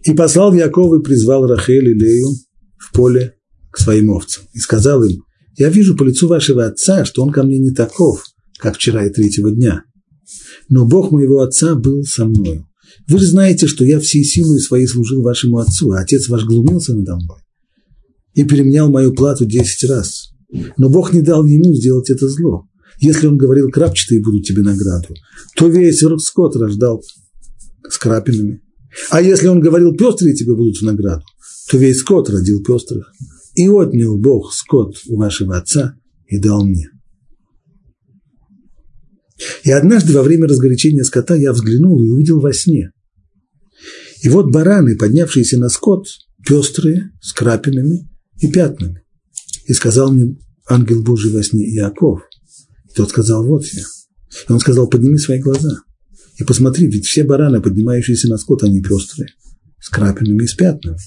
И 0.03 0.13
послал 0.13 0.53
Яков 0.53 0.99
и 0.99 1.03
призвал 1.03 1.47
Рахель 1.47 1.89
и 1.89 1.93
Лею 1.93 2.29
в 2.77 2.93
поле 2.93 3.35
к 3.71 3.77
своим 3.77 4.09
овцам. 4.11 4.43
И 4.53 4.59
сказал 4.59 5.03
им, 5.03 5.23
я 5.57 5.69
вижу 5.69 5.95
по 5.95 6.03
лицу 6.03 6.27
вашего 6.27 6.65
отца, 6.65 7.05
что 7.05 7.23
он 7.23 7.31
ко 7.31 7.43
мне 7.43 7.59
не 7.59 7.71
таков, 7.71 8.23
как 8.57 8.75
вчера 8.75 9.05
и 9.05 9.09
третьего 9.09 9.51
дня. 9.51 9.83
Но 10.69 10.85
Бог 10.85 11.11
моего 11.11 11.41
отца 11.41 11.75
был 11.75 12.03
со 12.03 12.25
мною. 12.25 12.67
Вы 13.07 13.19
же 13.19 13.27
знаете, 13.27 13.67
что 13.67 13.85
я 13.85 13.99
всей 13.99 14.23
силой 14.23 14.59
своей 14.59 14.87
служил 14.87 15.21
вашему 15.21 15.57
отцу, 15.57 15.91
а 15.91 15.99
отец 15.99 16.27
ваш 16.29 16.45
глумился 16.45 16.95
надо 16.95 17.15
мной 17.15 17.41
и 18.33 18.43
переменял 18.43 18.89
мою 18.89 19.13
плату 19.13 19.45
десять 19.45 19.89
раз. 19.89 20.31
Но 20.77 20.89
Бог 20.89 21.13
не 21.13 21.21
дал 21.21 21.45
ему 21.45 21.73
сделать 21.73 22.09
это 22.09 22.27
зло. 22.27 22.67
Если 22.99 23.27
он 23.27 23.37
говорил, 23.37 23.69
крапчатые 23.69 24.21
будут 24.21 24.45
тебе 24.45 24.61
награду, 24.61 25.15
то 25.55 25.67
весь 25.67 26.03
скот 26.19 26.55
рождал 26.55 27.03
с 27.89 27.97
крапинами. 27.97 28.61
А 29.09 29.21
если 29.21 29.47
он 29.47 29.59
говорил, 29.59 29.95
пестрые 29.95 30.35
тебе 30.35 30.55
будут 30.55 30.77
в 30.77 30.81
награду, 30.83 31.23
то 31.69 31.77
весь 31.77 31.99
скот 31.99 32.29
родил 32.29 32.63
пестрых. 32.63 33.11
И 33.55 33.67
отнял 33.67 34.17
Бог 34.17 34.53
скот 34.53 34.95
у 35.07 35.17
вашего 35.17 35.57
отца 35.57 35.95
и 36.27 36.39
дал 36.39 36.65
мне. 36.65 36.89
И 39.63 39.71
однажды 39.71 40.13
во 40.13 40.23
время 40.23 40.47
разгорячения 40.47 41.03
скота 41.03 41.35
я 41.35 41.51
взглянул 41.51 42.01
и 42.01 42.09
увидел 42.09 42.39
во 42.39 42.53
сне. 42.53 42.91
И 44.21 44.29
вот 44.29 44.51
бараны, 44.51 44.95
поднявшиеся 44.95 45.57
на 45.57 45.69
скот, 45.69 46.05
пестрые, 46.45 47.11
с 47.21 47.33
крапинами 47.33 48.09
и 48.39 48.51
пятнами. 48.51 49.03
И 49.65 49.73
сказал 49.73 50.11
мне 50.11 50.37
ангел 50.69 51.01
Божий 51.01 51.31
во 51.31 51.43
сне, 51.43 51.65
Иаков. 51.75 52.21
И 52.89 52.93
тот 52.93 53.09
сказал, 53.09 53.45
вот 53.47 53.65
я. 53.65 53.81
И 54.47 54.51
он 54.51 54.59
сказал, 54.59 54.87
подними 54.87 55.17
свои 55.17 55.39
глаза. 55.39 55.77
И 56.41 56.43
посмотри, 56.43 56.87
ведь 56.87 57.05
все 57.05 57.23
бараны, 57.23 57.61
поднимающиеся 57.61 58.27
на 58.27 58.37
скот, 58.39 58.63
они 58.63 58.81
пестрые, 58.81 59.29
с 59.79 59.89
крапинами 59.89 60.43
и 60.43 60.47
с 60.47 60.55
пятнами. 60.55 60.97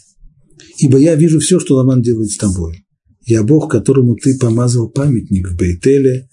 Ибо 0.78 0.96
я 0.98 1.16
вижу 1.16 1.40
все, 1.40 1.58
что 1.58 1.74
Ламан 1.74 2.02
делает 2.02 2.30
с 2.30 2.36
тобой. 2.36 2.84
Я 3.26 3.42
Бог, 3.42 3.68
которому 3.68 4.14
ты 4.14 4.38
помазал 4.38 4.88
памятник 4.88 5.48
в 5.48 5.56
Бейтеле 5.56 6.28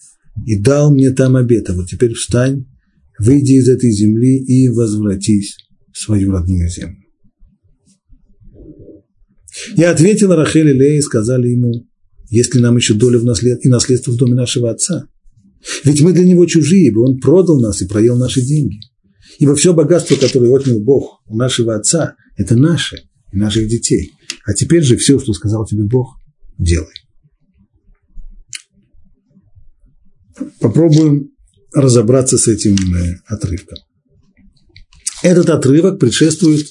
и 0.46 0.60
дал 0.60 0.94
мне 0.94 1.10
там 1.10 1.36
обет. 1.36 1.68
А 1.72 1.74
вот 1.74 1.90
теперь 1.90 2.14
встань, 2.14 2.68
выйди 3.18 3.54
из 3.54 3.68
этой 3.70 3.92
земли 3.92 4.38
и 4.38 4.70
возвратись 4.70 5.58
в 5.92 5.98
свою 5.98 6.32
родную 6.32 6.70
землю. 6.70 6.98
Я 9.78 9.90
ответила 9.90 10.36
Рахель 10.36 10.70
и 10.70 10.74
Лея 10.74 11.00
и 11.00 11.02
сказали 11.02 11.48
ему, 11.48 11.88
есть 12.30 12.54
ли 12.54 12.62
нам 12.62 12.78
еще 12.78 12.94
доля 12.94 13.18
в 13.18 13.26
наслед... 13.26 13.66
и 13.66 13.70
наследство 13.70 14.12
в 14.12 14.18
доме 14.18 14.36
нашего 14.36 14.70
отца? 14.70 15.08
Ведь 15.86 16.02
мы 16.02 16.14
для 16.14 16.24
него 16.24 16.46
чужие, 16.46 16.90
ибо 16.90 17.00
он 17.00 17.20
продал 17.20 17.60
нас 17.60 17.82
и 17.82 17.88
проел 17.88 18.16
наши 18.16 18.42
деньги. 18.42 18.78
Ибо 19.40 19.56
все 19.56 19.74
богатство, 19.74 20.16
которое 20.16 20.52
отнял 20.52 20.80
Бог 20.80 21.22
у 21.26 21.36
нашего 21.36 21.76
отца, 21.76 22.16
это 22.38 22.56
наше 22.56 23.04
и 23.32 23.38
наших 23.38 23.68
детей. 23.68 24.12
А 24.46 24.54
теперь 24.54 24.84
же 24.84 24.98
все, 24.98 25.20
что 25.20 25.34
сказал 25.34 25.66
тебе 25.66 25.84
Бог, 25.84 26.18
делай. 26.58 26.94
Попробуем 30.60 31.32
разобраться 31.74 32.38
с 32.38 32.48
этим 32.48 32.76
э, 32.76 33.16
отрывком. 33.28 33.78
Этот 35.24 35.50
отрывок 35.50 36.00
предшествует 36.00 36.66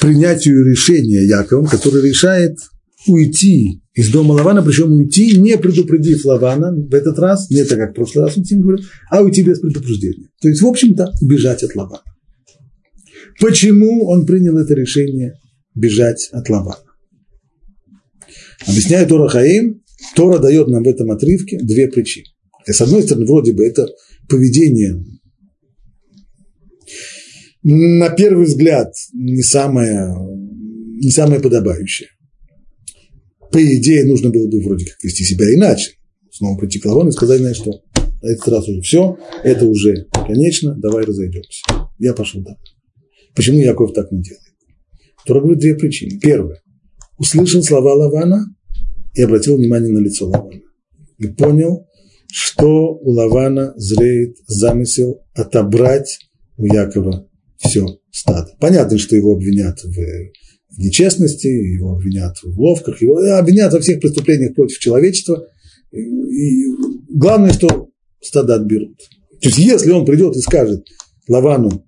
принятию 0.00 0.64
решения 0.64 1.26
Яковом, 1.26 1.66
который 1.66 2.08
решает 2.08 2.58
уйти 3.06 3.82
из 4.00 4.08
дома 4.08 4.32
Лавана, 4.32 4.62
причем 4.62 4.94
уйти, 4.94 5.38
не 5.38 5.58
предупредив 5.58 6.24
Лавана 6.24 6.72
в 6.72 6.94
этот 6.94 7.18
раз, 7.18 7.50
не 7.50 7.64
так, 7.64 7.78
как 7.78 7.90
в 7.90 7.94
прошлый 7.96 8.24
раз 8.24 8.38
он 8.38 8.44
ним 8.50 8.62
говорил, 8.62 8.86
а 9.10 9.20
уйти 9.20 9.42
без 9.42 9.60
предупреждения. 9.60 10.28
То 10.40 10.48
есть, 10.48 10.62
в 10.62 10.66
общем-то, 10.66 11.12
бежать 11.20 11.62
от 11.62 11.74
Лавана. 11.74 12.02
Почему 13.38 14.06
он 14.08 14.24
принял 14.24 14.56
это 14.56 14.72
решение 14.72 15.34
бежать 15.74 16.30
от 16.32 16.48
Лавана? 16.48 16.78
Объясняет 18.66 19.08
Тора 19.08 19.28
Хаим, 19.28 19.82
Тора 20.16 20.38
дает 20.38 20.68
нам 20.68 20.82
в 20.82 20.88
этом 20.88 21.10
отрывке 21.10 21.58
две 21.58 21.86
причины. 21.88 22.24
И 22.66 22.72
с 22.72 22.80
одной 22.80 23.02
стороны, 23.02 23.26
вроде 23.26 23.52
бы 23.52 23.66
это 23.66 23.86
поведение 24.30 25.04
на 27.62 28.08
первый 28.08 28.46
взгляд 28.46 28.94
не 29.12 29.42
самое, 29.42 30.14
не 31.02 31.10
самое 31.10 31.42
подобающее. 31.42 32.08
По 33.52 33.58
идее, 33.62 34.04
нужно 34.04 34.30
было 34.30 34.46
бы 34.48 34.60
вроде 34.62 34.86
как 34.86 35.02
вести 35.02 35.24
себя 35.24 35.52
иначе. 35.52 35.92
Снова 36.30 36.58
прийти 36.58 36.78
к 36.78 36.86
Лавону 36.86 37.08
и 37.08 37.12
сказать, 37.12 37.40
знаешь 37.40 37.56
что, 37.56 37.82
на 38.22 38.28
этот 38.28 38.48
раз 38.48 38.68
уже 38.68 38.80
все, 38.82 39.18
это 39.42 39.66
уже 39.66 40.06
конечно, 40.26 40.74
давай 40.76 41.04
разойдемся. 41.04 41.62
Я 41.98 42.14
пошел 42.14 42.40
домой. 42.42 42.58
Почему 43.34 43.58
Яков 43.58 43.92
так 43.92 44.10
не 44.12 44.22
делает? 44.22 44.44
Тора 45.26 45.40
говорит 45.40 45.60
две 45.60 45.74
причины. 45.74 46.18
Первое. 46.20 46.62
Услышал 47.18 47.62
слова 47.62 47.94
Лавана 47.94 48.46
и 49.14 49.22
обратил 49.22 49.56
внимание 49.56 49.90
на 49.90 49.98
лицо 49.98 50.28
Лавана. 50.28 50.60
И 51.18 51.26
понял, 51.26 51.86
что 52.32 52.94
у 52.94 53.10
Лавана 53.10 53.74
зреет 53.76 54.36
замысел 54.46 55.22
отобрать 55.34 56.18
у 56.56 56.64
Якова 56.64 57.28
все 57.58 57.86
стадо. 58.10 58.52
Понятно, 58.58 58.98
что 58.98 59.16
его 59.16 59.34
обвинят 59.34 59.82
в 59.82 59.98
нечестности, 60.80 61.46
его 61.46 61.92
обвинят 61.92 62.36
в 62.42 62.58
ловках, 62.58 63.00
его 63.02 63.18
обвинят 63.38 63.72
во 63.72 63.80
всех 63.80 64.00
преступлениях 64.00 64.54
против 64.54 64.78
человечества. 64.78 65.46
И 65.92 66.64
главное, 67.08 67.52
что 67.52 67.90
стада 68.20 68.56
отберут. 68.56 68.98
То 69.40 69.48
есть, 69.48 69.58
если 69.58 69.90
он 69.90 70.04
придет 70.04 70.36
и 70.36 70.40
скажет 70.40 70.86
Лавану, 71.28 71.86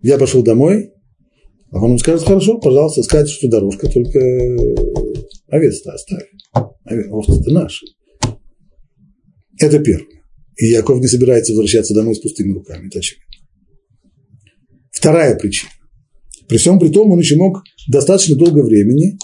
я 0.00 0.18
пошел 0.18 0.42
домой, 0.42 0.90
Лаван 1.70 1.90
ему 1.90 1.98
скажет, 1.98 2.26
хорошо, 2.26 2.58
пожалуйста, 2.58 3.02
скажите, 3.02 3.32
что 3.32 3.48
дорожка, 3.48 3.88
только 3.88 4.20
овец-то 5.48 5.92
оставь. 5.92 6.28
Овцы-то 7.10 7.50
наши. 7.50 7.86
Это 9.58 9.78
первое. 9.78 10.06
И 10.58 10.66
Яков 10.66 11.00
не 11.00 11.06
собирается 11.06 11.52
возвращаться 11.52 11.94
домой 11.94 12.14
с 12.14 12.20
пустыми 12.20 12.52
руками, 12.52 12.88
это 12.88 12.98
очевидно. 12.98 13.24
Вторая 14.90 15.36
причина. 15.36 15.70
При 16.48 16.58
всем 16.58 16.78
при 16.78 16.88
том, 16.88 17.10
он 17.10 17.18
еще 17.18 17.36
мог 17.36 17.62
достаточно 17.88 18.36
долго 18.36 18.62
времени 18.62 19.18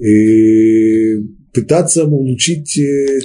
и 0.00 1.16
пытаться 1.52 2.04
улучшить 2.04 2.78
э, 2.78 3.20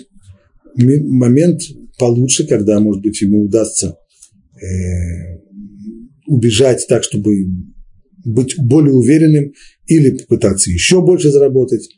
момент 0.76 1.62
получше, 1.98 2.46
когда, 2.48 2.80
может 2.80 3.02
быть, 3.02 3.22
ему 3.22 3.44
удастся 3.46 3.98
э, 4.56 5.40
убежать 6.28 6.86
так, 6.88 7.04
чтобы 7.04 7.36
быть 8.24 8.56
более 8.58 8.94
уверенным 8.94 9.54
или 9.88 10.18
попытаться 10.18 10.70
еще 10.70 11.02
больше 11.02 11.32
заработать. 11.32 11.90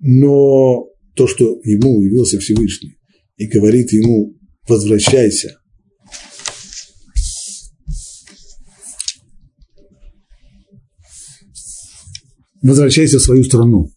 Но 0.00 0.88
то, 1.14 1.26
что 1.26 1.60
ему 1.64 2.02
явился 2.02 2.38
Всевышний 2.38 2.96
и 3.36 3.46
говорит 3.46 3.92
ему, 3.92 4.36
возвращайся 4.68 5.61
возвращайся 12.62 13.18
в 13.18 13.22
свою 13.22 13.44
страну, 13.44 13.90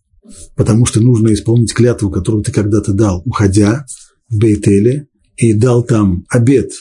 потому 0.56 0.86
что 0.86 1.02
нужно 1.02 1.34
исполнить 1.34 1.74
клятву, 1.74 2.10
которую 2.10 2.44
ты 2.44 2.52
когда-то 2.52 2.94
дал, 2.94 3.22
уходя 3.26 3.86
в 4.30 4.38
Бейтеле, 4.38 5.08
и 5.38 5.54
дал 5.54 5.84
там 5.84 6.26
обед, 6.30 6.72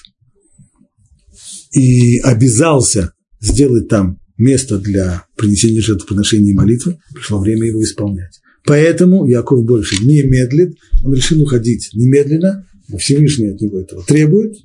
и 1.73 2.19
обязался 2.19 3.13
сделать 3.41 3.89
там 3.89 4.19
место 4.37 4.79
для 4.79 5.27
принесения 5.37 5.81
жертвоприношения 5.81 6.53
и 6.53 6.57
молитвы, 6.57 6.99
пришло 7.13 7.41
время 7.41 7.67
его 7.67 7.83
исполнять. 7.83 8.41
Поэтому 8.67 9.27
Яков 9.27 9.65
больше 9.65 10.03
не 10.03 10.23
медлит, 10.23 10.75
он 11.05 11.15
решил 11.15 11.43
уходить 11.43 11.91
немедленно, 11.93 12.67
Всевышний 12.99 13.49
от 13.49 13.61
него 13.61 13.81
этого 13.81 14.05
требует. 14.05 14.57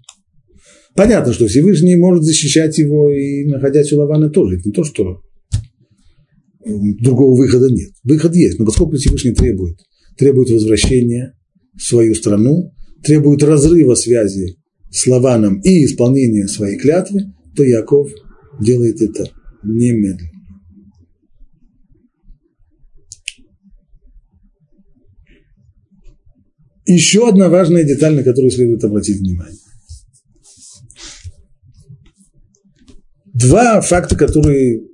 Понятно, 0.95 1.33
что 1.33 1.47
Всевышний 1.47 1.95
может 1.95 2.23
защищать 2.23 2.77
его 2.77 3.11
и 3.11 3.45
находясь 3.45 3.91
у 3.93 3.97
Лавана 3.97 4.29
тоже. 4.29 4.57
Это 4.57 4.69
не 4.69 4.73
то, 4.73 4.83
что 4.83 5.21
другого 6.65 7.37
выхода 7.37 7.69
нет. 7.69 7.91
Выход 8.03 8.35
есть, 8.35 8.59
но 8.59 8.65
поскольку 8.65 8.97
Всевышний 8.97 9.33
требует, 9.33 9.79
требует 10.17 10.49
возвращения 10.49 11.37
в 11.75 11.81
свою 11.81 12.15
страну, 12.15 12.73
требует 13.03 13.43
разрыва 13.43 13.95
связи 13.95 14.57
с 14.91 15.07
Лаваном 15.07 15.61
и 15.61 15.85
исполнения 15.85 16.47
своей 16.47 16.77
клятвы, 16.77 17.33
то 17.55 17.63
Яков 17.63 18.11
делает 18.59 19.01
это 19.01 19.31
немедленно. 19.63 20.29
Еще 26.85 27.29
одна 27.29 27.49
важная 27.49 27.83
деталь, 27.83 28.15
на 28.15 28.23
которую 28.23 28.49
следует 28.49 28.83
обратить 28.83 29.19
внимание. 29.19 29.59
Два 33.25 33.79
факта, 33.79 34.17
которые 34.17 34.88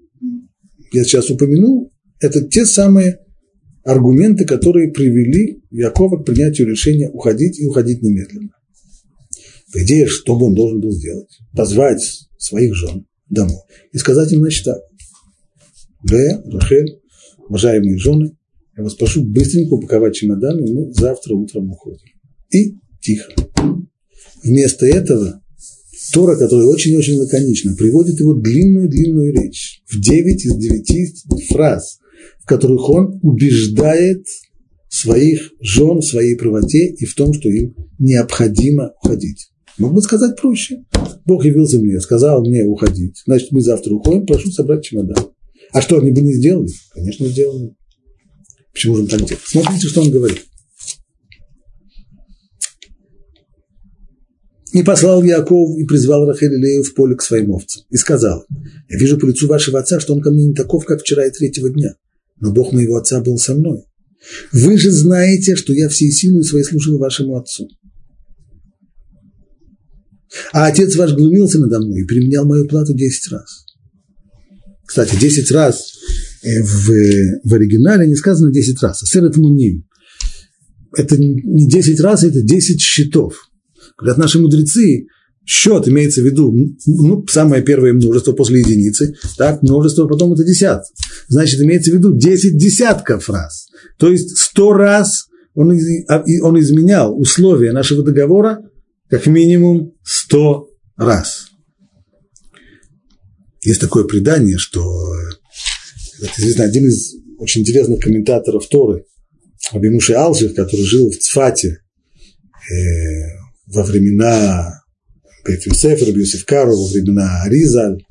я 0.91 1.03
сейчас 1.03 1.29
упомянул, 1.29 1.91
это 2.19 2.47
те 2.47 2.65
самые 2.65 3.19
аргументы, 3.83 4.45
которые 4.45 4.91
привели 4.91 5.61
Якова 5.69 6.21
к 6.21 6.25
принятию 6.25 6.67
решения 6.67 7.09
уходить 7.09 7.59
и 7.59 7.67
уходить 7.67 8.01
немедленно. 8.01 8.51
По 9.71 9.83
идее, 9.83 10.07
что 10.07 10.37
бы 10.37 10.47
он 10.47 10.55
должен 10.55 10.79
был 10.79 10.91
сделать? 10.91 11.37
Позвать 11.53 12.27
своих 12.37 12.73
жен 12.75 13.05
домой 13.29 13.61
и 13.91 13.97
сказать 13.97 14.31
им, 14.31 14.39
значит, 14.39 14.65
так, 14.65 14.79
Лея, 16.09 16.41
Рахель, 16.45 16.99
уважаемые 17.47 17.97
жены, 17.97 18.37
я 18.77 18.83
вас 18.83 18.95
прошу 18.95 19.23
быстренько 19.23 19.73
упаковать 19.73 20.15
чемоданы, 20.15 20.71
мы 20.71 20.93
завтра 20.93 21.33
утром 21.33 21.71
уходим. 21.71 22.07
И 22.51 22.77
тихо. 23.01 23.31
Вместо 24.43 24.85
этого 24.85 25.41
Тора, 26.11 26.37
которая 26.37 26.67
очень-очень 26.67 27.17
лаконична, 27.17 27.75
приводит 27.75 28.19
его 28.19 28.33
длинную-длинную 28.33 29.33
речь 29.33 29.81
в 29.87 29.99
9 29.99 30.45
из 30.45 30.55
9 30.55 31.47
фраз, 31.49 31.99
в 32.39 32.45
которых 32.45 32.89
он 32.89 33.19
убеждает 33.21 34.25
своих 34.89 35.51
жен 35.59 35.99
в 35.99 36.05
своей 36.05 36.35
правоте 36.35 36.87
и 36.87 37.05
в 37.05 37.15
том, 37.15 37.33
что 37.33 37.49
им 37.49 37.75
необходимо 37.99 38.93
уходить. 39.03 39.49
Мог 39.77 39.93
бы 39.93 40.01
сказать 40.01 40.39
проще. 40.39 40.85
Бог 41.25 41.43
явился 41.43 41.79
мне, 41.79 41.99
сказал 41.99 42.41
мне 42.41 42.63
уходить. 42.63 43.21
Значит, 43.25 43.51
мы 43.51 43.61
завтра 43.61 43.93
уходим, 43.93 44.25
прошу 44.25 44.51
собрать 44.51 44.85
чемодан. 44.85 45.31
А 45.73 45.81
что, 45.81 45.99
они 45.99 46.11
бы 46.11 46.21
не 46.21 46.33
сделали? 46.33 46.69
Конечно, 46.93 47.27
сделали. 47.27 47.75
Почему 48.71 48.95
же 48.95 49.01
он 49.03 49.07
так 49.07 49.19
делает? 49.19 49.41
Смотрите, 49.45 49.87
что 49.87 50.01
он 50.01 50.11
говорит. 50.11 50.45
И 54.75 54.83
послал 54.83 55.23
Яков 55.23 55.77
и 55.77 55.85
призвал 55.85 56.25
Рахель 56.25 56.83
в 56.83 56.93
поле 56.95 57.15
к 57.15 57.21
своим 57.21 57.51
овцам. 57.51 57.83
И 57.91 57.95
сказал, 57.95 58.45
я 58.89 58.97
вижу 58.97 59.17
по 59.17 59.25
лицу 59.25 59.47
вашего 59.47 59.79
отца, 59.79 60.01
что 60.01 60.13
он 60.13 60.21
ко 60.21 60.31
мне 60.31 60.47
не 60.47 60.53
таков, 60.53 60.83
как 60.83 60.99
вчера 60.99 61.25
и 61.25 61.31
третьего 61.31 61.69
дня. 61.69 61.95
Но 62.41 62.51
Бог 62.51 62.73
моего 62.73 62.97
отца 62.97 63.21
был 63.21 63.37
со 63.37 63.55
мной. 63.55 63.85
Вы 64.51 64.77
же 64.77 64.91
знаете, 64.91 65.55
что 65.55 65.71
я 65.71 65.87
всей 65.87 66.11
силой 66.11 66.43
своей 66.43 66.65
служил 66.65 66.97
вашему 66.97 67.37
отцу. 67.37 67.69
А 70.51 70.65
отец 70.65 70.93
ваш 70.97 71.13
глумился 71.13 71.57
надо 71.59 71.79
мной 71.79 72.01
и 72.01 72.05
применял 72.05 72.43
мою 72.43 72.67
плату 72.67 72.93
десять 72.93 73.31
раз. 73.31 73.63
Кстати, 74.85 75.15
десять 75.17 75.51
раз 75.51 75.93
э, 76.43 76.61
в, 76.61 76.89
в 77.45 77.53
оригинале 77.53 78.09
не 78.09 78.15
сказано 78.15 78.51
десять 78.51 78.81
раз, 78.83 79.01
а 79.03 79.05
сэр 79.05 79.23
это 79.23 79.39
муним. 79.39 79.87
Это 80.97 81.15
не 81.17 81.65
десять 81.65 82.01
раз, 82.01 82.25
это 82.25 82.41
десять 82.41 82.81
счетов. 82.81 83.37
Говорят 83.97 84.17
наши 84.17 84.39
мудрецы, 84.39 85.07
счет 85.45 85.87
имеется 85.87 86.21
в 86.21 86.25
виду, 86.25 86.53
ну, 86.85 87.25
самое 87.27 87.63
первое 87.63 87.93
множество 87.93 88.33
после 88.33 88.59
единицы, 88.59 89.15
так, 89.37 89.61
множество, 89.61 90.07
потом 90.07 90.33
это 90.33 90.43
десятки. 90.43 90.93
Значит, 91.27 91.61
имеется 91.61 91.91
в 91.91 91.95
виду 91.95 92.15
10 92.15 92.57
десятков 92.57 93.29
раз. 93.29 93.67
То 93.97 94.09
есть 94.09 94.37
100 94.37 94.73
раз 94.73 95.27
он, 95.53 95.77
а, 96.09 96.23
он 96.41 96.59
изменял 96.59 97.17
условия 97.17 97.71
нашего 97.71 98.03
договора 98.03 98.59
как 99.09 99.25
минимум 99.27 99.93
100 100.03 100.67
раз. 100.97 101.47
Есть 103.63 103.81
такое 103.81 104.03
предание, 104.03 104.57
что 104.57 104.83
известно, 106.37 106.65
один 106.65 106.87
из 106.87 107.15
очень 107.37 107.61
интересных 107.61 107.99
комментаторов 107.99 108.67
Торы, 108.67 109.05
Абимуши 109.71 110.13
Алжир, 110.13 110.53
который 110.53 110.85
жил 110.85 111.09
в 111.09 111.17
Цфате, 111.17 111.79
э, 112.71 113.44
во 113.67 113.83
времена 113.83 114.81
Бет 115.45 115.65
Юсеф, 115.65 116.01
Раби 116.01 116.21
Юсеф 116.21 116.45
Кару 116.45 116.71
во 116.71 116.87
времена 116.87 117.43
Аризаль. 117.43 118.03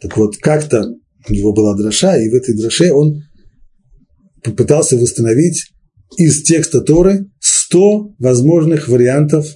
Так 0.00 0.16
вот, 0.16 0.36
как-то 0.38 0.94
у 1.28 1.32
него 1.32 1.52
была 1.52 1.76
дроша, 1.76 2.16
и 2.16 2.28
в 2.28 2.34
этой 2.34 2.56
дроше 2.56 2.92
он 2.92 3.22
попытался 4.42 4.96
восстановить 4.96 5.66
из 6.16 6.42
текста 6.42 6.80
Торы 6.80 7.26
100 7.40 8.14
возможных 8.18 8.88
вариантов 8.88 9.46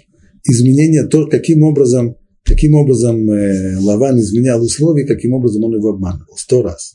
изменения, 0.44 1.04
то, 1.06 1.26
каким 1.26 1.62
образом, 1.62 2.16
каким 2.44 2.74
образом 2.74 3.28
э, 3.30 3.78
Лаван 3.78 4.20
изменял 4.20 4.62
условия, 4.62 5.06
каким 5.06 5.32
образом 5.32 5.64
он 5.64 5.74
его 5.76 5.90
обманывал. 5.90 6.36
Сто 6.36 6.62
раз. 6.62 6.94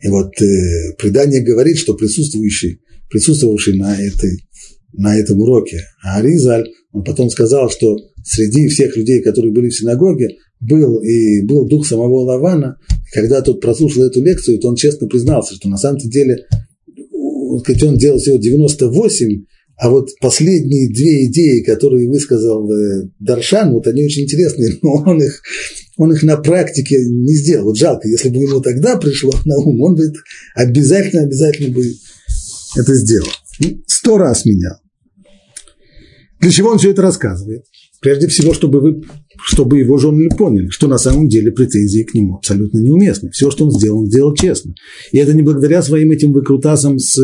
И 0.00 0.08
вот 0.08 0.40
э, 0.40 0.94
предание 0.98 1.42
говорит, 1.42 1.78
что 1.78 1.94
присутствующий, 1.94 2.80
присутствовавший 3.10 3.78
на, 3.78 3.94
этой, 3.94 4.46
на 4.92 5.18
этом 5.18 5.40
уроке 5.40 5.80
Аризаль, 6.02 6.68
он 6.92 7.04
потом 7.04 7.30
сказал, 7.30 7.70
что 7.70 7.96
среди 8.24 8.68
всех 8.68 8.96
людей, 8.96 9.22
которые 9.22 9.52
были 9.52 9.68
в 9.68 9.76
синагоге, 9.76 10.28
был 10.60 10.98
и 10.98 11.42
был 11.44 11.66
дух 11.66 11.86
самого 11.86 12.22
Лавана. 12.24 12.76
Когда 13.12 13.42
тот 13.42 13.60
прослушал 13.60 14.04
эту 14.04 14.22
лекцию, 14.22 14.58
то 14.58 14.68
он 14.68 14.76
честно 14.76 15.06
признался, 15.06 15.54
что 15.54 15.68
на 15.68 15.76
самом 15.76 15.98
деле 15.98 16.46
он 17.82 17.96
делал 17.96 18.18
всего 18.18 18.36
98, 18.36 19.44
а 19.78 19.90
вот 19.90 20.10
последние 20.20 20.92
две 20.92 21.26
идеи, 21.26 21.62
которые 21.62 22.08
высказал 22.08 22.68
э, 22.70 23.08
Даршан, 23.20 23.72
вот 23.72 23.86
они 23.86 24.04
очень 24.04 24.24
интересные, 24.24 24.72
но 24.82 25.04
он 25.06 25.22
их, 25.22 25.40
он 25.96 26.12
их 26.12 26.22
на 26.24 26.36
практике 26.36 26.96
не 27.08 27.34
сделал. 27.36 27.66
Вот 27.66 27.78
жалко, 27.78 28.08
если 28.08 28.28
бы 28.28 28.38
ему 28.38 28.60
тогда 28.60 28.96
пришло 28.96 29.32
на 29.44 29.56
ум, 29.56 29.80
он 29.80 29.94
бы 29.94 30.12
обязательно, 30.56 31.22
обязательно 31.22 31.72
бы 31.72 31.84
это 32.76 32.94
сделал. 32.94 33.28
Сто 33.86 34.18
раз 34.18 34.44
менял. 34.44 34.76
Для 36.40 36.50
чего 36.50 36.70
он 36.70 36.78
все 36.78 36.90
это 36.90 37.02
рассказывает? 37.02 37.64
Прежде 38.00 38.28
всего, 38.28 38.54
чтобы, 38.54 38.80
вы, 38.80 39.02
чтобы 39.42 39.78
его 39.80 39.98
жены 39.98 40.28
поняли, 40.28 40.68
что 40.68 40.86
на 40.86 40.98
самом 40.98 41.28
деле 41.28 41.50
претензии 41.50 42.04
к 42.04 42.14
нему 42.14 42.36
абсолютно 42.36 42.78
неуместны. 42.78 43.30
Все, 43.30 43.50
что 43.50 43.64
он 43.64 43.72
сделал, 43.72 44.00
он 44.00 44.06
сделал 44.06 44.34
честно. 44.34 44.72
И 45.10 45.18
это 45.18 45.34
не 45.34 45.42
благодаря 45.42 45.82
своим 45.82 46.12
этим 46.12 46.32
выкрутасам 46.32 47.00
с, 47.00 47.18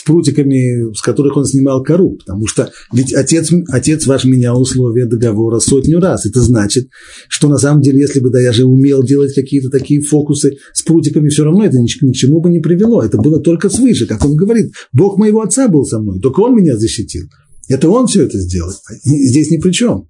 с 0.00 0.02
прутиками, 0.02 0.94
с 0.94 1.02
которых 1.02 1.36
он 1.36 1.44
снимал 1.44 1.82
кору. 1.82 2.16
Потому 2.16 2.46
что 2.46 2.70
ведь 2.92 3.12
отец, 3.12 3.52
отец 3.68 4.06
ваш 4.06 4.24
менял 4.24 4.60
условия 4.60 5.06
договора 5.06 5.58
сотню 5.58 6.00
раз. 6.00 6.26
Это 6.26 6.40
значит, 6.40 6.88
что 7.28 7.48
на 7.48 7.58
самом 7.58 7.82
деле, 7.82 8.00
если 8.00 8.20
бы 8.20 8.30
да, 8.30 8.40
я 8.40 8.52
же 8.52 8.64
умел 8.64 9.02
делать 9.02 9.34
какие-то 9.34 9.68
такие 9.68 10.00
фокусы 10.00 10.56
с 10.72 10.82
прутиками, 10.82 11.28
все 11.28 11.44
равно 11.44 11.64
это 11.64 11.78
ни, 11.78 11.88
ни 12.04 12.12
к 12.12 12.16
чему 12.16 12.40
бы 12.40 12.48
не 12.48 12.60
привело. 12.60 13.02
Это 13.02 13.18
было 13.18 13.40
только 13.40 13.68
свыше. 13.68 14.06
Как 14.06 14.24
он 14.24 14.36
говорит, 14.36 14.72
Бог 14.92 15.18
моего 15.18 15.42
отца 15.42 15.68
был 15.68 15.84
со 15.84 15.98
мной, 15.98 16.20
только 16.20 16.40
он 16.40 16.56
меня 16.56 16.76
защитил. 16.76 17.26
Это 17.68 17.88
он 17.90 18.06
все 18.06 18.24
это 18.24 18.38
сделал. 18.38 18.72
Здесь 19.04 19.50
ни 19.50 19.58
при 19.58 19.70
чем. 19.70 20.08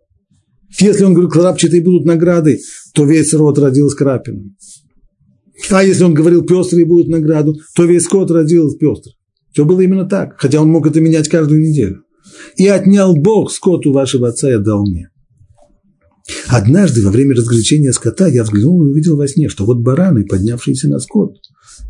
Если 0.79 1.03
он 1.03 1.15
говорит, 1.15 1.33
крапчатые 1.33 1.83
будут 1.83 2.07
награды, 2.07 2.61
то 2.95 3.05
весь 3.05 3.35
род 3.35 3.59
родил 3.59 3.91
с. 3.91 3.97
А 5.71 5.85
если 5.85 6.05
он 6.05 6.15
говорил, 6.15 6.43
пестрые 6.43 6.87
будут 6.87 7.09
награду, 7.09 7.57
то 7.75 7.85
весь 7.85 8.05
скот 8.05 8.31
родил 8.31 8.71
пестрых. 8.79 9.15
Все 9.53 9.65
было 9.65 9.81
именно 9.81 10.05
так, 10.05 10.39
хотя 10.39 10.61
он 10.61 10.69
мог 10.69 10.87
это 10.87 11.01
менять 11.01 11.29
каждую 11.29 11.61
неделю. 11.61 12.05
И 12.57 12.67
отнял 12.67 13.17
Бог 13.17 13.51
скоту 13.51 13.93
вашего 13.93 14.29
отца 14.29 14.49
и 14.51 14.55
отдал 14.55 14.83
мне. 14.83 15.09
Однажды 16.47 17.03
во 17.03 17.11
время 17.11 17.35
развлечения 17.35 17.93
скота 17.93 18.29
я 18.29 18.45
взглянул 18.45 18.85
и 18.85 18.91
увидел 18.91 19.17
во 19.17 19.27
сне, 19.27 19.49
что 19.49 19.65
вот 19.65 19.79
бараны, 19.79 20.25
поднявшиеся 20.25 20.89
на 20.89 21.01
скот, 21.01 21.35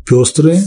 пестрые, 0.07 0.63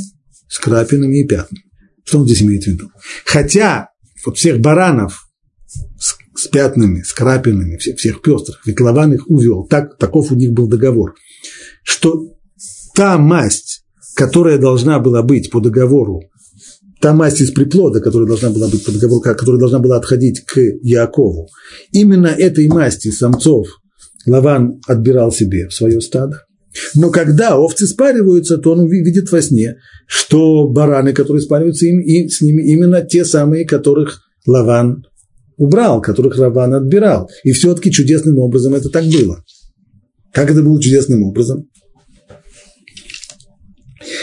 с 0.48 0.58
крапинами 0.58 1.22
и 1.22 1.26
пятнами. 1.26 1.64
Что 2.04 2.20
он 2.20 2.26
здесь 2.26 2.42
имеет 2.42 2.64
в 2.64 2.66
виду? 2.68 2.90
Хотя 3.24 3.88
вот 4.24 4.36
всех 4.36 4.60
баранов 4.60 5.26
с, 5.98 6.16
с 6.36 6.46
пятнами, 6.48 7.02
с 7.02 7.12
крапинами, 7.12 7.76
всех, 7.78 7.96
всех 7.96 8.22
пестрых, 8.22 8.60
их 8.66 9.30
увел. 9.30 9.66
Так, 9.66 9.98
таков 9.98 10.30
у 10.30 10.34
них 10.34 10.52
был 10.52 10.68
договор. 10.68 11.14
Что 11.82 12.22
та 12.94 13.18
масть, 13.18 13.84
которая 14.14 14.58
должна 14.58 15.00
была 15.00 15.22
быть 15.22 15.50
по 15.50 15.60
договору, 15.60 16.22
та 17.04 17.12
масть 17.12 17.42
из 17.42 17.50
приплода, 17.50 18.00
которая 18.00 18.26
должна 18.26 18.48
была 18.48 18.66
быть 18.66 18.82
по 18.82 18.90
договору, 18.90 19.20
которая 19.20 19.58
должна 19.58 19.78
была 19.78 19.98
отходить 19.98 20.40
к 20.46 20.58
Якову, 20.80 21.50
именно 21.92 22.28
этой 22.28 22.66
масти 22.66 23.10
самцов 23.10 23.66
Лаван 24.24 24.80
отбирал 24.86 25.30
себе 25.30 25.68
в 25.68 25.74
свое 25.74 26.00
стадо. 26.00 26.44
Но 26.94 27.10
когда 27.10 27.58
овцы 27.58 27.86
спариваются, 27.86 28.56
то 28.56 28.72
он 28.72 28.88
видит 28.88 29.30
во 29.30 29.42
сне, 29.42 29.76
что 30.06 30.66
бараны, 30.66 31.12
которые 31.12 31.42
спариваются, 31.42 31.84
им, 31.84 32.00
и 32.00 32.26
с 32.26 32.40
ними 32.40 32.62
именно 32.62 33.02
те 33.02 33.26
самые, 33.26 33.66
которых 33.66 34.22
Лаван 34.46 35.04
убрал, 35.58 36.00
которых 36.00 36.38
Лаван 36.38 36.72
отбирал. 36.72 37.28
И 37.42 37.52
все-таки 37.52 37.92
чудесным 37.92 38.38
образом 38.38 38.72
это 38.72 38.88
так 38.88 39.04
было. 39.04 39.44
Как 40.32 40.50
это 40.50 40.62
было 40.62 40.80
чудесным 40.80 41.22
образом? 41.24 41.68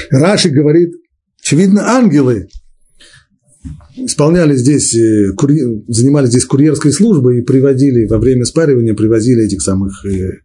Раши 0.10 0.50
говорит, 0.50 0.90
очевидно, 1.44 1.88
ангелы 1.88 2.48
исполняли 3.96 4.56
здесь, 4.56 4.96
э, 4.96 5.34
занимались 5.88 6.30
здесь 6.30 6.46
курьерской 6.46 6.92
службой 6.92 7.40
и 7.40 7.44
приводили 7.44 8.06
во 8.08 8.18
время 8.18 8.46
спаривания, 8.46 8.94
привозили 8.94 9.46
этих 9.46 9.62
самых 9.62 10.06
э, 10.06 10.40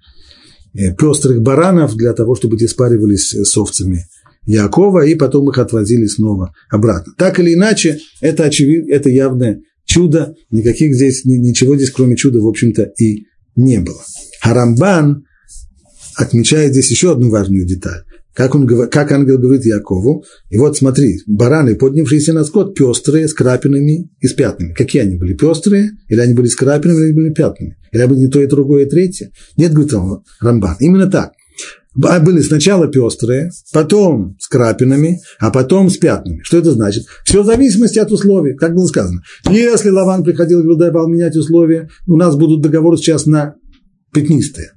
Э, 0.79 0.93
пестрых 0.95 1.41
баранов 1.41 1.95
для 1.97 2.13
того, 2.13 2.35
чтобы 2.35 2.59
те 2.59 2.69
спаривались 2.69 3.33
с 3.33 3.57
овцами 3.57 4.07
Якова, 4.45 5.07
и 5.07 5.15
потом 5.15 5.49
их 5.49 5.59
отвозили 5.59 6.07
снова 6.07 6.53
обратно. 6.69 7.15
Так 7.17 7.41
или 7.41 7.55
иначе, 7.55 7.99
это, 8.21 8.45
очевидно, 8.45 8.93
это 8.93 9.09
явное 9.09 9.63
чудо, 9.87 10.35
никаких 10.51 10.95
здесь, 10.95 11.25
ничего 11.25 11.77
здесь 11.77 11.91
кроме 11.91 12.17
чуда, 12.17 12.41
в 12.41 12.47
общем-то, 12.47 12.93
и 12.99 13.27
не 13.55 13.79
было. 13.79 14.03
Харамбан 14.43 15.25
отмечает 16.17 16.73
здесь 16.73 16.91
еще 16.91 17.13
одну 17.13 17.31
важную 17.31 17.67
деталь 17.67 18.03
как, 18.37 18.55
он, 18.55 18.69
как 18.69 19.13
ангел 19.13 19.39
говорит 19.39 19.65
Якову, 19.65 20.23
и 20.51 20.59
вот 20.59 20.77
смотри, 20.77 21.21
бараны, 21.27 21.75
поднявшиеся 21.75 22.35
на 22.35 22.45
скот, 22.45 22.75
пестрые, 22.75 23.29
с 23.29 23.33
крапинами 23.33 24.11
и 24.21 24.27
с 24.27 24.35
пятнами. 24.35 24.75
Какие 24.75 25.03
они 25.03 25.17
были, 25.17 25.33
пестрые, 25.33 25.93
или 26.09 26.21
они 26.21 26.35
были 26.35 26.47
с 26.47 26.55
крапинами, 26.55 26.99
или 26.99 27.05
они 27.05 27.13
были 27.15 27.33
пятнами? 27.33 27.79
Или 27.93 28.05
были 28.05 28.19
не 28.19 28.29
то, 28.29 28.41
и 28.43 28.47
другое, 28.47 28.85
и 28.85 28.89
третье? 28.89 29.31
Нет, 29.57 29.73
говорит 29.73 29.95
Рамбан, 30.41 30.77
именно 30.81 31.11
так. 31.11 31.33
Были 31.95 32.43
сначала 32.43 32.89
пестрые, 32.89 33.51
потом 33.73 34.37
с 34.39 34.49
крапинами, 34.49 35.21
а 35.39 35.51
потом 35.51 35.89
с 35.89 35.97
пятнами. 35.97 36.43
Что 36.43 36.59
это 36.59 36.73
значит? 36.73 37.07
Все 37.25 37.43
в 37.43 37.47
зависимости 37.47 37.99
от 37.99 38.13
условий, 38.13 38.55
как 38.55 38.75
было 38.75 38.85
сказано. 38.87 39.23
Если 39.49 39.89
Лаван 39.89 40.23
приходил 40.23 40.61
и 40.61 40.63
говорил, 40.63 40.79
давал 40.79 41.09
менять 41.09 41.37
условия, 41.37 41.89
у 42.07 42.17
нас 42.17 42.37
будут 42.37 42.61
договоры 42.61 42.99
сейчас 42.99 43.25
на 43.25 43.55
пятнистые 44.13 44.73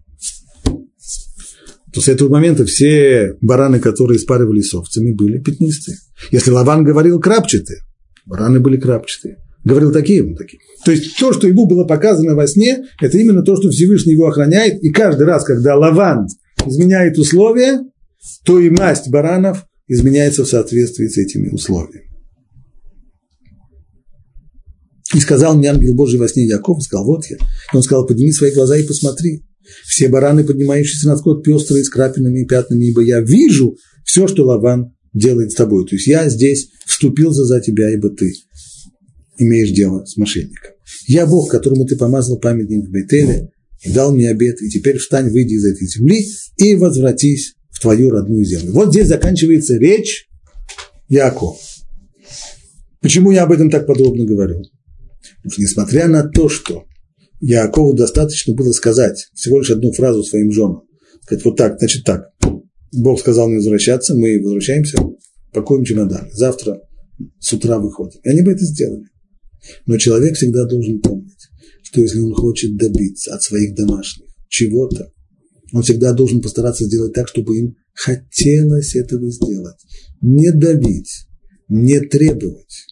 то 2.00 2.06
с 2.06 2.08
этого 2.08 2.30
момента 2.30 2.66
все 2.66 3.34
бараны, 3.42 3.80
которые 3.80 4.20
спаривались 4.20 4.70
с 4.70 4.74
овцами, 4.74 5.12
были 5.12 5.38
пятнистые. 5.38 5.98
Если 6.32 6.50
Лаван 6.50 6.86
говорил 6.86 7.20
крапчатые, 7.20 7.80
бараны 8.26 8.62
были 8.62 8.78
крапчатые. 8.78 9.38
Говорил 9.66 9.92
такие, 9.92 10.24
вот 10.24 10.38
такие. 10.38 10.62
То 10.86 10.92
есть 10.92 11.18
то, 11.18 11.34
что 11.34 11.46
ему 11.46 11.68
было 11.68 11.84
показано 11.84 12.36
во 12.36 12.48
сне, 12.48 12.86
это 13.02 13.18
именно 13.18 13.42
то, 13.42 13.58
что 13.58 13.70
Всевышний 13.70 14.14
его 14.14 14.28
охраняет. 14.28 14.82
И 14.82 14.92
каждый 14.92 15.28
раз, 15.28 15.44
когда 15.44 15.76
Лаван 15.76 16.28
изменяет 16.66 17.18
условия, 17.18 17.82
то 18.46 18.60
и 18.60 18.70
масть 18.70 19.10
баранов 19.10 19.66
изменяется 19.90 20.46
в 20.46 20.48
соответствии 20.48 21.08
с 21.08 21.18
этими 21.18 21.50
условиями. 21.50 22.10
И 25.14 25.20
сказал 25.20 25.58
мне 25.58 25.68
ангел 25.68 25.96
Божий 25.96 26.18
во 26.18 26.30
сне 26.30 26.46
Яков, 26.46 26.82
сказал, 26.82 27.06
вот 27.06 27.26
я. 27.26 27.36
И 27.36 27.76
он 27.76 27.84
сказал, 27.84 28.06
подними 28.06 28.32
свои 28.32 28.54
глаза 28.54 28.78
и 28.78 28.88
посмотри. 28.88 29.44
Все 29.86 30.08
бараны, 30.08 30.44
поднимающиеся 30.44 31.08
на 31.08 31.18
скот, 31.18 31.44
пестрые, 31.44 31.84
с 31.84 31.90
крапинами 31.90 32.42
и 32.42 32.46
пятнами, 32.46 32.86
ибо 32.86 33.02
я 33.02 33.22
вижу 33.22 33.76
все, 34.04 34.28
что 34.28 34.46
Лаван 34.46 34.94
делает 35.14 35.52
с 35.52 35.56
тобой. 35.56 35.86
То 35.88 35.96
есть 35.96 36.08
я 36.08 36.30
здесь 36.30 36.70
вступился 36.86 37.44
за 37.46 37.60
тебя, 37.62 37.94
ибо 37.94 38.10
ты 38.10 38.34
имеешь 39.38 39.72
дело 39.72 40.06
с 40.06 40.18
мошенником. 40.18 40.72
Я 41.08 41.26
Бог, 41.26 41.50
которому 41.50 41.86
ты 41.86 41.96
помазал 41.96 42.40
памятник 42.40 42.88
в 42.88 42.92
Бетеле 42.92 43.50
и 43.84 43.92
дал 43.92 44.14
мне 44.14 44.30
обед, 44.30 44.62
и 44.62 44.70
теперь 44.70 44.98
встань, 44.98 45.30
выйди 45.30 45.54
из 45.54 45.66
этой 45.66 45.88
земли 45.88 46.26
и 46.58 46.76
возвратись 46.76 47.56
в 47.70 47.80
твою 47.80 48.10
родную 48.10 48.44
землю. 48.44 48.74
Вот 48.74 48.90
здесь 48.90 49.08
заканчивается 49.08 49.78
речь 49.78 50.28
Якова. 51.08 51.56
Почему 53.02 53.32
я 53.32 53.44
об 53.44 53.52
этом 53.52 53.70
так 53.70 53.88
подробно 53.88 54.26
говорю? 54.26 54.62
Потому 55.38 55.52
что 55.52 55.62
несмотря 55.62 56.08
на 56.08 56.24
то, 56.24 56.50
что 56.50 56.86
Якову 57.42 57.94
достаточно 57.94 58.54
было 58.54 58.72
сказать 58.72 59.30
всего 59.34 59.60
лишь 59.60 59.72
одну 59.72 59.92
фразу 59.92 60.24
своим 60.24 60.52
женам. 60.52 60.84
Сказать 61.24 61.46
вот 61.46 61.58
так, 61.58 61.80
значит 61.80 62.04
так. 62.04 62.34
Бог 62.92 63.20
сказал 63.20 63.48
мне 63.48 63.58
возвращаться, 63.58 64.16
мы 64.16 64.42
возвращаемся, 64.42 64.98
пакуем 65.54 65.86
чемодан. 65.86 66.30
Завтра 66.32 66.82
с 67.40 67.54
утра 67.54 67.80
выходим. 67.80 68.20
И 68.24 68.30
они 68.30 68.42
бы 68.42 68.52
это 68.52 68.66
сделали. 68.66 69.06
Но 69.86 69.98
человек 69.98 70.36
всегда 70.36 70.66
должен 70.66 71.00
помнить, 71.02 71.50
что 71.84 72.02
если 72.02 72.20
он 72.20 72.34
хочет 72.34 72.76
добиться 72.78 73.34
от 73.34 73.44
своих 73.44 73.76
домашних 73.76 74.28
чего-то, 74.50 75.12
он 75.72 75.84
всегда 75.84 76.14
должен 76.14 76.42
постараться 76.42 76.86
сделать 76.86 77.14
так, 77.14 77.28
чтобы 77.28 77.58
им 77.58 77.76
хотелось 77.94 78.96
этого 78.96 79.30
сделать. 79.30 79.78
Не 80.22 80.52
давить, 80.52 81.28
не 81.68 82.00
требовать, 82.00 82.88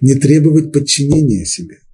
не 0.00 0.14
требовать 0.14 0.72
подчинения 0.72 1.44
себе– 1.44 1.78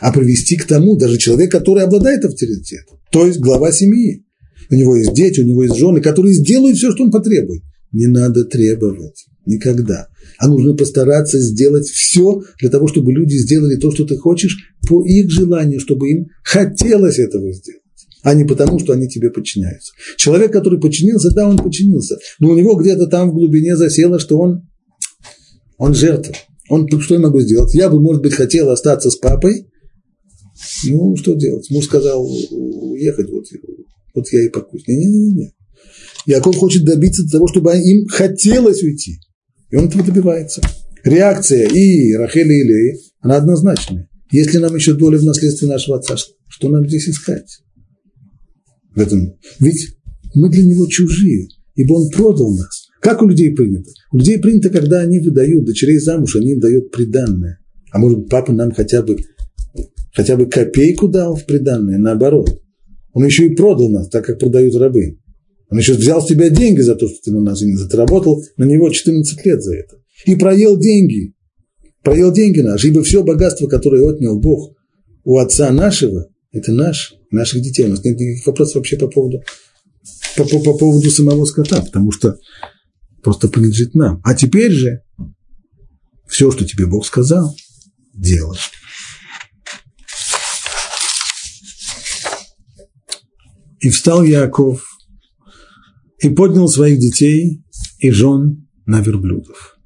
а 0.00 0.12
привести 0.12 0.56
к 0.56 0.64
тому 0.64 0.96
даже 0.96 1.18
человек, 1.18 1.50
который 1.50 1.84
обладает 1.84 2.24
авторитетом, 2.24 2.98
то 3.10 3.26
есть 3.26 3.40
глава 3.40 3.72
семьи. 3.72 4.24
У 4.70 4.74
него 4.74 4.96
есть 4.96 5.14
дети, 5.14 5.40
у 5.40 5.44
него 5.44 5.64
есть 5.64 5.76
жены, 5.76 6.00
которые 6.00 6.34
сделают 6.34 6.76
все, 6.76 6.92
что 6.92 7.02
он 7.02 7.10
потребует. 7.10 7.62
Не 7.90 8.06
надо 8.06 8.44
требовать. 8.44 9.26
Никогда. 9.46 10.06
А 10.38 10.46
нужно 10.46 10.74
постараться 10.74 11.40
сделать 11.40 11.88
все 11.88 12.42
для 12.60 12.70
того, 12.70 12.86
чтобы 12.86 13.12
люди 13.12 13.34
сделали 13.34 13.76
то, 13.76 13.90
что 13.90 14.04
ты 14.04 14.16
хочешь, 14.16 14.56
по 14.88 15.04
их 15.04 15.28
желанию, 15.30 15.80
чтобы 15.80 16.08
им 16.10 16.26
хотелось 16.44 17.18
этого 17.18 17.52
сделать 17.52 17.80
а 18.22 18.34
не 18.34 18.44
потому, 18.44 18.78
что 18.78 18.92
они 18.92 19.08
тебе 19.08 19.30
подчиняются. 19.30 19.92
Человек, 20.16 20.52
который 20.52 20.80
подчинился, 20.80 21.30
да, 21.30 21.48
он 21.48 21.56
подчинился, 21.56 22.18
но 22.38 22.50
у 22.50 22.56
него 22.56 22.74
где-то 22.74 23.06
там 23.06 23.30
в 23.30 23.34
глубине 23.34 23.76
засело, 23.76 24.18
что 24.18 24.38
он, 24.38 24.68
он 25.78 25.94
жертва. 25.94 26.34
Он, 26.70 26.88
что 27.00 27.14
я 27.14 27.20
могу 27.20 27.40
сделать? 27.40 27.74
Я 27.74 27.90
бы, 27.90 28.00
может 28.00 28.22
быть, 28.22 28.32
хотел 28.32 28.70
остаться 28.70 29.10
с 29.10 29.16
папой. 29.16 29.66
Ну, 30.84 31.16
что 31.16 31.34
делать? 31.34 31.68
Муж 31.68 31.86
сказал 31.86 32.24
уехать, 32.24 33.28
вот, 33.28 33.44
вот 34.14 34.28
я 34.32 34.44
и 34.44 34.48
покусь. 34.48 34.86
Не-не-не. 34.86 35.52
Яков 36.26 36.56
хочет 36.56 36.84
добиться 36.84 37.26
того, 37.28 37.48
чтобы 37.48 37.76
им 37.76 38.06
хотелось 38.06 38.82
уйти. 38.84 39.18
И 39.70 39.76
он 39.76 39.86
этого 39.86 40.04
добивается. 40.04 40.62
Реакция 41.02 41.66
и 41.68 42.12
Рахели 42.12 42.54
и 42.54 42.62
Леи, 42.62 43.00
она 43.20 43.38
однозначная. 43.38 44.08
Если 44.30 44.58
нам 44.58 44.74
еще 44.76 44.94
доля 44.94 45.18
в 45.18 45.24
наследстве 45.24 45.66
нашего 45.66 45.98
отца, 45.98 46.16
что 46.46 46.68
нам 46.68 46.86
здесь 46.86 47.08
искать? 47.08 47.62
В 48.94 49.00
этом. 49.00 49.34
Ведь 49.58 49.88
мы 50.34 50.48
для 50.50 50.64
него 50.64 50.86
чужие, 50.86 51.48
ибо 51.74 51.94
он 51.94 52.10
продал 52.10 52.54
нас. 52.54 52.79
Как 53.00 53.22
у 53.22 53.28
людей 53.28 53.50
принято? 53.50 53.90
У 54.12 54.18
людей 54.18 54.38
принято, 54.38 54.68
когда 54.70 55.00
они 55.00 55.18
выдают 55.20 55.64
дочерей 55.64 55.98
замуж, 55.98 56.36
они 56.36 56.52
им 56.52 56.60
дают 56.60 56.90
приданное. 56.90 57.58
А 57.90 57.98
может 57.98 58.18
быть, 58.18 58.28
папа 58.28 58.52
нам 58.52 58.72
хотя 58.72 59.02
бы, 59.02 59.16
хотя 60.14 60.36
бы 60.36 60.46
копейку 60.46 61.08
дал 61.08 61.34
в 61.34 61.46
приданное, 61.46 61.98
наоборот. 61.98 62.60
Он 63.12 63.24
еще 63.24 63.46
и 63.46 63.54
продал 63.54 63.90
нас, 63.90 64.08
так 64.08 64.24
как 64.26 64.38
продают 64.38 64.76
рабы. 64.76 65.18
Он 65.70 65.78
еще 65.78 65.94
взял 65.94 66.20
с 66.20 66.26
тебя 66.26 66.50
деньги 66.50 66.80
за 66.80 66.94
то, 66.94 67.08
что 67.08 67.16
ты 67.24 67.32
на 67.32 67.40
нас 67.40 67.62
не 67.62 67.74
заработал 67.74 68.44
на 68.56 68.64
него 68.64 68.90
14 68.90 69.46
лет 69.46 69.62
за 69.62 69.76
это. 69.76 69.96
И 70.26 70.36
проел 70.36 70.76
деньги. 70.76 71.34
Проел 72.02 72.32
деньги 72.32 72.60
наши, 72.60 72.88
ибо 72.88 73.02
все 73.02 73.22
богатство, 73.22 73.66
которое 73.66 74.02
отнял 74.02 74.38
Бог 74.38 74.76
у 75.24 75.38
отца 75.38 75.70
нашего, 75.70 76.28
это 76.52 76.72
наш, 76.72 77.14
наших 77.30 77.62
детей. 77.62 77.84
У 77.84 77.88
нас 77.88 78.04
нет 78.04 78.18
никаких 78.18 78.46
вопросов 78.46 78.76
вообще 78.76 78.96
по 78.96 79.06
поводу, 79.06 79.42
по, 80.36 80.44
по, 80.44 80.60
по 80.60 80.78
поводу 80.78 81.10
самого 81.10 81.44
скота, 81.44 81.82
потому 81.82 82.10
что 82.10 82.38
просто 83.22 83.48
принадлежит 83.48 83.94
нам. 83.94 84.20
А 84.24 84.34
теперь 84.34 84.72
же 84.72 85.02
все, 86.28 86.50
что 86.50 86.64
тебе 86.64 86.86
Бог 86.86 87.06
сказал, 87.06 87.54
делай. 88.14 88.58
И 93.80 93.90
встал 93.90 94.22
Яков 94.22 94.84
и 96.18 96.28
поднял 96.28 96.68
своих 96.68 96.98
детей 96.98 97.64
и 97.98 98.10
жен 98.10 98.68
на 98.86 99.00
верблюдов. 99.00 99.78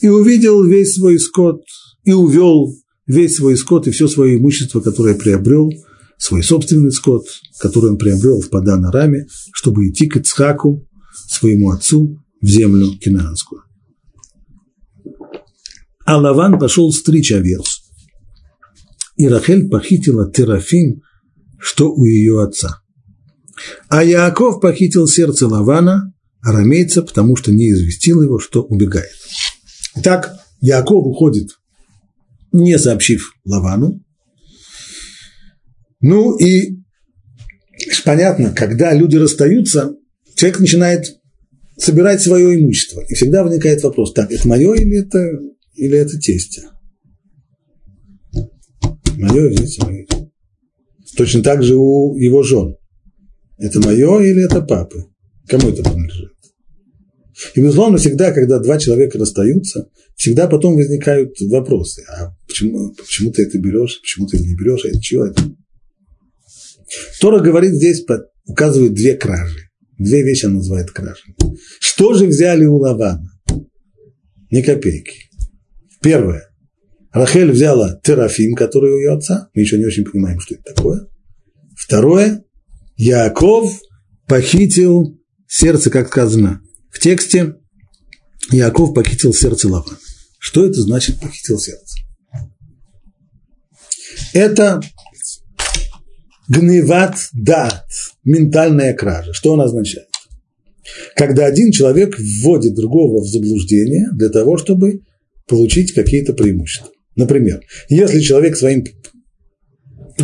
И 0.00 0.08
увидел 0.08 0.64
весь 0.64 0.94
свой 0.94 1.18
скот, 1.18 1.62
и 2.04 2.12
увел 2.12 2.72
весь 3.06 3.36
свой 3.36 3.56
скот 3.56 3.86
и 3.86 3.90
все 3.90 4.08
свое 4.08 4.38
имущество, 4.38 4.80
которое 4.80 5.14
приобрел, 5.14 5.70
свой 6.18 6.42
собственный 6.42 6.92
скот, 6.92 7.26
который 7.58 7.90
он 7.90 7.98
приобрел 7.98 8.40
в 8.40 8.48
Падан 8.48 8.84
Араме, 8.86 9.26
чтобы 9.52 9.88
идти 9.88 10.06
к 10.06 10.16
Ицхаку, 10.16 10.86
своему 11.28 11.70
отцу, 11.70 12.22
в 12.40 12.46
землю 12.46 12.96
Кинаанскую. 12.98 13.62
А 16.04 16.18
Лаван 16.18 16.58
пошел 16.58 16.92
стричь 16.92 17.32
овец. 17.32 17.82
И 19.16 19.28
Рахель 19.28 19.68
похитила 19.68 20.30
Терафим, 20.30 21.02
что 21.58 21.92
у 21.92 22.04
ее 22.04 22.42
отца. 22.42 22.82
А 23.88 24.04
Яаков 24.04 24.60
похитил 24.60 25.08
сердце 25.08 25.48
Лавана, 25.48 26.12
арамейца, 26.42 27.02
потому 27.02 27.34
что 27.36 27.50
не 27.50 27.70
известил 27.70 28.22
его, 28.22 28.38
что 28.38 28.62
убегает. 28.62 29.10
Итак, 29.96 30.36
Яаков 30.60 31.06
уходит, 31.06 31.48
не 32.52 32.78
сообщив 32.78 33.32
Лавану. 33.44 34.02
Ну 36.00 36.36
и 36.36 36.82
понятно, 38.04 38.52
когда 38.52 38.92
люди 38.94 39.16
расстаются, 39.16 39.94
человек 40.36 40.60
начинает 40.60 41.18
собирать 41.76 42.20
свое 42.20 42.58
имущество. 42.58 43.02
И 43.08 43.14
всегда 43.14 43.42
возникает 43.42 43.82
вопрос, 43.82 44.12
так, 44.12 44.32
это 44.32 44.46
мое 44.48 44.74
или 44.74 45.04
это, 45.04 45.40
или 45.74 45.98
это 45.98 46.18
тестя? 46.18 46.70
Мое, 49.16 49.48
видите, 49.48 49.84
мое. 49.84 50.06
Точно 51.16 51.42
так 51.42 51.62
же 51.62 51.76
у 51.76 52.16
его 52.16 52.42
жен. 52.42 52.76
Это 53.58 53.80
мое 53.80 54.20
или 54.20 54.44
это 54.44 54.60
папы? 54.60 55.04
Кому 55.48 55.70
это 55.70 55.82
принадлежит? 55.82 56.32
И, 57.54 57.60
безусловно, 57.60 57.98
всегда, 57.98 58.32
когда 58.32 58.58
два 58.58 58.78
человека 58.78 59.18
расстаются, 59.18 59.88
всегда 60.16 60.46
потом 60.46 60.74
возникают 60.74 61.38
вопросы. 61.40 62.02
А 62.08 62.34
почему, 62.46 62.94
почему 62.94 63.30
ты 63.32 63.42
это 63.42 63.58
берешь, 63.58 64.00
почему 64.00 64.26
ты 64.26 64.38
это 64.38 64.46
не 64.46 64.54
берешь, 64.54 64.84
а 64.84 64.88
это 64.88 65.00
чего 65.00 65.26
это? 65.26 65.42
Тора 67.20 67.40
говорит 67.40 67.72
здесь, 67.72 68.04
указывает 68.46 68.94
две 68.94 69.14
кражи. 69.14 69.65
Две 69.98 70.22
вещи 70.22 70.46
он 70.46 70.54
называет 70.54 70.90
кражей. 70.90 71.34
Что 71.80 72.14
же 72.14 72.26
взяли 72.26 72.64
у 72.64 72.76
Лавана? 72.76 73.30
Ни 74.50 74.60
копейки. 74.62 75.30
Первое. 76.02 76.50
Рахель 77.12 77.50
взяла 77.50 77.98
терафим, 78.04 78.54
который 78.54 78.92
у 78.92 78.98
ее 78.98 79.12
отца. 79.14 79.48
Мы 79.54 79.62
еще 79.62 79.78
не 79.78 79.86
очень 79.86 80.04
понимаем, 80.04 80.38
что 80.38 80.54
это 80.54 80.74
такое. 80.74 81.08
Второе. 81.76 82.44
Яков 82.96 83.80
похитил 84.26 85.18
сердце, 85.48 85.90
как 85.90 86.08
сказано 86.08 86.60
в 86.90 86.98
тексте. 86.98 87.54
Яков 88.50 88.94
похитил 88.94 89.32
сердце 89.32 89.68
Лавана. 89.68 89.98
Что 90.38 90.66
это 90.66 90.80
значит 90.80 91.18
похитил 91.20 91.58
сердце? 91.58 91.96
Это 94.32 94.80
гневат 96.48 97.16
дат, 97.32 97.84
ментальная 98.24 98.94
кража. 98.94 99.32
Что 99.32 99.52
он 99.52 99.60
означает? 99.60 100.08
Когда 101.16 101.46
один 101.46 101.72
человек 101.72 102.16
вводит 102.18 102.74
другого 102.74 103.20
в 103.20 103.26
заблуждение 103.26 104.08
для 104.12 104.28
того, 104.28 104.56
чтобы 104.56 105.00
получить 105.48 105.92
какие-то 105.92 106.32
преимущества. 106.32 106.90
Например, 107.16 107.60
если 107.88 108.20
человек 108.20 108.56
своим 108.56 108.84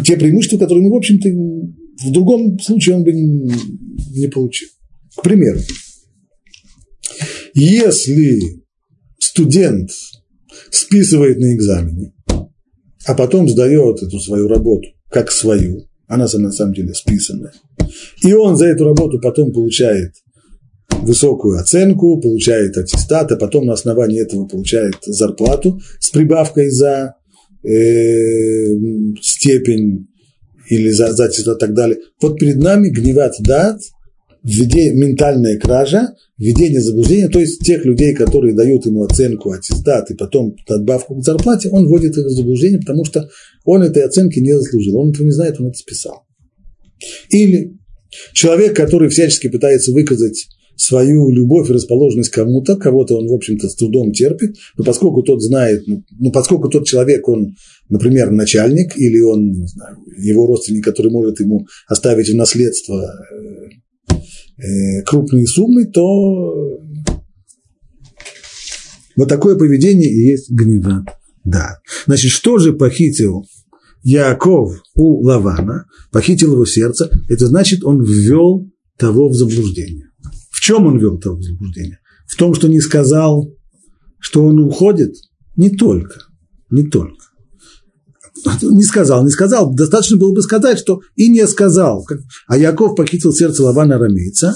те 0.05 0.17
преимущества, 0.17 0.59
которые, 0.59 0.85
ну, 0.85 0.91
в 0.91 0.97
общем-то, 0.97 1.29
в 1.29 2.13
другом 2.13 2.59
случае 2.59 2.97
он 2.97 3.05
бы 3.05 3.13
не 3.13 4.29
получил. 4.29 4.69
К 5.17 5.23
примеру, 5.23 5.61
если 7.55 8.39
студент 9.19 9.91
списывает 10.71 11.39
на 11.39 11.55
экзамене, 11.55 12.15
а 13.05 13.15
потом 13.15 13.49
сдает 13.49 14.03
эту 14.03 14.19
свою 14.21 14.49
работу 14.49 14.89
как 15.11 15.31
свою, 15.31 15.87
она 16.13 16.27
на 16.33 16.53
самом 16.53 16.75
деле 16.75 16.95
списанная, 16.95 17.53
и 18.23 18.33
он 18.33 18.57
за 18.57 18.67
эту 18.67 18.85
работу 18.85 19.19
потом 19.21 19.53
получает 19.53 20.13
высокую 21.01 21.59
оценку, 21.59 22.21
получает 22.21 22.77
аттестат, 22.77 23.33
а 23.33 23.37
потом 23.37 23.67
на 23.67 23.73
основании 23.73 24.23
этого 24.23 24.47
получает 24.47 24.97
зарплату 25.03 25.81
с 25.99 26.11
прибавкой 26.11 26.71
за 26.71 27.15
э, 27.65 27.69
степень 29.21 30.09
или 30.69 30.91
за, 30.91 31.13
за 31.13 31.25
аттестат 31.25 31.57
и 31.57 31.61
так 31.61 31.75
далее. 31.75 31.99
Вот 32.21 32.39
перед 32.39 32.57
нами 32.57 32.89
гневат 32.89 33.35
дат, 33.41 33.81
ментальная 34.45 35.59
кража, 35.59 36.15
введение 36.37 36.81
заблуждения, 36.81 37.29
то 37.29 37.39
есть 37.39 37.61
тех 37.61 37.85
людей, 37.85 38.15
которые 38.15 38.55
дают 38.55 38.87
ему 38.87 39.05
оценку, 39.05 39.53
аттестат 39.53 40.11
и 40.11 40.15
потом 40.15 40.57
надбавку 40.69 41.15
к 41.15 41.25
зарплате, 41.25 41.69
он 41.71 41.87
вводит 41.87 42.17
их 42.17 42.27
в 42.27 42.31
заблуждение, 42.31 42.81
потому 42.81 43.05
что 43.05 43.29
он 43.65 43.83
этой 43.83 44.03
оценки 44.03 44.41
не 44.41 44.53
заслужил, 44.53 44.97
он 44.97 45.11
этого 45.11 45.25
не 45.25 45.33
знает, 45.33 45.61
он 45.61 45.69
это 45.69 45.79
списал. 45.79 46.25
Или 47.31 47.79
человек, 48.33 48.77
который 48.77 49.09
всячески 49.09 49.49
пытается 49.49 49.93
выказать 49.93 50.49
свою 50.77 51.31
любовь 51.31 51.71
и 51.71 51.73
расположенность 51.73 52.31
кому-то, 52.31 52.77
кого-то 52.77 53.17
он, 53.17 53.29
в 53.29 53.33
общем-то, 53.33 53.69
с 53.69 53.77
трудом 53.77 54.13
терпит, 54.13 54.57
но 54.77 54.85
поскольку 54.85 55.23
тот 55.23 55.43
знает, 55.43 55.85
ну, 55.87 56.03
ну 56.19 56.33
поскольку 56.33 56.69
тот 56.69 56.87
человек, 56.87 57.29
он, 57.29 57.55
например, 57.89 58.31
начальник, 58.33 58.97
или 58.97 59.21
он, 59.21 59.53
не 59.53 59.67
знаю, 59.67 59.99
его 60.17 60.47
родственник, 60.47 60.85
который 60.85 61.13
может 61.13 61.39
ему 61.41 61.67
оставить 61.87 62.31
в 62.31 62.37
наследство 62.37 62.97
э, 62.97 63.82
крупные 65.07 65.47
суммы, 65.47 65.87
то 65.87 66.81
вот 69.17 69.29
такое 69.29 69.57
поведение 69.57 70.11
и 70.11 70.31
есть 70.31 70.51
гнева. 70.51 71.05
Да. 71.45 71.79
Значит, 72.07 72.31
что 72.31 72.59
же 72.59 72.73
похитил 72.73 73.45
Яков 74.03 74.83
у 74.95 75.23
Лавана, 75.25 75.87
похитил 76.11 76.53
его 76.55 76.67
сердце, 76.67 77.11
это 77.29 77.47
значит, 77.47 77.85
он 77.85 78.03
ввел 78.03 78.71
того 78.97 79.29
в 79.29 79.35
заблуждение 79.35 80.13
чем 80.63 80.87
он 80.87 80.99
вел 80.99 81.19
того 81.19 81.43
заблуждение? 81.43 81.99
В 82.27 82.37
том, 82.37 82.55
что 82.55 82.69
не 82.69 82.81
сказал, 82.81 83.53
что 84.21 84.45
он 84.45 84.61
уходит? 84.61 85.17
Не 85.57 85.71
только, 85.71 86.21
не 86.71 86.85
только. 86.85 87.22
не 88.63 88.83
сказал, 88.83 89.25
не 89.25 89.31
сказал, 89.31 89.73
достаточно 89.75 90.17
было 90.17 90.33
бы 90.33 90.43
сказать, 90.43 90.79
что 90.79 91.01
и 91.17 91.29
не 91.29 91.47
сказал. 91.47 92.07
А 92.47 92.59
Яков 92.59 92.97
похитил 92.97 93.33
сердце 93.33 93.63
Лавана 93.63 93.97
Арамейца, 93.97 94.55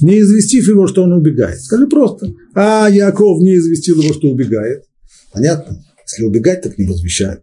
не 0.00 0.20
известив 0.20 0.68
его, 0.68 0.86
что 0.86 1.02
он 1.02 1.12
убегает. 1.12 1.60
Скажи 1.60 1.86
просто, 1.86 2.32
а 2.54 2.88
Яков 2.88 3.40
не 3.40 3.56
известил 3.56 4.00
его, 4.00 4.14
что 4.14 4.28
убегает. 4.28 4.84
Понятно? 5.32 5.84
Если 6.06 6.24
убегать, 6.24 6.62
так 6.62 6.78
не 6.78 6.86
возвещают. 6.86 7.42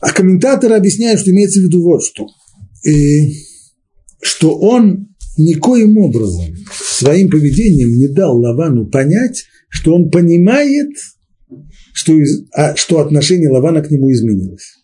А 0.00 0.12
комментаторы 0.12 0.74
объясняют, 0.74 1.20
что 1.20 1.30
имеется 1.30 1.60
в 1.60 1.64
виду 1.64 1.82
вот 1.82 2.04
что. 2.04 2.26
И, 2.84 3.32
что 4.20 4.56
он 4.56 5.08
никоим 5.36 5.98
образом 5.98 6.44
своим 6.72 7.30
поведением 7.30 7.96
не 7.96 8.08
дал 8.08 8.38
Лавану 8.38 8.86
понять, 8.86 9.44
что 9.68 9.94
он 9.94 10.10
понимает, 10.10 10.90
что, 11.98 12.12
из, 12.12 12.44
а, 12.52 12.76
что 12.76 13.00
отношение 13.00 13.48
Лавана 13.48 13.82
к 13.82 13.90
нему 13.90 14.12
изменилось. 14.12 14.76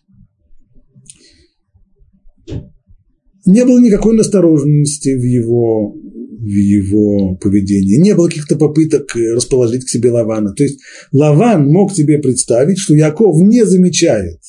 Не 3.45 3.63
было 3.63 3.79
никакой 3.79 4.17
настороженности 4.17 5.15
в 5.15 5.23
его, 5.23 5.93
в 5.93 6.45
его 6.45 7.37
поведении, 7.37 8.01
не 8.01 8.13
было 8.15 8.27
каких-то 8.27 8.57
попыток 8.57 9.15
расположить 9.15 9.85
к 9.85 9.89
себе 9.89 10.11
Лавана. 10.11 10.53
То 10.53 10.63
есть 10.63 10.81
Лаван 11.13 11.71
мог 11.71 11.93
себе 11.93 12.17
представить, 12.17 12.79
что 12.79 12.95
Яков 12.95 13.39
не 13.41 13.65
замечает 13.65 14.41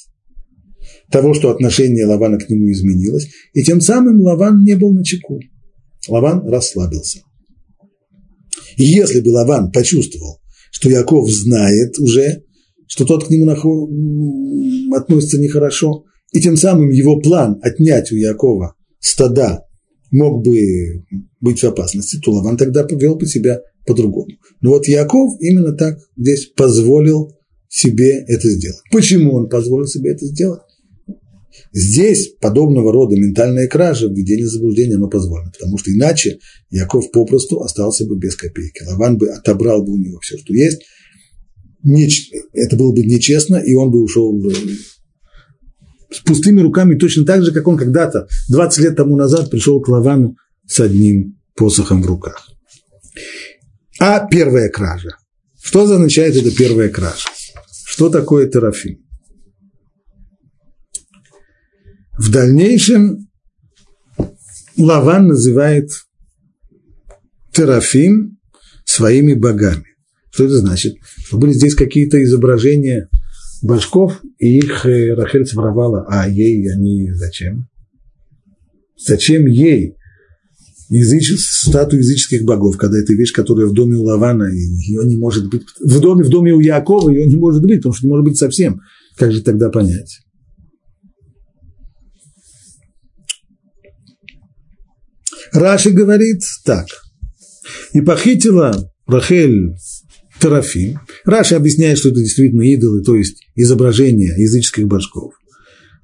того, 1.12 1.34
что 1.34 1.50
отношение 1.50 2.04
Лавана 2.04 2.38
к 2.38 2.50
нему 2.50 2.68
изменилось, 2.72 3.28
и 3.52 3.62
тем 3.62 3.80
самым 3.80 4.20
Лаван 4.22 4.64
не 4.64 4.74
был 4.74 4.92
на 4.92 5.04
чеку. 5.04 5.38
Лаван 6.08 6.48
расслабился. 6.48 7.20
И 8.76 8.82
если 8.82 9.20
бы 9.20 9.28
Лаван 9.28 9.70
почувствовал, 9.70 10.40
что 10.72 10.90
Яков 10.90 11.30
знает 11.30 11.98
уже, 12.00 12.42
что 12.86 13.04
тот 13.04 13.26
к 13.26 13.30
нему 13.30 13.50
относится 14.94 15.38
нехорошо, 15.38 16.04
и 16.32 16.40
тем 16.40 16.56
самым 16.56 16.90
его 16.90 17.20
план 17.20 17.58
отнять 17.62 18.12
у 18.12 18.16
Якова 18.16 18.74
стада 19.00 19.64
мог 20.10 20.44
бы 20.44 21.04
быть 21.40 21.60
в 21.60 21.64
опасности, 21.64 22.18
то 22.22 22.32
Лаван 22.32 22.56
тогда 22.56 22.84
повел 22.84 23.16
бы 23.16 23.26
себя 23.26 23.60
по-другому. 23.86 24.28
Но 24.60 24.70
вот 24.70 24.88
Яков 24.88 25.40
именно 25.40 25.72
так 25.72 25.98
здесь 26.16 26.46
позволил 26.46 27.32
себе 27.68 28.24
это 28.26 28.48
сделать. 28.48 28.80
Почему 28.90 29.34
он 29.34 29.48
позволил 29.48 29.86
себе 29.86 30.12
это 30.12 30.26
сделать? 30.26 30.60
Здесь 31.72 32.34
подобного 32.40 32.92
рода 32.92 33.16
ментальная 33.16 33.66
кража, 33.66 34.08
введение 34.08 34.46
заблуждения, 34.46 34.96
оно 34.96 35.08
позволено, 35.08 35.50
потому 35.52 35.78
что 35.78 35.90
иначе 35.90 36.38
Яков 36.70 37.10
попросту 37.10 37.60
остался 37.60 38.06
бы 38.06 38.18
без 38.18 38.36
копейки. 38.36 38.82
Лаван 38.86 39.16
бы 39.16 39.28
отобрал 39.28 39.82
бы 39.82 39.92
у 39.92 39.98
него 39.98 40.18
все, 40.20 40.36
что 40.38 40.52
есть. 40.54 40.82
Это 42.52 42.76
было 42.76 42.92
бы 42.92 43.02
нечестно, 43.02 43.56
и 43.56 43.74
он 43.74 43.90
бы 43.90 44.02
ушел 44.02 44.32
с 46.10 46.20
пустыми 46.20 46.60
руками 46.60 46.96
точно 46.96 47.24
так 47.24 47.44
же, 47.44 47.52
как 47.52 47.66
он 47.68 47.76
когда-то, 47.76 48.28
20 48.48 48.78
лет 48.78 48.96
тому 48.96 49.16
назад, 49.16 49.50
пришел 49.50 49.80
к 49.80 49.88
Лавану 49.88 50.36
с 50.66 50.80
одним 50.80 51.38
посохом 51.54 52.02
в 52.02 52.06
руках. 52.06 52.48
А 53.98 54.26
первая 54.26 54.68
кража. 54.68 55.10
Что 55.60 55.82
означает 55.82 56.36
эта 56.36 56.54
первая 56.54 56.88
кража? 56.88 57.28
Что 57.86 58.08
такое 58.08 58.48
терафим? 58.48 58.98
В 62.18 62.30
дальнейшем 62.30 63.28
Лаван 64.76 65.28
называет 65.28 65.90
Терафим 67.52 68.38
своими 68.84 69.32
богами. 69.32 69.95
Что 70.36 70.44
это 70.44 70.58
значит? 70.58 70.96
Что 71.24 71.38
были 71.38 71.52
здесь 71.52 71.74
какие-то 71.74 72.22
изображения 72.22 73.08
башков, 73.62 74.20
и 74.38 74.58
их 74.58 74.84
э, 74.84 75.14
Рахель 75.14 75.46
своровала, 75.46 76.04
а 76.10 76.28
ей 76.28 76.70
они 76.70 77.10
зачем? 77.14 77.70
Зачем 78.98 79.46
ей 79.46 79.94
языч... 80.90 81.32
статую 81.38 82.00
языческих 82.02 82.44
богов, 82.44 82.76
когда 82.76 82.98
это 82.98 83.14
вещь, 83.14 83.32
которая 83.32 83.66
в 83.66 83.72
доме 83.72 83.96
у 83.96 84.02
Лавана, 84.02 84.50
ее 84.52 85.06
не 85.06 85.16
может 85.16 85.48
быть, 85.48 85.62
в 85.80 86.00
доме, 86.00 86.22
в 86.22 86.28
доме 86.28 86.52
у 86.52 86.60
Якова 86.60 87.08
ее 87.08 87.24
не 87.24 87.36
может 87.36 87.62
быть, 87.62 87.78
потому 87.78 87.94
что 87.94 88.06
не 88.06 88.10
может 88.10 88.26
быть 88.26 88.36
совсем. 88.36 88.82
Как 89.16 89.32
же 89.32 89.40
тогда 89.40 89.70
понять? 89.70 90.20
Раши 95.54 95.92
говорит 95.92 96.42
так. 96.66 96.88
И 97.94 98.02
похитила 98.02 98.92
Рахель 99.06 99.72
Терафим. 100.40 101.00
Раши 101.24 101.54
объясняет, 101.54 101.98
что 101.98 102.10
это 102.10 102.20
действительно 102.20 102.62
идолы, 102.62 103.02
то 103.02 103.14
есть 103.14 103.46
изображения 103.54 104.34
языческих 104.36 104.86
башков, 104.86 105.32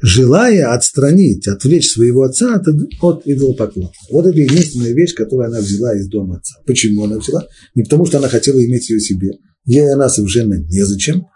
желая 0.01 0.73
отстранить, 0.73 1.47
отвлечь 1.47 1.91
своего 1.91 2.23
отца 2.23 2.55
от, 2.55 2.67
от 3.01 3.27
идолопоклонства. 3.27 4.07
Вот 4.11 4.27
это 4.27 4.39
единственная 4.39 4.93
вещь, 4.93 5.15
которую 5.15 5.49
она 5.49 5.61
взяла 5.61 5.95
из 5.95 6.09
дома 6.09 6.37
отца. 6.37 6.57
Почему 6.67 7.05
она 7.05 7.19
взяла? 7.19 7.47
Не 7.75 7.83
потому, 7.83 8.07
что 8.07 8.19
она 8.19 8.29
хотела 8.29 8.65
иметь 8.65 8.89
ее 8.89 9.01
себе. 9.01 9.33
Ей 9.65 9.93
она 9.93 10.09
совершенно 10.09 10.55
незачем, 10.55 11.27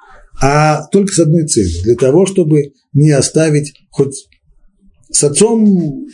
а 0.40 0.86
только 0.88 1.12
с 1.12 1.18
одной 1.18 1.47
целью. 1.47 1.82
Для 1.84 1.97
того, 1.97 2.26
чтобы 2.26 2.72
не 2.92 3.11
оставить, 3.11 3.74
хоть 3.90 4.26
с 5.11 5.22
отцом 5.22 6.07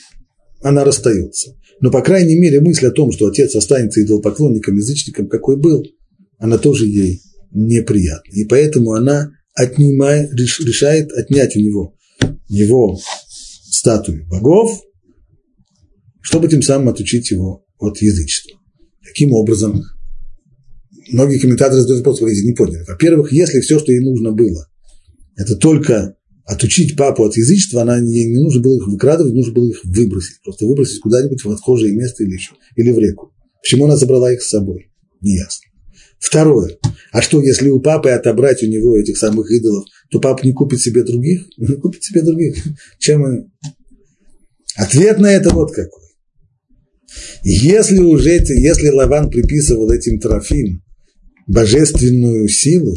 она 0.62 0.84
расстается. 0.84 1.54
Но, 1.80 1.90
по 1.90 2.02
крайней 2.02 2.38
мере, 2.38 2.60
мысль 2.60 2.86
о 2.86 2.92
том, 2.92 3.10
что 3.12 3.26
отец 3.26 3.56
останется 3.56 4.02
идолопоклонником, 4.02 4.76
язычником, 4.76 5.26
какой 5.26 5.56
был, 5.56 5.82
она 6.42 6.58
тоже 6.58 6.86
ей 6.86 7.22
неприятна. 7.52 8.32
И 8.32 8.44
поэтому 8.44 8.94
она 8.94 9.30
отнимает, 9.54 10.32
решает 10.32 11.12
отнять 11.12 11.54
у 11.54 11.60
него 11.60 11.94
его 12.48 12.98
статую 13.70 14.26
богов, 14.28 14.82
чтобы 16.20 16.48
тем 16.48 16.60
самым 16.60 16.88
отучить 16.88 17.30
его 17.30 17.64
от 17.78 18.02
язычества. 18.02 18.58
Таким 19.06 19.32
образом, 19.34 19.82
многие 21.12 21.38
комментаторы 21.38 21.80
задают 21.80 22.00
вопрос, 22.00 22.18
говорите, 22.18 22.44
не 22.44 22.54
поняли. 22.54 22.84
Во-первых, 22.88 23.32
если 23.32 23.60
все, 23.60 23.78
что 23.78 23.92
ей 23.92 24.00
нужно 24.00 24.32
было, 24.32 24.66
это 25.36 25.54
только 25.54 26.16
отучить 26.44 26.96
папу 26.96 27.24
от 27.24 27.36
язычества, 27.36 27.82
она 27.82 27.98
ей 27.98 28.34
не 28.34 28.42
нужно 28.42 28.60
было 28.60 28.78
их 28.78 28.88
выкрадывать, 28.88 29.32
нужно 29.32 29.52
было 29.52 29.68
их 29.68 29.84
выбросить. 29.84 30.42
Просто 30.42 30.66
выбросить 30.66 31.00
куда-нибудь 31.00 31.44
в 31.44 31.50
отхожее 31.52 31.94
место 31.94 32.24
или 32.24 32.32
еще, 32.32 32.54
или 32.74 32.90
в 32.90 32.98
реку. 32.98 33.32
Почему 33.62 33.84
она 33.84 33.96
забрала 33.96 34.32
их 34.32 34.42
с 34.42 34.48
собой? 34.48 34.90
Неясно. 35.20 35.71
Второе. 36.22 36.78
А 37.10 37.20
что, 37.20 37.42
если 37.42 37.68
у 37.68 37.80
папы 37.80 38.10
отобрать 38.10 38.62
у 38.62 38.66
него 38.66 38.96
этих 38.96 39.18
самых 39.18 39.50
идолов, 39.50 39.84
то 40.08 40.20
папа 40.20 40.46
не 40.46 40.52
купит 40.52 40.80
себе 40.80 41.02
других? 41.02 41.42
Не 41.58 41.74
купит 41.74 42.04
себе 42.04 42.22
других. 42.22 42.56
Чем? 42.98 43.50
Ответ 44.76 45.18
на 45.18 45.32
это 45.32 45.50
вот 45.50 45.72
какой. 45.72 46.00
Если 47.42 47.98
уже, 47.98 48.30
если 48.30 48.88
Лаван 48.88 49.30
приписывал 49.30 49.90
этим 49.90 50.20
трофим 50.20 50.82
божественную 51.48 52.48
силу, 52.48 52.94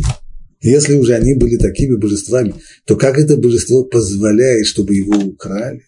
если 0.62 0.94
уже 0.94 1.16
они 1.16 1.34
были 1.34 1.58
такими 1.58 1.96
божествами, 1.96 2.54
то 2.86 2.96
как 2.96 3.18
это 3.18 3.38
божество 3.38 3.84
позволяет, 3.86 4.68
чтобы 4.68 4.94
его 4.94 5.18
украли? 5.18 5.82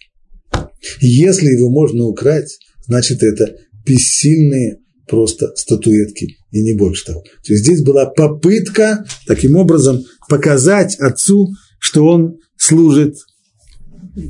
Если 0.99 1.51
его 1.51 1.69
можно 1.69 2.05
украть, 2.05 2.57
значит 2.87 3.21
это 3.21 3.55
бессильные 3.85 4.79
просто 5.07 5.53
статуэтки 5.55 6.37
и 6.51 6.63
не 6.63 6.73
больше 6.75 7.05
того. 7.05 7.21
То 7.21 7.53
есть 7.53 7.63
здесь 7.63 7.83
была 7.83 8.05
попытка 8.05 9.05
таким 9.25 9.55
образом 9.55 10.03
показать 10.29 10.95
отцу, 10.99 11.49
что 11.79 12.05
он 12.05 12.37
служит 12.57 13.15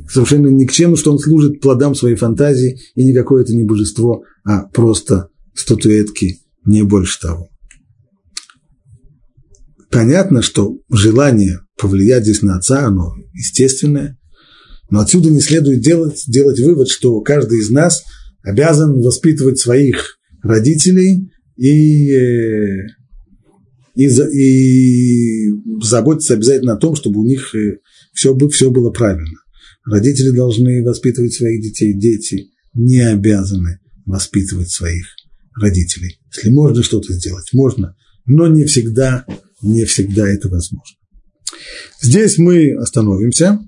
совершенно 0.08 0.48
ни 0.48 0.66
к 0.66 0.72
чему, 0.72 0.96
что 0.96 1.12
он 1.12 1.18
служит 1.18 1.60
плодам 1.60 1.94
своей 1.94 2.16
фантазии, 2.16 2.78
и 2.94 3.04
никакое 3.04 3.42
это 3.42 3.54
не 3.54 3.64
божество, 3.64 4.22
а 4.44 4.64
просто 4.64 5.28
статуэтки, 5.54 6.40
не 6.64 6.82
больше 6.82 7.20
того. 7.20 7.48
Понятно, 9.90 10.42
что 10.42 10.78
желание 10.90 11.60
повлиять 11.80 12.24
здесь 12.24 12.42
на 12.42 12.56
отца, 12.56 12.86
оно 12.86 13.14
естественное, 13.32 14.18
но 14.90 15.00
отсюда 15.00 15.30
не 15.30 15.40
следует 15.40 15.80
делать, 15.80 16.24
делать 16.26 16.60
вывод, 16.60 16.88
что 16.88 17.20
каждый 17.20 17.60
из 17.60 17.70
нас 17.70 18.02
обязан 18.42 19.00
воспитывать 19.00 19.58
своих 19.58 20.17
родителей 20.42 21.30
и, 21.56 22.12
э, 22.12 22.86
и, 23.94 24.06
и 24.06 25.50
заботиться 25.82 26.34
обязательно 26.34 26.74
о 26.74 26.78
том, 26.78 26.94
чтобы 26.94 27.20
у 27.20 27.24
них 27.24 27.54
все, 28.12 28.36
э, 28.36 28.48
все 28.48 28.70
было 28.70 28.90
правильно. 28.90 29.38
Родители 29.84 30.30
должны 30.30 30.82
воспитывать 30.84 31.34
своих 31.34 31.62
детей, 31.62 31.94
дети 31.94 32.48
не 32.74 33.00
обязаны 33.00 33.80
воспитывать 34.04 34.70
своих 34.70 35.06
родителей. 35.54 36.18
Если 36.34 36.50
можно 36.50 36.82
что-то 36.82 37.12
сделать, 37.12 37.52
можно, 37.52 37.96
но 38.26 38.46
не 38.46 38.64
всегда 38.64 39.24
не 39.62 39.84
всегда 39.84 40.28
это 40.28 40.48
возможно. 40.48 40.94
Здесь 42.00 42.38
мы 42.38 42.74
остановимся. 42.74 43.58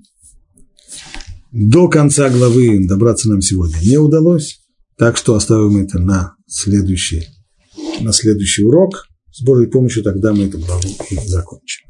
До 1.51 1.89
конца 1.89 2.29
главы 2.29 2.87
добраться 2.87 3.29
нам 3.29 3.41
сегодня 3.41 3.77
не 3.83 3.97
удалось, 3.97 4.60
так 5.01 5.17
что 5.17 5.33
оставим 5.33 5.83
это 5.83 5.97
на 5.97 6.35
следующий, 6.45 7.27
на 8.01 8.13
следующий 8.13 8.61
урок. 8.61 9.07
С 9.31 9.41
Божьей 9.41 9.65
помощью 9.65 10.03
тогда 10.03 10.31
мы 10.31 10.43
эту 10.43 10.59
главу 10.59 10.87
и 11.09 11.15
закончим. 11.25 11.87